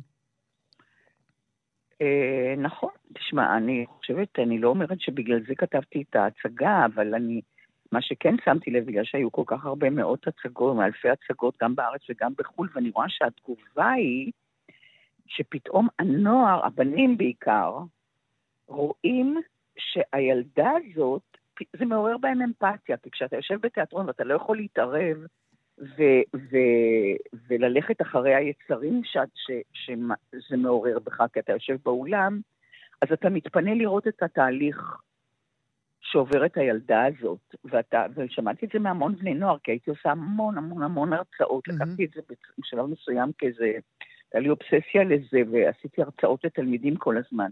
אה, 2.01 2.53
נכון, 2.57 2.89
תשמע, 3.13 3.57
אני 3.57 3.85
חושבת, 3.87 4.39
אני 4.39 4.59
לא 4.59 4.69
אומרת 4.69 5.01
שבגלל 5.01 5.39
זה 5.47 5.55
כתבתי 5.55 6.03
את 6.09 6.15
ההצגה, 6.15 6.85
אבל 6.85 7.15
אני, 7.15 7.41
מה 7.91 8.01
שכן 8.01 8.35
שמתי 8.45 8.71
לב, 8.71 8.85
בגלל 8.85 9.03
שהיו 9.03 9.31
כל 9.31 9.43
כך 9.45 9.65
הרבה 9.65 9.89
מאות 9.89 10.27
הצגות, 10.27 10.77
אלפי 10.79 11.09
הצגות, 11.09 11.57
גם 11.61 11.75
בארץ 11.75 12.01
וגם 12.09 12.33
בחו"ל, 12.37 12.69
ואני 12.75 12.89
רואה 12.89 13.09
שהתגובה 13.09 13.91
היא 13.91 14.31
שפתאום 15.27 15.87
הנוער, 15.99 16.65
הבנים 16.65 17.17
בעיקר, 17.17 17.77
רואים 18.67 19.37
שהילדה 19.77 20.71
הזאת, 20.71 21.37
זה 21.79 21.85
מעורר 21.85 22.17
בהם 22.17 22.41
אמפתיה, 22.41 22.97
כי 22.97 23.11
כשאתה 23.11 23.35
יושב 23.35 23.59
בתיאטרון 23.61 24.07
ואתה 24.07 24.23
לא 24.23 24.33
יכול 24.33 24.57
להתערב 24.57 25.17
ו- 25.79 26.23
ו- 26.35 27.37
וללכת 27.47 28.01
אחרי 28.01 28.35
היצרים 28.35 29.01
שאת, 29.03 29.29
ש- 29.35 29.63
שזה 29.73 30.57
מעורר 30.57 30.99
בך, 30.99 31.23
כי 31.33 31.39
אתה 31.39 31.51
יושב 31.51 31.77
באולם, 31.85 32.39
אז 33.01 33.11
אתה 33.11 33.29
מתפנה 33.29 33.73
לראות 33.73 34.07
את 34.07 34.23
התהליך 34.23 34.97
שעוברת 36.01 36.57
הילדה 36.57 37.05
הזאת, 37.05 37.55
ואתה, 37.65 38.05
ושמעתי 38.15 38.65
את 38.65 38.71
זה 38.73 38.79
מהמון 38.79 39.15
בני 39.15 39.33
נוער, 39.33 39.57
כי 39.63 39.71
הייתי 39.71 39.89
עושה 39.89 40.11
המון 40.11 40.57
המון 40.57 40.83
המון 40.83 41.13
הרצאות, 41.13 41.67
mm-hmm. 41.67 41.73
לקחתי 41.73 42.05
את 42.05 42.09
זה 42.15 42.21
בשלב 42.59 42.85
מסוים 42.85 43.31
כאיזה, 43.37 43.65
הייתה 43.65 44.39
לי 44.39 44.49
אובססיה 44.49 45.03
לזה, 45.03 45.41
ועשיתי 45.51 46.01
הרצאות 46.01 46.43
לתלמידים 46.43 46.95
כל 46.95 47.17
הזמן. 47.17 47.49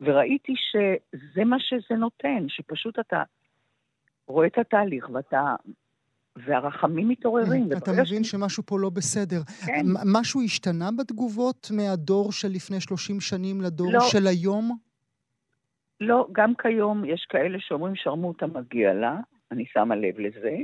וראיתי 0.00 0.54
שזה 0.56 1.44
מה 1.44 1.56
שזה 1.60 1.94
נותן, 1.94 2.48
שפשוט 2.48 2.98
אתה 2.98 3.22
רואה 4.26 4.46
את 4.46 4.58
התהליך 4.58 5.10
ואתה... 5.12 5.54
והרחמים 6.36 7.08
מתעוררים. 7.08 7.68
אתה 7.72 7.92
מבין 7.92 8.24
ש... 8.24 8.30
שמשהו 8.30 8.62
פה 8.66 8.78
לא 8.78 8.90
בסדר. 8.90 9.40
כן. 9.66 9.86
משהו 10.04 10.42
השתנה 10.42 10.88
בתגובות 10.98 11.68
מהדור 11.70 12.32
של 12.32 12.48
לפני 12.48 12.80
30 12.80 13.20
שנים 13.20 13.60
לדור 13.60 13.92
לא. 13.92 14.00
של 14.00 14.26
היום? 14.26 14.78
לא, 16.00 16.26
גם 16.32 16.52
כיום 16.54 17.04
יש 17.04 17.26
כאלה 17.28 17.58
שאומרים 17.60 17.96
שרמוטה 17.96 18.46
מגיע 18.46 18.94
לה, 18.94 19.16
אני 19.52 19.64
שמה 19.66 19.96
לב 19.96 20.18
לזה, 20.18 20.56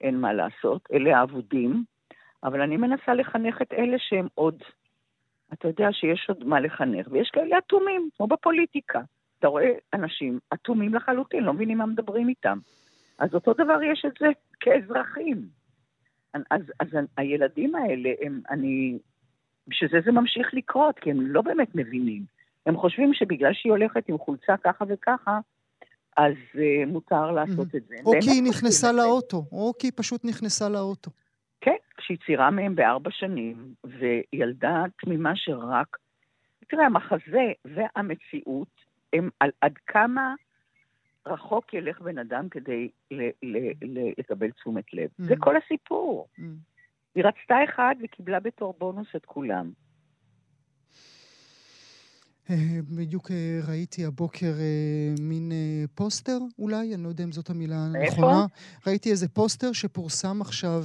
אין 0.00 0.20
מה 0.20 0.32
לעשות, 0.32 0.88
אלה 0.92 1.18
האבודים, 1.18 1.84
אבל 2.44 2.60
אני 2.60 2.76
מנסה 2.76 3.14
לחנך 3.14 3.62
את 3.62 3.72
אלה 3.72 3.96
שהם 3.98 4.28
עוד, 4.34 4.62
אתה 5.52 5.68
יודע 5.68 5.88
שיש 5.92 6.26
עוד 6.28 6.44
מה 6.44 6.60
לחנך, 6.60 7.06
ויש 7.10 7.30
כאלה 7.32 7.58
אטומים, 7.58 8.08
כמו 8.16 8.26
בפוליטיקה. 8.26 9.00
אתה 9.38 9.48
רואה 9.48 9.70
אנשים 9.94 10.38
אטומים 10.54 10.94
לחלוטין, 10.94 11.44
לא 11.44 11.52
מבינים 11.52 11.78
מה 11.78 11.86
מדברים 11.86 12.28
איתם. 12.28 12.58
אז 13.20 13.34
אותו 13.34 13.52
דבר 13.52 13.82
יש 13.82 14.04
את 14.06 14.12
זה 14.20 14.26
כאזרחים. 14.60 15.48
אז, 16.34 16.60
אז, 16.80 16.86
הילדים 17.16 17.74
האלה, 17.74 18.10
הם, 18.22 18.40
אני, 18.50 18.98
בשביל 19.66 19.90
זה 19.90 19.98
זה 20.04 20.12
ממשיך 20.12 20.48
לקרות, 20.52 20.98
כי 20.98 21.10
הם 21.10 21.20
לא 21.20 21.42
באמת 21.42 21.74
מבינים. 21.74 22.22
הם 22.66 22.76
חושבים 22.76 23.14
שבגלל 23.14 23.52
שהיא 23.54 23.72
הולכת 23.72 24.08
עם 24.08 24.18
חולצה 24.18 24.56
ככה 24.64 24.84
וככה, 24.88 25.38
אז 26.16 26.34
uh, 26.54 26.86
מותר 26.86 27.30
לעשות 27.30 27.74
mm-hmm. 27.74 27.76
את 27.76 27.86
זה. 27.88 27.94
או 28.04 28.12
כי 28.20 28.30
היא 28.30 28.42
נכנסה 28.42 28.92
לאוטו, 28.92 29.44
או 29.52 29.72
כי 29.78 29.86
היא 29.86 29.92
פשוט 29.96 30.24
נכנסה 30.24 30.68
לאוטו. 30.68 31.10
כן, 31.60 31.76
שהיא 32.00 32.18
ציירה 32.26 32.50
מהם 32.50 32.74
בארבע 32.74 33.10
שנים, 33.10 33.74
וילדה 33.84 34.84
תמימה 35.00 35.32
שרק... 35.34 35.96
תראה, 36.68 36.86
המחזה 36.86 37.52
והמציאות 37.64 38.68
הם 39.12 39.30
על 39.40 39.50
עד 39.60 39.72
כמה 39.86 40.34
רחוק 41.26 41.74
ילך 41.74 42.00
בן 42.00 42.18
אדם 42.18 42.48
כדי 42.48 42.88
ל- 43.10 43.30
ל- 43.42 43.72
ל- 43.82 44.12
לקבל 44.18 44.50
תשומת 44.50 44.94
לב. 44.94 45.08
Mm-hmm. 45.08 45.24
זה 45.24 45.34
כל 45.38 45.54
הסיפור. 45.56 46.28
Mm-hmm. 46.38 46.42
היא 47.14 47.24
רצתה 47.24 47.54
אחד 47.64 47.94
וקיבלה 48.04 48.40
בתור 48.40 48.74
בונוס 48.78 49.08
את 49.16 49.26
כולם. 49.26 49.70
אה, 52.50 52.56
בדיוק 52.96 53.30
אה, 53.30 53.60
ראיתי 53.68 54.04
הבוקר 54.04 54.52
אה, 54.58 55.14
מין 55.20 55.52
פוסטר, 55.94 56.38
אולי, 56.58 56.94
אני 56.94 57.02
לא 57.02 57.08
יודע 57.08 57.24
אם 57.24 57.32
זאת 57.32 57.50
המילה 57.50 57.76
הנכונה. 57.76 58.46
ראיתי 58.86 59.10
איזה 59.10 59.28
פוסטר 59.28 59.72
שפורסם 59.72 60.40
עכשיו 60.40 60.84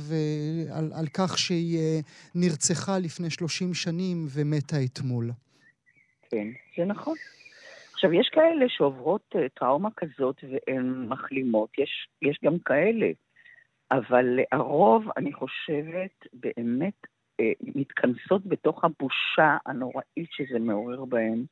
על, 0.71 0.91
על 0.93 1.07
כך 1.13 1.37
שהיא 1.37 2.03
נרצחה 2.35 2.99
לפני 2.99 3.29
30 3.29 3.73
שנים 3.73 4.25
ומתה 4.29 4.83
אתמול. 4.83 5.31
כן, 6.29 6.47
זה 6.77 6.85
נכון. 6.85 7.15
עכשיו, 7.95 8.13
יש 8.13 8.29
כאלה 8.29 8.65
שעוברות 8.69 9.35
טראומה 9.53 9.89
כזאת 9.97 10.43
והן 10.43 11.05
מחלימות, 11.07 11.69
יש, 11.79 12.07
יש 12.21 12.39
גם 12.43 12.59
כאלה, 12.59 13.11
אבל 13.91 14.39
הרוב, 14.51 15.05
אני 15.17 15.33
חושבת, 15.33 16.27
באמת 16.33 17.07
מתכנסות 17.61 18.45
בתוך 18.45 18.83
הבושה 18.83 19.57
הנוראית 19.65 20.31
שזה 20.31 20.59
מעורר 20.59 21.05
בהם, 21.05 21.43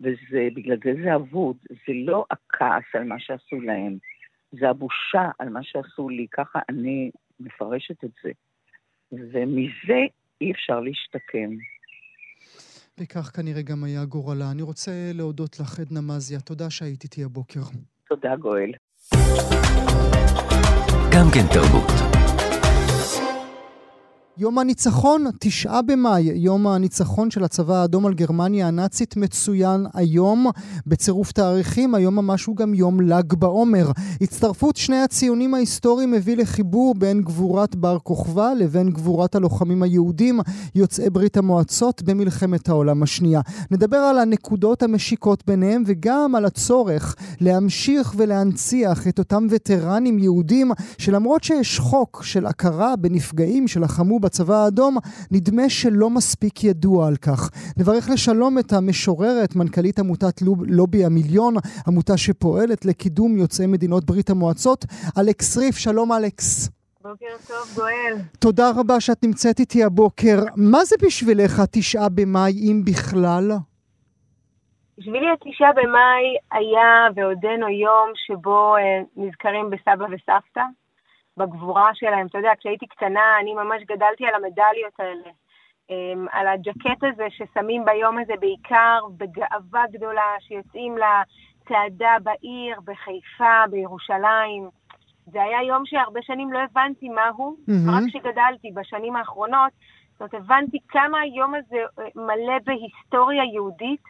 ובגלל 0.00 0.76
זה 0.84 0.92
זה 1.04 1.14
אבוד. 1.14 1.56
זה 1.70 1.92
לא 1.94 2.24
הכעס 2.30 2.84
על 2.94 3.04
מה 3.04 3.18
שעשו 3.18 3.60
להם, 3.60 3.96
זה 4.52 4.70
הבושה 4.70 5.30
על 5.38 5.48
מה 5.48 5.62
שעשו 5.62 6.08
לי, 6.08 6.26
ככה 6.30 6.58
אני 6.68 7.10
מפרשת 7.40 8.04
את 8.04 8.10
זה. 8.22 8.30
ומזה 9.12 10.00
אי 10.40 10.52
אפשר 10.52 10.80
להשתקם. 10.80 11.50
וכך 13.00 13.30
כנראה 13.34 13.62
גם 13.62 13.84
היה 13.84 14.04
גורלה. 14.04 14.50
אני 14.50 14.62
רוצה 14.62 14.90
להודות 15.14 15.60
לך, 15.60 15.80
עדנה 15.80 16.00
מזיה. 16.00 16.40
תודה 16.40 16.70
שהיית 16.70 17.04
איתי 17.04 17.24
הבוקר. 17.24 17.60
תודה, 18.08 18.36
גואל. 18.36 18.70
גם 21.12 21.26
כן 21.34 21.46
תרבות. 21.52 21.90
יום 24.38 24.58
הניצחון, 24.58 25.24
תשעה 25.40 25.82
במאי, 25.82 26.22
יום 26.22 26.66
הניצחון 26.66 27.30
של 27.30 27.44
הצבא 27.44 27.74
האדום 27.74 28.06
על 28.06 28.14
גרמניה 28.14 28.68
הנאצית 28.68 29.16
מצוין 29.16 29.86
היום 29.94 30.46
בצירוף 30.86 31.32
תאריכים, 31.32 31.94
היום 31.94 32.16
ממש 32.16 32.44
הוא 32.44 32.56
גם 32.56 32.74
יום 32.74 33.00
ל"ג 33.00 33.34
בעומר. 33.34 33.90
הצטרפות 34.20 34.76
שני 34.76 34.96
הציונים 35.02 35.54
ההיסטוריים 35.54 36.14
הביא 36.14 36.36
לחיבור 36.36 36.94
בין 36.94 37.22
גבורת 37.22 37.74
בר 37.76 37.98
כוכבא 37.98 38.52
לבין 38.58 38.90
גבורת 38.90 39.34
הלוחמים 39.34 39.82
היהודים 39.82 40.40
יוצאי 40.74 41.10
ברית 41.10 41.36
המועצות 41.36 42.02
במלחמת 42.02 42.68
העולם 42.68 43.02
השנייה. 43.02 43.40
נדבר 43.70 43.96
על 43.96 44.18
הנקודות 44.18 44.82
המשיקות 44.82 45.42
ביניהם 45.46 45.82
וגם 45.86 46.34
על 46.34 46.44
הצורך 46.44 47.16
להמשיך 47.40 48.14
ולהנציח 48.16 49.08
את 49.08 49.18
אותם 49.18 49.46
וטרנים 49.50 50.18
יהודים 50.18 50.72
שלמרות 50.98 51.44
שיש 51.44 51.78
חוק 51.78 52.22
של 52.22 52.46
הכרה 52.46 52.96
בנפגעים 52.96 53.68
שלחמו 53.68 54.25
בצבא 54.26 54.54
האדום, 54.54 54.96
נדמה 55.30 55.68
שלא 55.68 56.10
מספיק 56.10 56.64
ידוע 56.64 57.08
על 57.08 57.16
כך. 57.16 57.50
נברך 57.78 58.08
לשלום 58.12 58.58
את 58.58 58.72
המשוררת, 58.72 59.56
מנכ"לית 59.56 59.98
עמותת 59.98 60.42
לובי 60.68 61.04
המיליון, 61.04 61.54
עמותה 61.88 62.16
שפועלת 62.16 62.84
לקידום 62.84 63.36
יוצאי 63.36 63.66
מדינות 63.66 64.04
ברית 64.04 64.30
המועצות, 64.30 64.84
אלכס 65.18 65.56
ריף, 65.56 65.76
שלום 65.76 66.12
אלכס. 66.12 66.70
בוקר 67.02 67.34
טוב, 67.48 67.74
גואל. 67.76 68.14
תודה 68.40 68.70
רבה 68.76 69.00
שאת 69.00 69.24
נמצאת 69.24 69.60
איתי 69.60 69.84
הבוקר. 69.84 70.38
מה 70.56 70.84
זה 70.84 70.96
בשבילך 71.02 71.62
תשעה 71.72 72.08
במאי, 72.08 72.52
אם 72.52 72.82
בכלל? 72.84 73.52
בשבילי 74.98 75.26
התשעה 75.32 75.72
במאי 75.72 76.24
היה 76.52 77.08
ועודנו 77.14 77.68
יום 77.68 78.08
שבו 78.14 78.76
אה, 78.76 78.82
נזכרים 79.16 79.70
בסבא 79.70 80.04
וסבתא. 80.04 80.66
בגבורה 81.36 81.90
שלהם. 81.94 82.26
אתה 82.26 82.38
יודע, 82.38 82.52
כשהייתי 82.58 82.86
קטנה, 82.86 83.38
אני 83.40 83.54
ממש 83.54 83.82
גדלתי 83.82 84.26
על 84.26 84.34
המדליות 84.34 85.00
האלה. 85.00 85.30
אמ, 85.90 86.26
על 86.32 86.46
הג'קט 86.46 87.04
הזה 87.04 87.26
ששמים 87.30 87.84
ביום 87.84 88.18
הזה 88.18 88.32
בעיקר 88.40 88.98
בגאווה 89.16 89.84
גדולה, 89.92 90.34
שיוצאים 90.40 90.94
לצעדה 90.96 92.16
בעיר, 92.22 92.80
בחיפה, 92.84 93.64
בירושלים. 93.70 94.68
זה 95.26 95.42
היה 95.42 95.62
יום 95.62 95.82
שהרבה 95.86 96.22
שנים 96.22 96.52
לא 96.52 96.58
הבנתי 96.58 97.08
מהו, 97.08 97.56
mm-hmm. 97.56 97.90
רק 97.92 98.02
כשגדלתי 98.08 98.70
בשנים 98.74 99.16
האחרונות. 99.16 99.72
זאת 100.12 100.20
אומרת, 100.20 100.34
הבנתי 100.34 100.78
כמה 100.88 101.20
היום 101.20 101.54
הזה 101.54 101.76
אה, 101.98 102.04
מלא 102.14 102.58
בהיסטוריה 102.64 103.44
יהודית, 103.44 104.02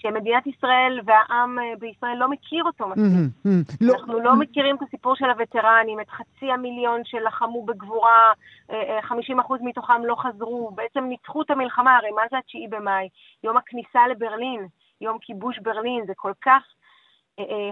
שמדינת 0.00 0.46
ישראל 0.46 1.00
והעם 1.04 1.58
אה, 1.58 1.64
בישראל 1.78 2.16
לא 2.16 2.28
מכיר 2.28 2.64
אותו 2.64 2.88
מספיק. 2.88 3.76
לא. 3.80 3.92
אנחנו 3.92 4.20
לא 4.20 4.36
מכירים 4.36 4.76
את 4.76 4.82
הסיפור 4.82 5.16
של 5.16 5.24
הווטרנים, 5.24 6.00
את 6.00 6.10
חצי 6.10 6.50
המיליון 6.50 7.00
שלחמו 7.04 7.64
בגבורה, 7.64 8.32
50% 8.68 8.72
אה, 8.72 8.76
אה, 8.76 9.56
מתוכם 9.60 10.04
לא 10.04 10.14
חזרו, 10.14 10.70
בעצם 10.74 11.04
ניצחו 11.04 11.42
את 11.42 11.50
המלחמה, 11.50 11.96
הרי 11.96 12.10
מה 12.10 12.22
זה 12.30 12.38
התשיעי 12.38 12.68
במאי? 12.68 13.08
יום 13.44 13.56
הכניסה 13.56 14.08
לברלין, 14.10 14.66
יום 15.00 15.18
כיבוש 15.20 15.58
ברלין, 15.62 16.04
זה 16.06 16.12
כל 16.16 16.32
כך 16.42 16.62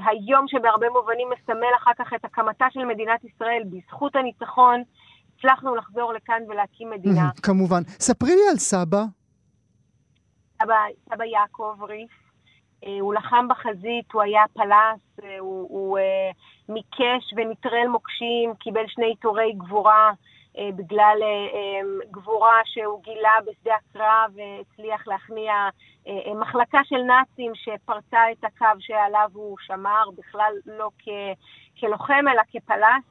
היום 0.06 0.48
שבהרבה 0.48 0.86
מובנים 0.90 1.28
מסמל 1.30 1.74
אחר 1.76 1.90
כך 1.98 2.12
את 2.14 2.24
הקמתה 2.24 2.66
של 2.70 2.84
מדינת 2.84 3.24
ישראל, 3.24 3.62
בזכות 3.70 4.16
הניצחון, 4.16 4.82
הצלחנו 5.38 5.76
לחזור 5.76 6.12
לכאן 6.12 6.42
ולהקים 6.48 6.90
מדינה. 6.90 7.30
כמובן. 7.42 7.82
ספרי 7.86 8.30
לי 8.30 8.42
על 8.50 8.56
סבא. 8.56 9.04
סבא, 10.62 10.74
סבא 11.08 11.24
יעקב 11.24 11.76
ריף. 11.82 12.24
אה, 12.86 13.00
הוא 13.00 13.14
לחם 13.14 13.48
בחזית, 13.48 14.12
הוא 14.12 14.22
היה 14.22 14.42
פלס, 14.52 15.24
אה, 15.24 15.38
הוא, 15.38 15.66
הוא 15.70 15.98
אה, 15.98 16.30
מיקש 16.68 17.34
ונטרל 17.36 17.86
מוקשים, 17.88 18.54
קיבל 18.54 18.84
שני 18.88 19.06
עיטורי 19.06 19.52
גבורה 19.52 20.12
בגלל 20.76 21.18
גבורה 22.10 22.60
שהוא 22.64 23.02
גילה 23.02 23.32
בשדה 23.46 23.74
הקרב 23.74 24.32
והצליח 24.34 25.06
להכניע 25.06 25.68
מחלקה 26.34 26.78
של 26.84 26.96
נאצים 26.96 27.52
שפרצה 27.54 28.32
את 28.32 28.44
הקו 28.44 28.80
שעליו 28.80 29.30
הוא 29.32 29.56
שמר, 29.60 30.04
בכלל 30.16 30.52
לא 30.66 30.90
כ, 30.98 31.08
כלוחם 31.80 32.24
אלא 32.32 32.42
כפלס. 32.52 33.04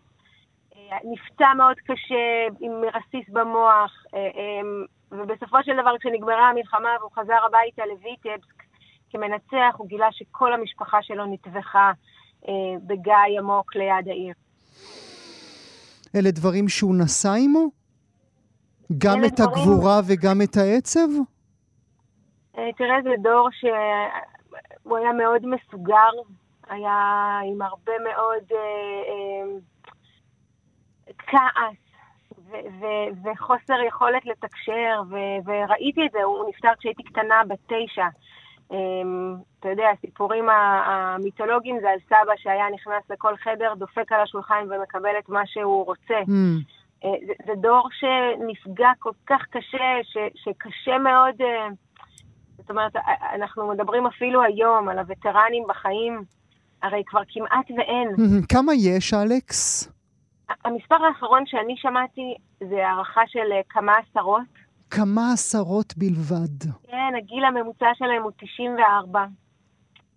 נפצע 1.04 1.54
מאוד 1.54 1.78
קשה 1.80 2.48
עם 2.60 2.72
רסיס 2.94 3.30
במוח, 3.30 4.04
ובסופו 5.14 5.57
של 5.64 5.72
דבר 5.82 5.97
כשנגמרה 5.99 6.49
המלחמה 6.49 6.89
והוא 6.99 7.11
חזר 7.11 7.38
הביתה 7.47 7.84
לויטבסק 7.86 8.64
כמנצח, 9.09 9.76
הוא 9.78 9.88
גילה 9.88 10.07
שכל 10.11 10.53
המשפחה 10.53 10.97
שלו 11.01 11.26
נטבחה 11.26 11.91
אה, 12.47 12.53
בגיא 12.88 13.39
עמוק 13.39 13.76
ליד 13.76 14.07
העיר. 14.07 14.34
אלה 16.16 16.32
דברים 16.32 16.68
שהוא 16.70 16.95
נשא 16.95 17.30
עמו? 17.43 17.68
גם 18.97 19.26
את 19.26 19.32
דברים- 19.39 19.49
הגבורה 19.49 19.99
וגם 20.07 20.41
את 20.43 20.57
העצב? 20.57 21.07
אה, 22.57 22.70
תראה, 22.78 23.01
זה 23.03 23.09
דור 23.22 23.49
שהוא 23.51 24.97
היה 24.97 25.14
מאוד 25.14 25.41
מסוגר, 25.45 26.11
היה 26.70 26.95
עם 27.53 27.61
הרבה 27.61 27.91
מאוד 28.03 28.43
אה, 28.51 28.57
אה, 29.09 29.57
כעס 31.18 31.82
ו- 32.54 32.82
ו- 32.82 33.30
וחוסר 33.32 33.82
יכולת 33.88 34.26
לתקשר, 34.26 35.01
ו- 35.10 35.39
וראיתי 35.45 36.06
את 36.06 36.12
זה, 36.12 36.24
הוא 36.24 36.49
נפטר 36.49 36.72
כשהייתי 36.80 37.04
קטנה, 37.04 37.41
בת 37.47 37.60
תשע. 37.68 38.08
אה, 38.72 38.78
אתה 39.60 39.70
יודע, 39.70 39.89
הסיפורים 39.97 40.49
המיתולוגיים 40.86 41.80
זה 41.82 41.89
על 41.89 41.99
סבא 42.06 42.34
שהיה 42.38 42.66
נכנס 42.74 43.04
לכל 43.10 43.38
חדר, 43.38 43.74
דופק 43.78 44.12
על 44.12 44.22
השולחן 44.22 44.66
ומקבל 44.70 45.18
את 45.20 45.30
מה 45.30 45.41
שהוא 45.45 45.86
רוצה. 45.86 46.20
Hmm. 46.28 46.64
אה, 47.06 47.10
זה, 47.28 47.34
זה 47.45 47.54
דור 47.62 47.89
שנפגע 47.91 48.89
כל 48.99 49.12
כך 49.28 49.41
קשה, 49.49 49.99
ש, 50.04 50.18
שקשה 50.36 50.97
מאוד, 50.97 51.41
אה, 51.41 51.68
זאת 52.58 52.70
אומרת, 52.70 52.95
אה, 52.95 53.36
אנחנו 53.36 53.68
מדברים 53.68 54.06
אפילו 54.06 54.43
היום 54.43 54.89
על 54.89 54.99
הווטרנים 54.99 55.64
בחיים, 55.70 56.24
הרי 56.84 57.04
כבר 57.06 57.22
כמעט 57.28 57.72
ואין. 57.78 58.10
Hmm. 58.10 58.45
כמה 58.49 58.74
יש, 58.74 59.14
אלכס? 59.14 59.93
המספר 60.66 61.06
האחרון 61.06 61.45
שאני 61.45 61.78
שמעתי 61.78 62.36
זה 62.60 62.88
הערכה 62.88 63.22
של 63.28 63.51
אה, 63.51 63.62
כמה 63.70 63.93
עשרות. 63.97 64.41
כמה 64.89 65.22
עשרות 65.34 65.93
בלבד. 65.97 66.72
כן, 66.88 67.14
הגיל 67.18 67.45
הממוצע 67.45 67.91
שלהם 67.93 68.24
הוא 68.24 68.32
94. 68.38 69.26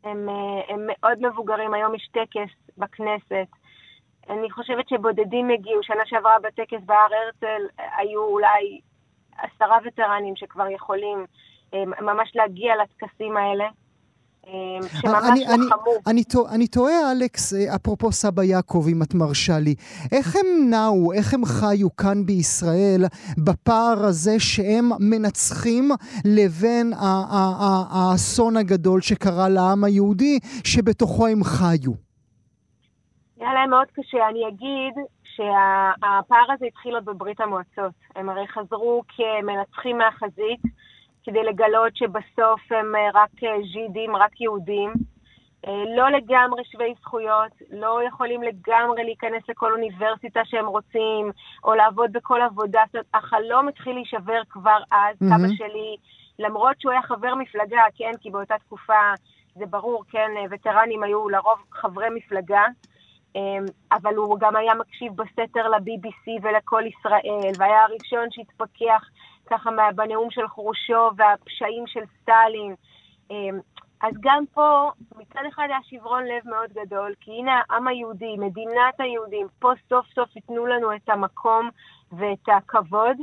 הם, 0.05 0.28
אה, 0.28 0.74
הם 0.74 0.80
מאוד 0.87 1.18
מבוגרים, 1.26 1.74
היום 1.74 1.95
יש 1.95 2.09
טקס 2.12 2.70
בכנסת. 2.78 3.49
אני 4.30 4.51
חושבת 4.51 4.89
שבודדים 4.89 5.51
הגיעו, 5.51 5.82
שנה 5.82 6.03
שעברה 6.07 6.37
בטקס 6.43 6.84
בהר 6.87 6.99
הרצל 6.99 7.62
אה, 7.80 7.97
היו 7.99 8.22
אולי 8.22 8.80
עשרה 9.39 9.78
וטרנים 9.84 10.37
שכבר 10.37 10.70
יכולים 10.70 11.26
ממש 12.01 12.32
להגיע 12.34 12.74
לטקסים 12.76 13.37
האלה, 13.37 13.68
אני- 14.49 15.47
אני- 15.47 15.66
לחמו. 15.66 15.90
אני 16.07 16.24
טוע- 16.24 16.51
אני 16.51 16.66
תוהה, 16.66 17.12
אלכס, 17.12 17.55
אה, 17.55 17.74
אפרופו 17.74 18.12
סבא 18.12 18.42
יעקב, 18.42 18.86
אם 18.92 19.03
את 19.03 19.14
מרשה 19.14 19.59
לי, 19.59 19.74
איך 20.12 20.36
הם 20.36 20.70
נעו, 20.70 21.12
איך 21.12 21.34
הם 21.34 21.44
חיו 21.44 21.97
כאן 21.97 22.26
בישראל 22.26 23.05
בפער 23.44 24.05
הזה 24.05 24.34
שהם 24.38 24.88
מנצחים 25.01 25.88
לבין 26.24 26.92
האסון 27.90 28.57
הגדול 28.57 29.01
שקרה 29.01 29.49
לעם 29.49 29.84
היהודי, 29.84 30.38
שבתוכו 30.64 31.26
הם 31.26 31.44
חיו? 31.44 31.92
היה 33.40 33.55
להם 33.55 33.70
מאוד 33.70 33.86
קשה. 33.92 34.18
אני 34.30 34.40
אגיד 34.49 34.94
שהפער 35.34 36.53
הזה 36.55 36.66
התחיל 36.66 36.94
עוד 36.94 37.05
בברית 37.05 37.40
המועצות. 37.40 37.92
הם 38.16 38.28
הרי 38.28 38.47
חזרו 38.49 39.03
כמנצחים 39.16 39.99
מהחזית, 39.99 40.61
כדי 41.27 41.43
לגלות 41.45 41.97
שבסוף 41.97 42.72
הם 42.72 42.97
אה, 42.97 43.09
רק 43.14 43.31
אה, 43.45 43.57
ז'ידים, 43.72 44.16
רק 44.16 44.41
יהודים. 44.41 44.93
אה, 45.66 45.85
לא 45.97 46.11
לגמרי 46.11 46.64
שווי 46.64 46.95
זכויות, 47.01 47.53
לא 47.70 48.01
יכולים 48.09 48.43
לגמרי 48.43 49.05
להיכנס 49.05 49.43
לכל 49.49 49.72
אוניברסיטה 49.72 50.41
שהם 50.45 50.66
רוצים, 50.66 51.31
או 51.64 51.74
לעבוד 51.74 52.12
בכל 52.12 52.41
עבודה. 52.43 52.83
זאת 52.87 52.95
אומרת, 52.95 53.07
החלום 53.14 53.68
התחיל 53.68 53.95
להישבר 53.95 54.41
כבר 54.49 54.79
אז, 54.91 55.16
מהמם. 55.20 55.47
סבא 55.47 55.57
שלי, 55.57 55.97
למרות 56.39 56.81
שהוא 56.81 56.93
היה 56.93 57.03
חבר 57.03 57.35
מפלגה, 57.35 57.83
כן, 57.97 58.12
כי 58.20 58.31
באותה 58.31 58.55
תקופה, 58.59 59.12
זה 59.55 59.66
ברור, 59.66 60.05
כן, 60.09 60.31
וטרנים 60.51 61.03
היו 61.03 61.29
לרוב 61.29 61.59
חברי 61.72 62.09
מפלגה. 62.14 62.64
אמ, 63.37 63.64
אבל 63.93 64.14
הוא 64.14 64.39
גם 64.41 64.57
היה 64.57 64.74
מקשיב 64.74 65.12
בסתר 65.16 65.68
ל-BBC 65.68 66.43
ולכל 66.43 66.83
ישראל, 66.87 67.53
והיה 67.59 67.83
הראשון 67.85 68.29
שהתפכח 68.31 69.03
ככה 69.51 69.70
מה- 69.70 69.92
בנאום 69.94 70.28
של 70.30 70.49
חרושו 70.49 71.11
והפשעים 71.16 71.84
של 71.86 72.01
סטלין. 72.22 72.74
אמ, 73.30 73.59
אז 74.03 74.14
גם 74.20 74.44
פה, 74.55 74.90
מצד 75.18 75.40
אחד 75.49 75.64
היה 75.68 75.78
שברון 75.82 76.22
לב 76.24 76.51
מאוד 76.51 76.70
גדול, 76.86 77.14
כי 77.20 77.30
הנה 77.30 77.53
העם 77.70 77.88
היהודי, 77.88 78.34
מדינת 78.38 78.94
היהודים, 78.99 79.47
פה 79.59 79.70
סוף 79.88 80.07
סוף 80.14 80.36
ייתנו 80.36 80.66
לנו 80.66 80.94
את 80.97 81.09
המקום 81.09 81.68
ואת 82.12 82.49
הכבוד. 82.57 83.16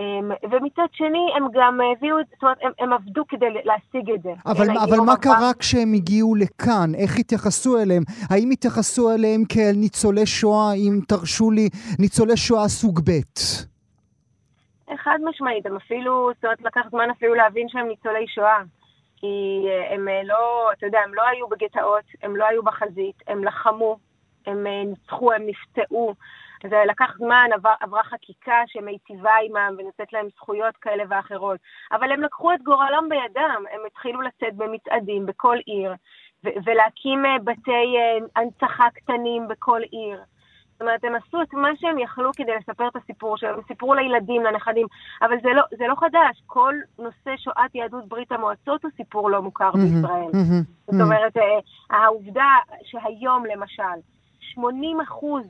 אמ, 0.00 0.30
ומצד 0.50 0.86
שני, 0.92 1.26
הם 1.36 1.44
גם 1.54 1.78
הביאו, 1.96 2.20
את- 2.20 2.26
זאת 2.32 2.42
אומרת, 2.42 2.58
הם, 2.62 2.70
הם 2.78 2.92
עבדו 2.92 3.22
כדי 3.28 3.46
להשיג 3.64 4.10
את 4.14 4.22
זה. 4.22 4.30
אבל, 4.46 4.70
אבל 4.78 4.96
מה 5.06 5.16
קרה 5.16 5.54
כשהם 5.58 5.92
הגיעו 5.94 6.34
לכאן? 6.34 6.94
איך 6.94 7.18
התייחסו 7.18 7.78
אליהם? 7.78 8.02
האם 8.30 8.50
התייחסו 8.50 9.10
אליהם 9.14 9.42
כאל 9.48 9.72
ניצולי 9.76 10.26
שואה, 10.26 10.72
אם 10.72 11.00
תרשו 11.08 11.50
לי, 11.50 11.68
ניצולי 11.98 12.36
שואה 12.36 12.68
סוג 12.68 13.00
ב'? 13.04 13.10
חד 14.96 15.18
משמעית, 15.24 15.66
הם 15.66 15.76
אפילו, 15.76 16.30
זאת 16.34 16.44
אומרת, 16.44 16.62
לקח 16.62 16.86
זמן 16.90 17.10
אפילו 17.10 17.34
להבין 17.34 17.68
שהם 17.68 17.88
ניצולי 17.88 18.28
שואה. 18.28 18.62
כי 19.22 19.66
אה, 19.68 19.94
הם 19.94 20.08
אה, 20.08 20.22
לא, 20.24 20.72
אתה 20.72 20.86
יודע, 20.86 21.00
הם 21.00 21.14
לא 21.14 21.22
היו 21.22 21.48
בגטאות, 21.48 22.04
הם 22.22 22.36
לא 22.36 22.44
היו 22.44 22.62
בחזית, 22.62 23.16
הם 23.26 23.44
לחמו, 23.44 23.98
הם 24.46 24.66
אה, 24.66 24.84
ניצחו, 24.84 25.32
הם 25.32 25.42
נפצעו. 25.46 26.14
זה 26.70 26.82
לקח 26.86 27.14
זמן, 27.18 27.48
עבר, 27.54 27.74
עברה 27.80 28.02
חקיקה 28.02 28.62
שמיטיבה 28.66 29.36
עימם 29.36 29.74
ונותנת 29.78 30.12
להם 30.12 30.28
זכויות 30.36 30.76
כאלה 30.76 31.04
ואחרות. 31.08 31.60
אבל 31.92 32.12
הם 32.12 32.22
לקחו 32.22 32.52
את 32.52 32.62
גורלם 32.62 33.08
בידם, 33.08 33.64
הם 33.72 33.80
התחילו 33.86 34.20
לצאת 34.20 34.54
במצעדים 34.54 35.26
בכל 35.26 35.56
עיר, 35.66 35.94
ולהקים 36.44 37.24
בתי 37.44 37.96
הנצחה 38.36 38.86
קטנים 38.94 39.48
בכל 39.48 39.80
עיר. 39.90 40.20
זאת 40.72 40.80
אומרת, 40.80 41.04
הם 41.04 41.14
עשו 41.14 41.42
את 41.42 41.54
מה 41.54 41.68
שהם 41.76 41.98
יכלו 41.98 42.30
כדי 42.36 42.52
לספר 42.60 42.88
את 42.88 42.96
הסיפור 42.96 43.36
שלהם, 43.36 43.54
הם 43.54 43.60
סיפרו 43.68 43.94
לילדים, 43.94 44.42
לנכדים, 44.42 44.86
אבל 45.22 45.36
זה 45.42 45.48
לא, 45.54 45.62
זה 45.78 45.86
לא 45.86 45.94
חדש, 45.94 46.42
כל 46.46 46.74
נושא 46.98 47.36
שואת 47.36 47.74
יהדות 47.74 48.08
ברית 48.08 48.32
המועצות 48.32 48.84
הוא 48.84 48.90
סיפור 48.96 49.30
לא 49.30 49.42
מוכר 49.42 49.70
בישראל. 49.70 50.30
מהמם, 50.32 50.62
זאת 50.86 51.00
אומרת, 51.00 51.36
אה, 51.36 51.58
העובדה 51.90 52.48
שהיום 52.82 53.44
למשל, 53.46 53.98
80 54.40 55.00
אחוז 55.00 55.46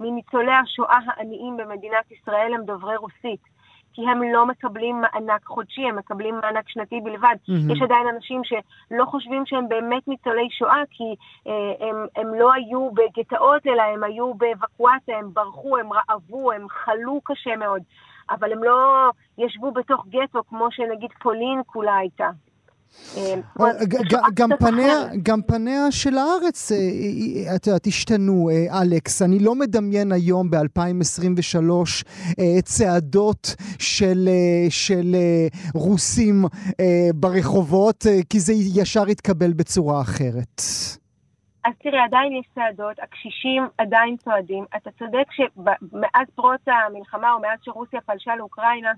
מניצולי 0.00 0.52
השואה 0.52 0.98
העניים 1.06 1.56
במדינת 1.56 2.12
ישראל 2.12 2.54
הם 2.54 2.64
דוברי 2.64 2.96
רוסית. 2.96 3.53
כי 3.94 4.02
הם 4.02 4.22
לא 4.22 4.46
מקבלים 4.46 5.00
מענק 5.00 5.44
חודשי, 5.44 5.82
הם 5.88 5.96
מקבלים 5.96 6.34
מענק 6.34 6.68
שנתי 6.68 7.00
בלבד. 7.00 7.34
מהמם. 7.48 7.70
יש 7.70 7.82
עדיין 7.82 8.06
אנשים 8.14 8.40
שלא 8.44 9.04
חושבים 9.04 9.42
שהם 9.46 9.68
באמת 9.68 10.08
ניצולי 10.08 10.48
שואה, 10.50 10.82
כי 10.90 11.14
אה, 11.46 11.88
הם, 11.88 12.06
הם 12.16 12.34
לא 12.34 12.52
היו 12.52 12.90
בגטאות, 12.90 13.66
אלא 13.66 13.82
הם 13.82 14.04
היו 14.04 14.34
באבקואציה, 14.34 15.18
הם 15.18 15.30
ברחו, 15.32 15.78
הם 15.78 15.88
רעבו, 15.92 16.52
הם 16.52 16.66
חלו 16.68 17.20
קשה 17.24 17.56
מאוד. 17.56 17.82
אבל 18.30 18.52
הם 18.52 18.64
לא 18.64 19.10
ישבו 19.38 19.70
בתוך 19.70 20.06
גטו, 20.08 20.42
כמו 20.48 20.66
שנגיד 20.70 21.10
פולין 21.22 21.60
כולה 21.66 21.96
הייתה. 21.96 22.30
גם 24.34 24.50
קצת 24.50 24.58
פניה, 24.58 25.02
אחרת. 25.02 25.22
גם 25.22 25.42
פניה 25.42 25.90
של 25.90 26.18
הארץ, 26.18 26.72
אה, 26.72 26.76
אה, 26.76 27.56
את 27.56 27.66
יודעת, 27.66 27.86
השתנו, 27.86 28.50
אה, 28.50 28.82
אלכס. 28.82 29.22
אני 29.22 29.38
לא 29.38 29.54
מדמיין 29.54 30.12
היום, 30.12 30.50
ב-2023, 30.50 32.04
אה, 32.38 32.62
צעדות 32.62 33.54
של, 33.78 34.28
אה, 34.28 34.70
של 34.70 35.14
אה, 35.14 35.46
רוסים 35.74 36.44
אה, 36.80 37.08
ברחובות, 37.14 38.06
אה, 38.06 38.18
כי 38.30 38.40
זה 38.40 38.52
ישר 38.80 39.08
יתקבל 39.08 39.52
בצורה 39.52 40.00
אחרת. 40.00 40.60
אז 41.64 41.72
תראה, 41.82 42.04
עדיין 42.04 42.32
יש 42.32 42.46
צעדות, 42.54 42.96
הקשישים 43.02 43.62
עדיין 43.78 44.16
צועדים. 44.24 44.64
אתה 44.76 44.90
צודק 44.98 45.26
שמאז 45.30 46.26
פרוץ 46.34 46.60
המלחמה 46.66 47.32
או 47.32 47.40
מאז 47.40 47.58
שרוסיה 47.62 48.00
פלשה 48.00 48.36
לאוקראינה, 48.36 48.92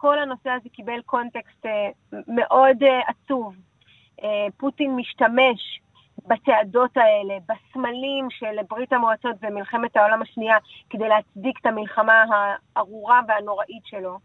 כל 0.00 0.18
הנושא 0.18 0.50
הזה 0.50 0.68
קיבל 0.68 1.00
קונטקסט 1.06 1.66
אה, 1.66 1.90
מאוד 2.28 2.82
אה, 2.82 3.00
עצוב. 3.06 3.54
אה, 4.22 4.46
פוטין 4.56 4.96
משתמש 4.96 5.80
בצעדות 6.26 6.96
האלה, 6.96 7.34
בסמלים 7.48 8.30
של 8.30 8.62
ברית 8.70 8.92
המועצות 8.92 9.36
ומלחמת 9.42 9.96
העולם 9.96 10.22
השנייה, 10.22 10.56
כדי 10.90 11.08
להצדיק 11.08 11.58
את 11.60 11.66
המלחמה 11.66 12.24
הארורה 12.76 13.20
והנוראית 13.28 13.82
שלו. 13.86 14.18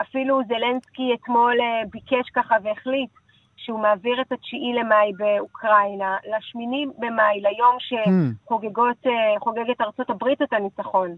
אפילו 0.00 0.40
זלנסקי 0.48 1.14
אתמול 1.14 1.56
ביקש 1.90 2.30
ככה 2.34 2.56
והחליט 2.62 3.10
שהוא 3.56 3.80
מעביר 3.80 4.20
את 4.20 4.32
התשיעי 4.32 4.72
למאי 4.72 5.12
באוקראינה, 5.16 6.16
לשמיני 6.36 6.86
במאי, 6.98 7.40
ליום 7.40 7.76
שחוגגות, 7.78 9.06
אה, 9.06 9.40
חוגגת 9.40 9.80
ארצות 9.80 10.10
הברית 10.10 10.42
את 10.42 10.52
הניצחון. 10.52 11.16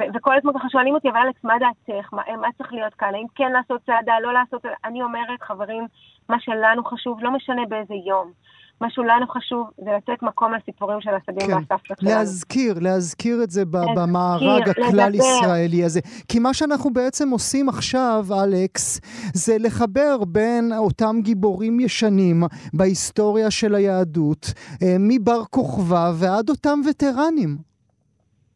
ו- 0.00 0.08
וכל 0.14 0.36
הזמן 0.38 0.52
ככה 0.52 0.68
שואלים 0.68 0.94
אותי, 0.94 1.08
אבל 1.10 1.18
אלכס, 1.26 1.44
מה 1.44 1.54
דעתך? 1.60 2.12
מה, 2.12 2.22
מה 2.40 2.48
צריך 2.58 2.72
להיות 2.72 2.94
כאן? 2.94 3.14
האם 3.14 3.26
כן 3.34 3.52
לעשות 3.52 3.80
צעדה, 3.86 4.12
לא 4.22 4.32
לעשות... 4.32 4.62
אני 4.84 5.02
אומרת, 5.02 5.42
חברים, 5.42 5.86
מה 6.28 6.36
שלנו 6.40 6.84
חשוב, 6.84 7.18
לא 7.22 7.30
משנה 7.30 7.62
באיזה 7.68 7.94
יום. 7.94 8.32
מה 8.80 8.90
שלנו 8.90 9.26
חשוב 9.28 9.70
זה 9.84 9.90
לתת 9.96 10.22
מקום 10.22 10.52
לסיפורים 10.54 11.00
של 11.00 11.10
הסבים 11.10 11.46
כן. 11.46 11.54
והסבתות 11.54 11.98
שלנו. 12.00 12.14
להזכיר, 12.14 12.74
להזכיר 12.80 13.42
את 13.42 13.50
זה 13.50 13.62
להזכיר, 13.72 13.94
במארג. 13.94 14.68
הכלל-ישראלי 14.68 15.84
הזה. 15.84 16.00
כי 16.28 16.38
מה 16.38 16.54
שאנחנו 16.54 16.92
בעצם 16.92 17.30
עושים 17.30 17.68
עכשיו, 17.68 18.26
אלכס, 18.44 19.00
זה 19.34 19.56
לחבר 19.58 20.24
בין 20.28 20.72
אותם 20.76 21.16
גיבורים 21.20 21.80
ישנים 21.80 22.42
בהיסטוריה 22.74 23.50
של 23.50 23.74
היהדות, 23.74 24.52
אה, 24.82 24.96
מבר 24.98 25.44
כוכבא 25.44 26.12
ועד 26.14 26.50
אותם 26.50 26.80
וטרנים. 26.90 27.73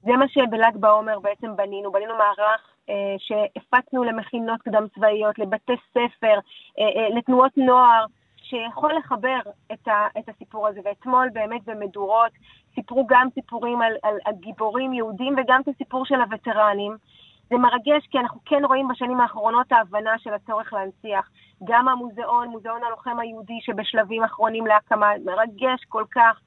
זה 0.08 0.16
מה 0.16 0.28
שבל"ג 0.28 0.76
בעומר 0.76 1.18
בעצם 1.18 1.56
בנינו, 1.56 1.92
בנינו 1.92 2.14
מערך 2.16 2.60
אה, 2.88 3.14
שהפצנו 3.18 4.04
למכינות 4.04 4.62
קדם 4.62 4.86
צבאיות, 4.94 5.38
לבתי 5.38 5.72
ספר, 5.90 6.38
אה, 6.78 6.84
אה, 6.96 7.08
לתנועות 7.16 7.52
נוער, 7.56 8.04
שיכול 8.42 8.92
לחבר 8.98 9.38
את, 9.72 9.88
ה, 9.88 10.06
את 10.18 10.28
הסיפור 10.28 10.68
הזה. 10.68 10.80
ואתמול 10.84 11.28
באמת 11.32 11.64
במדורות 11.64 12.32
סיפרו 12.74 13.06
גם 13.06 13.28
סיפורים 13.34 13.82
על, 13.82 13.92
על, 14.02 14.14
על 14.24 14.34
גיבורים 14.40 14.92
יהודים 14.92 15.34
וגם 15.38 15.60
את 15.60 15.68
הסיפור 15.68 16.06
של 16.06 16.20
הווטרנים. 16.20 16.96
זה 17.50 17.56
מרגש 17.56 18.06
כי 18.10 18.18
אנחנו 18.18 18.40
כן 18.44 18.64
רואים 18.64 18.88
בשנים 18.88 19.20
האחרונות 19.20 19.72
ההבנה 19.72 20.18
של 20.18 20.34
הצורך 20.34 20.72
להנציח. 20.72 21.30
גם 21.64 21.88
המוזיאון, 21.88 22.48
מוזיאון 22.48 22.84
הלוחם 22.84 23.18
היהודי 23.18 23.58
שבשלבים 23.60 24.24
אחרונים 24.24 24.66
להקמה, 24.66 25.10
מרגש 25.24 25.84
כל 25.88 26.04
כך. 26.10 26.40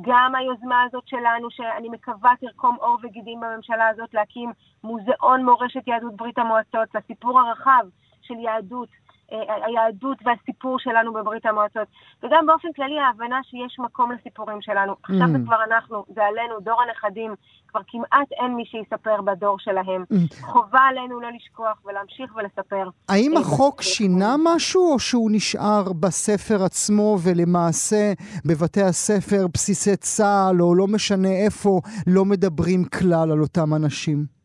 גם 0.00 0.34
היוזמה 0.34 0.82
הזאת 0.82 1.08
שלנו, 1.08 1.50
שאני 1.50 1.88
מקווה 1.88 2.32
תרקום 2.40 2.76
עור 2.80 2.98
וגידים 3.02 3.40
בממשלה 3.40 3.88
הזאת, 3.88 4.14
להקים 4.14 4.52
מוזיאון 4.84 5.44
מורשת 5.44 5.88
יהדות 5.88 6.16
ברית 6.16 6.38
המועצות, 6.38 6.94
לסיפור 6.94 7.40
הרחב 7.40 7.86
של 8.22 8.34
יהדות 8.34 8.88
היהדות 9.30 10.18
והסיפור 10.24 10.78
שלנו 10.78 11.12
בברית 11.12 11.46
המועצות. 11.46 11.88
וגם 12.22 12.46
באופן 12.46 12.68
כללי 12.76 12.98
ההבנה 12.98 13.40
שיש 13.44 13.78
מקום 13.78 14.12
לסיפורים 14.12 14.58
שלנו. 14.60 14.92
Mm. 14.92 14.96
עכשיו 15.02 15.28
זה 15.32 15.38
כבר 15.46 15.56
אנחנו, 15.70 16.04
זה 16.14 16.24
עלינו, 16.24 16.60
דור 16.60 16.82
הנכדים, 16.82 17.34
כבר 17.68 17.80
כמעט 17.86 18.32
אין 18.32 18.54
מי 18.54 18.64
שיספר 18.64 19.22
בדור 19.22 19.58
שלהם. 19.58 20.04
Mm. 20.12 20.42
חובה 20.42 20.80
עלינו 20.80 21.20
לא 21.20 21.28
לשכוח 21.36 21.78
ולהמשיך 21.84 22.36
ולספר. 22.36 22.88
האם 23.08 23.36
החוק 23.36 23.82
שינה 23.82 24.34
משהו, 24.44 24.92
או 24.92 24.98
שהוא 24.98 25.30
נשאר 25.32 25.92
בספר 26.00 26.64
עצמו, 26.64 27.16
ולמעשה 27.24 28.12
בבתי 28.44 28.82
הספר, 28.82 29.46
בסיסי 29.54 29.96
צה"ל, 29.96 30.62
או 30.62 30.74
לא 30.74 30.86
משנה 30.86 31.32
איפה, 31.44 31.80
לא 32.06 32.24
מדברים 32.24 32.84
כלל 32.84 33.32
על 33.32 33.40
אותם 33.40 33.74
אנשים? 33.74 34.35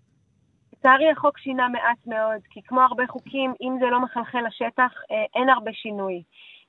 לצערי 0.82 1.10
החוק 1.10 1.38
שינה 1.38 1.68
מעט 1.68 2.08
מאוד, 2.08 2.42
כי 2.50 2.62
כמו 2.62 2.82
הרבה 2.82 3.08
חוקים, 3.08 3.54
אם 3.62 3.78
זה 3.80 3.86
לא 3.86 4.00
מחלחל 4.00 4.40
לשטח, 4.48 4.92
אה, 5.12 5.26
אין 5.36 5.50
הרבה 5.50 5.74
שינוי. 5.74 6.24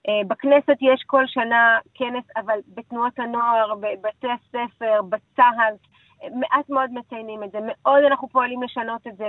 אה, 0.09 0.21
בכנסת 0.29 0.77
יש 0.81 1.03
כל 1.07 1.27
שנה 1.27 1.79
כנס, 1.95 2.25
אבל 2.37 2.59
בתנועות 2.75 3.19
הנוער, 3.19 3.75
בבתי 3.75 4.27
הספר, 4.31 5.03
בצה"ל, 5.09 5.75
אה, 6.23 6.29
מעט 6.35 6.71
מאוד 6.71 6.91
מציינים 6.93 7.45
את 7.45 7.51
זה. 7.51 7.59
מאוד 7.63 8.03
אנחנו 8.05 8.29
פועלים 8.29 8.63
לשנות 8.63 9.07
את 9.07 9.17
זה, 9.17 9.29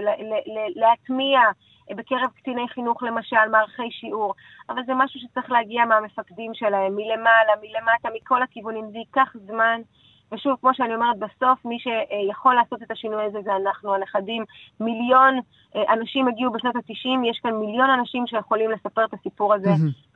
להטמיע 0.75 1.39
בקרב 1.89 2.29
קציני 2.35 2.67
חינוך 2.67 3.03
למשל, 3.03 3.49
מערכי 3.51 3.91
שיעור, 3.91 4.33
אבל 4.69 4.81
זה 4.85 4.93
משהו 4.95 5.19
שצריך 5.19 5.51
להגיע 5.51 5.85
מהמפקדים 5.85 6.53
שלהם, 6.53 6.95
מלמעלה, 6.95 7.53
מלמטה, 7.61 8.09
מכל 8.15 8.41
הכיוונים. 8.41 8.91
זה 8.91 8.97
ייקח 8.97 9.35
זמן. 9.47 9.81
ושוב, 10.33 10.55
כמו 10.61 10.69
שאני 10.73 10.95
אומרת, 10.95 11.17
בסוף 11.19 11.65
מי 11.65 11.77
שיכול 11.79 12.55
לעשות 12.55 12.83
את 12.83 12.91
השינוי 12.91 13.23
הזה 13.23 13.37
זה 13.43 13.51
אנחנו, 13.55 13.95
הנכדים. 13.95 14.43
מיליון 14.79 15.39
אה, 15.75 15.93
אנשים 15.93 16.27
הגיעו 16.27 16.51
בשנות 16.51 16.75
ה-90, 16.75 17.29
יש 17.29 17.39
כאן 17.43 17.51
מיליון 17.53 17.89
אנשים 17.89 18.27
שיכולים 18.27 18.71
לספר 18.71 19.05
את 19.05 19.13
הסיפור 19.13 19.53
הזה, 19.53 19.69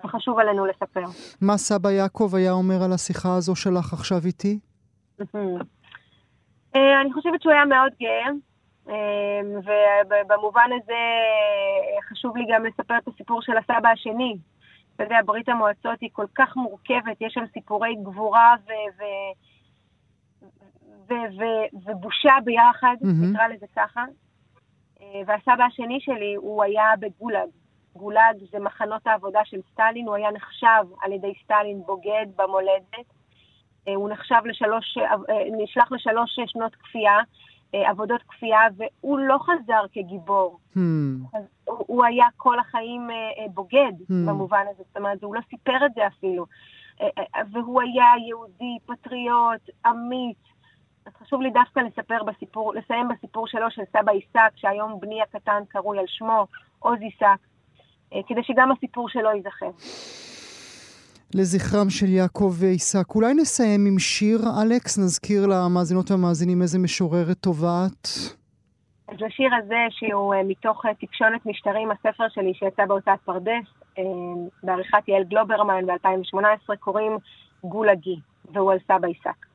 וחשוב 0.05 0.39
עלינו 0.39 0.65
לספר. 0.65 1.03
מה 1.41 1.57
סבא 1.57 1.91
יעקב 1.91 2.35
היה 2.35 2.51
אומר 2.51 2.83
על 2.83 2.93
השיחה 2.93 3.35
הזו 3.35 3.55
שלך 3.55 3.93
עכשיו 3.93 4.17
איתי? 4.25 4.59
אה, 6.75 7.01
אני 7.01 7.13
חושבת 7.13 7.41
שהוא 7.41 7.53
היה 7.53 7.65
מאוד 7.65 7.91
גאה. 8.01 8.29
אה, 8.89 9.41
ובמובן 10.05 10.69
הזה 10.81 11.01
חשוב 12.09 12.37
לי 12.37 12.43
גם 12.53 12.65
לספר 12.65 12.97
את 12.97 13.07
הסיפור 13.07 13.41
של 13.41 13.57
הסבא 13.57 13.89
השני. 13.89 14.37
אתה 14.95 15.03
יודע, 15.03 15.17
ברית 15.25 15.49
המועצות 15.49 16.01
היא 16.01 16.09
כל 16.13 16.25
כך 16.35 16.55
מורכבת, 16.55 17.21
יש 17.21 17.33
שם 17.33 17.43
סיפורי 17.53 17.95
גבורה 17.95 18.55
ו- 18.65 19.01
ו- 19.01 19.33
ו- 21.09 21.39
ו- 21.39 21.79
ובושה 21.85 22.33
ביחד, 22.43 22.95
mm-hmm. 23.01 23.31
נקרא 23.31 23.47
לזה 23.47 23.65
ככה. 23.75 24.05
אה, 25.01 25.21
והסבא 25.25 25.63
השני 25.63 25.99
שלי, 25.99 26.35
הוא 26.35 26.63
היה 26.63 26.93
בגולאג. 26.99 27.49
גולאג 27.95 28.35
זה 28.51 28.59
מחנות 28.59 29.07
העבודה 29.07 29.39
של 29.45 29.57
סטלין, 29.71 30.07
הוא 30.07 30.15
היה 30.15 30.31
נחשב 30.31 30.85
על 31.03 31.11
ידי 31.11 31.33
סטלין 31.43 31.81
בוגד 31.85 32.25
במולדת. 32.35 33.13
אה, 33.87 33.95
הוא 33.95 34.09
נחשב 34.09 34.41
לשלוש, 34.45 34.97
אה, 34.97 35.35
נשלח 35.63 35.91
לשלוש 35.91 36.39
שנות 36.45 36.75
כפייה, 36.75 37.19
עבודות 37.73 38.21
כפייה, 38.27 38.59
והוא 38.77 39.19
לא 39.19 39.37
חזר 39.39 39.85
כגיבור. 39.91 40.59
Hmm. 40.75 40.79
הוא, 41.65 41.83
הוא 41.87 42.05
היה 42.05 42.25
כל 42.37 42.59
החיים 42.59 43.07
בוגד 43.53 43.93
hmm. 44.01 44.13
במובן 44.27 44.63
הזה, 44.71 44.83
זאת 44.87 44.97
אומרת, 44.97 45.23
הוא 45.23 45.35
לא 45.35 45.41
סיפר 45.49 45.85
את 45.85 45.93
זה 45.95 46.07
אפילו. 46.07 46.45
והוא 47.51 47.81
היה 47.81 48.05
יהודי, 48.27 48.77
פטריוט, 48.85 49.69
אמיץ, 49.87 50.37
אז 51.07 51.13
חשוב 51.23 51.41
לי 51.41 51.49
דווקא 51.49 51.79
לספר 51.79 52.23
בסיפור, 52.23 52.73
לסיים 52.73 53.07
בסיפור 53.07 53.47
שלו 53.47 53.71
של 53.71 53.81
סבא 53.91 54.11
עיסק, 54.11 54.51
שהיום 54.55 54.99
בני 54.99 55.21
הקטן 55.21 55.63
קרוי 55.69 55.99
על 55.99 56.05
שמו, 56.07 56.47
עוז 56.79 56.99
עיסק, 57.01 57.39
אה, 58.13 58.19
כדי 58.27 58.43
שגם 58.43 58.71
הסיפור 58.71 59.09
שלו 59.09 59.29
ייזכר. 59.29 59.69
לזכרם 61.35 61.89
של 61.89 62.05
יעקב 62.05 62.53
ועיסק. 62.59 63.15
אולי 63.15 63.33
נסיים 63.33 63.85
עם 63.85 63.99
שיר, 63.99 64.39
אלכס? 64.61 64.97
נזכיר 64.97 65.47
למאזינות 65.47 66.11
והמאזינים 66.11 66.61
איזה 66.61 66.79
משוררת 66.79 67.37
טובה 67.37 67.85
את. 67.87 68.07
אז 69.07 69.15
לשיר 69.19 69.55
הזה, 69.55 69.81
שהוא 69.89 70.33
אה, 70.33 70.43
מתוך 70.43 70.85
אה, 70.85 70.93
טיפשונת 70.93 71.45
משטרים, 71.45 71.91
הספר 71.91 72.27
שלי 72.29 72.53
שיצא 72.53 72.85
בהוצאת 72.85 73.19
פרדס, 73.25 73.67
בעריכת 74.63 75.07
יעל 75.07 75.23
גלוברמן 75.23 75.85
ב-2018, 75.85 76.75
קוראים 76.79 77.17
גולגי, 77.63 78.19
והוא 78.53 78.71
על 78.71 78.77
סבא 78.87 79.07
עיסק. 79.07 79.46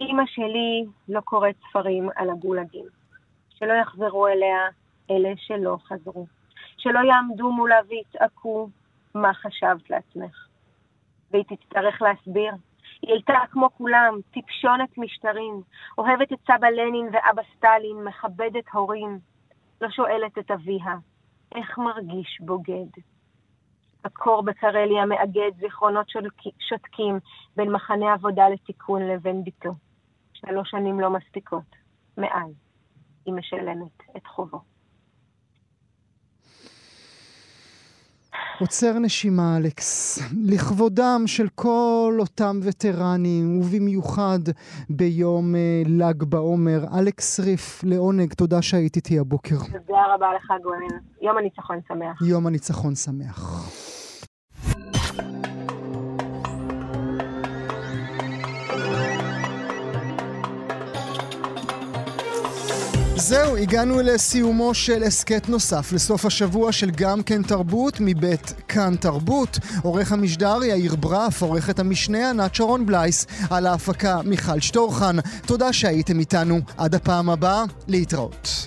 אימא 0.00 0.22
שלי 0.26 0.84
לא 1.08 1.20
קוראת 1.20 1.54
ספרים 1.68 2.08
על 2.16 2.30
הגולגים. 2.30 2.84
שלא 3.50 3.72
יחזרו 3.72 4.26
אליה 4.26 4.68
אלה 5.10 5.32
שלא 5.36 5.76
חזרו. 5.84 6.26
שלא 6.76 6.98
יעמדו 6.98 7.52
מולה 7.52 7.78
ויצעקו 7.88 8.68
מה 9.14 9.34
חשבת 9.34 9.90
לעצמך. 9.90 10.46
והיא 11.30 11.44
תצטרך 11.44 12.02
להסביר. 12.02 12.52
היא 13.02 13.12
הייתה 13.12 13.38
כמו 13.50 13.68
כולם, 13.76 14.18
טיפשונת 14.30 14.98
משטרים, 14.98 15.62
אוהבת 15.98 16.32
את 16.32 16.38
סבא 16.46 16.68
לנין 16.68 17.08
ואבא 17.12 17.42
סטלין, 17.56 18.04
מכבדת 18.04 18.68
הורים. 18.72 19.18
לא 19.80 19.90
שואלת 19.90 20.38
את 20.38 20.50
אביה, 20.50 20.96
איך 21.54 21.78
מרגיש 21.78 22.40
בוגד? 22.40 22.90
הקור 24.04 24.42
בקרליה 24.42 25.06
מאגד 25.06 25.50
זיכרונות 25.60 26.06
שותקים 26.58 27.18
בין 27.56 27.72
מחנה 27.72 28.12
עבודה 28.12 28.48
לתיקון 28.48 29.02
לבין 29.02 29.44
ביתו. 29.44 29.70
שלוש 30.46 30.70
שנים 30.70 31.00
לא 31.00 31.10
מספיקות. 31.10 31.76
מאז 32.18 32.50
היא 33.26 33.34
משלמת 33.34 34.16
את 34.16 34.26
חובו. 34.26 34.60
עוצר 38.60 38.98
נשימה, 38.98 39.56
אלכס. 39.56 40.18
לכבודם 40.46 41.22
של 41.26 41.48
כל 41.54 42.16
אותם 42.18 42.60
וטרנים, 42.62 43.60
ובמיוחד 43.60 44.38
ביום 44.90 45.54
uh, 45.54 45.88
ל"ג 45.88 46.24
בעומר. 46.24 46.80
אלכס 46.98 47.40
ריף, 47.40 47.84
לעונג, 47.84 48.32
תודה 48.32 48.62
שהיית 48.62 48.96
איתי 48.96 49.18
הבוקר. 49.18 49.56
תודה 49.72 50.14
רבה 50.14 50.26
לך, 50.36 50.52
גואל. 50.62 51.00
יום 51.22 51.38
הניצחון 51.38 51.78
שמח. 51.88 52.22
יום 52.22 52.46
הניצחון 52.46 52.94
שמח. 52.94 53.70
זהו, 63.20 63.56
הגענו 63.56 64.00
לסיומו 64.00 64.74
של 64.74 65.02
הסכת 65.02 65.48
נוסף 65.48 65.92
לסוף 65.92 66.24
השבוע 66.24 66.72
של 66.72 66.90
גם 66.90 67.22
כן 67.22 67.42
תרבות 67.42 67.96
מבית 68.00 68.54
כאן 68.68 68.96
תרבות. 69.00 69.58
עורך 69.82 70.12
המשדר 70.12 70.64
יאיר 70.64 70.96
ברף, 70.96 71.42
עורכת 71.42 71.78
המשנה 71.78 72.30
ענת 72.30 72.54
שרון 72.54 72.86
בלייס, 72.86 73.26
על 73.50 73.66
ההפקה 73.66 74.20
מיכל 74.24 74.60
שטורחן. 74.60 75.16
תודה 75.46 75.72
שהייתם 75.72 76.18
איתנו. 76.18 76.60
עד 76.76 76.94
הפעם 76.94 77.30
הבאה, 77.30 77.64
להתראות. 77.88 78.66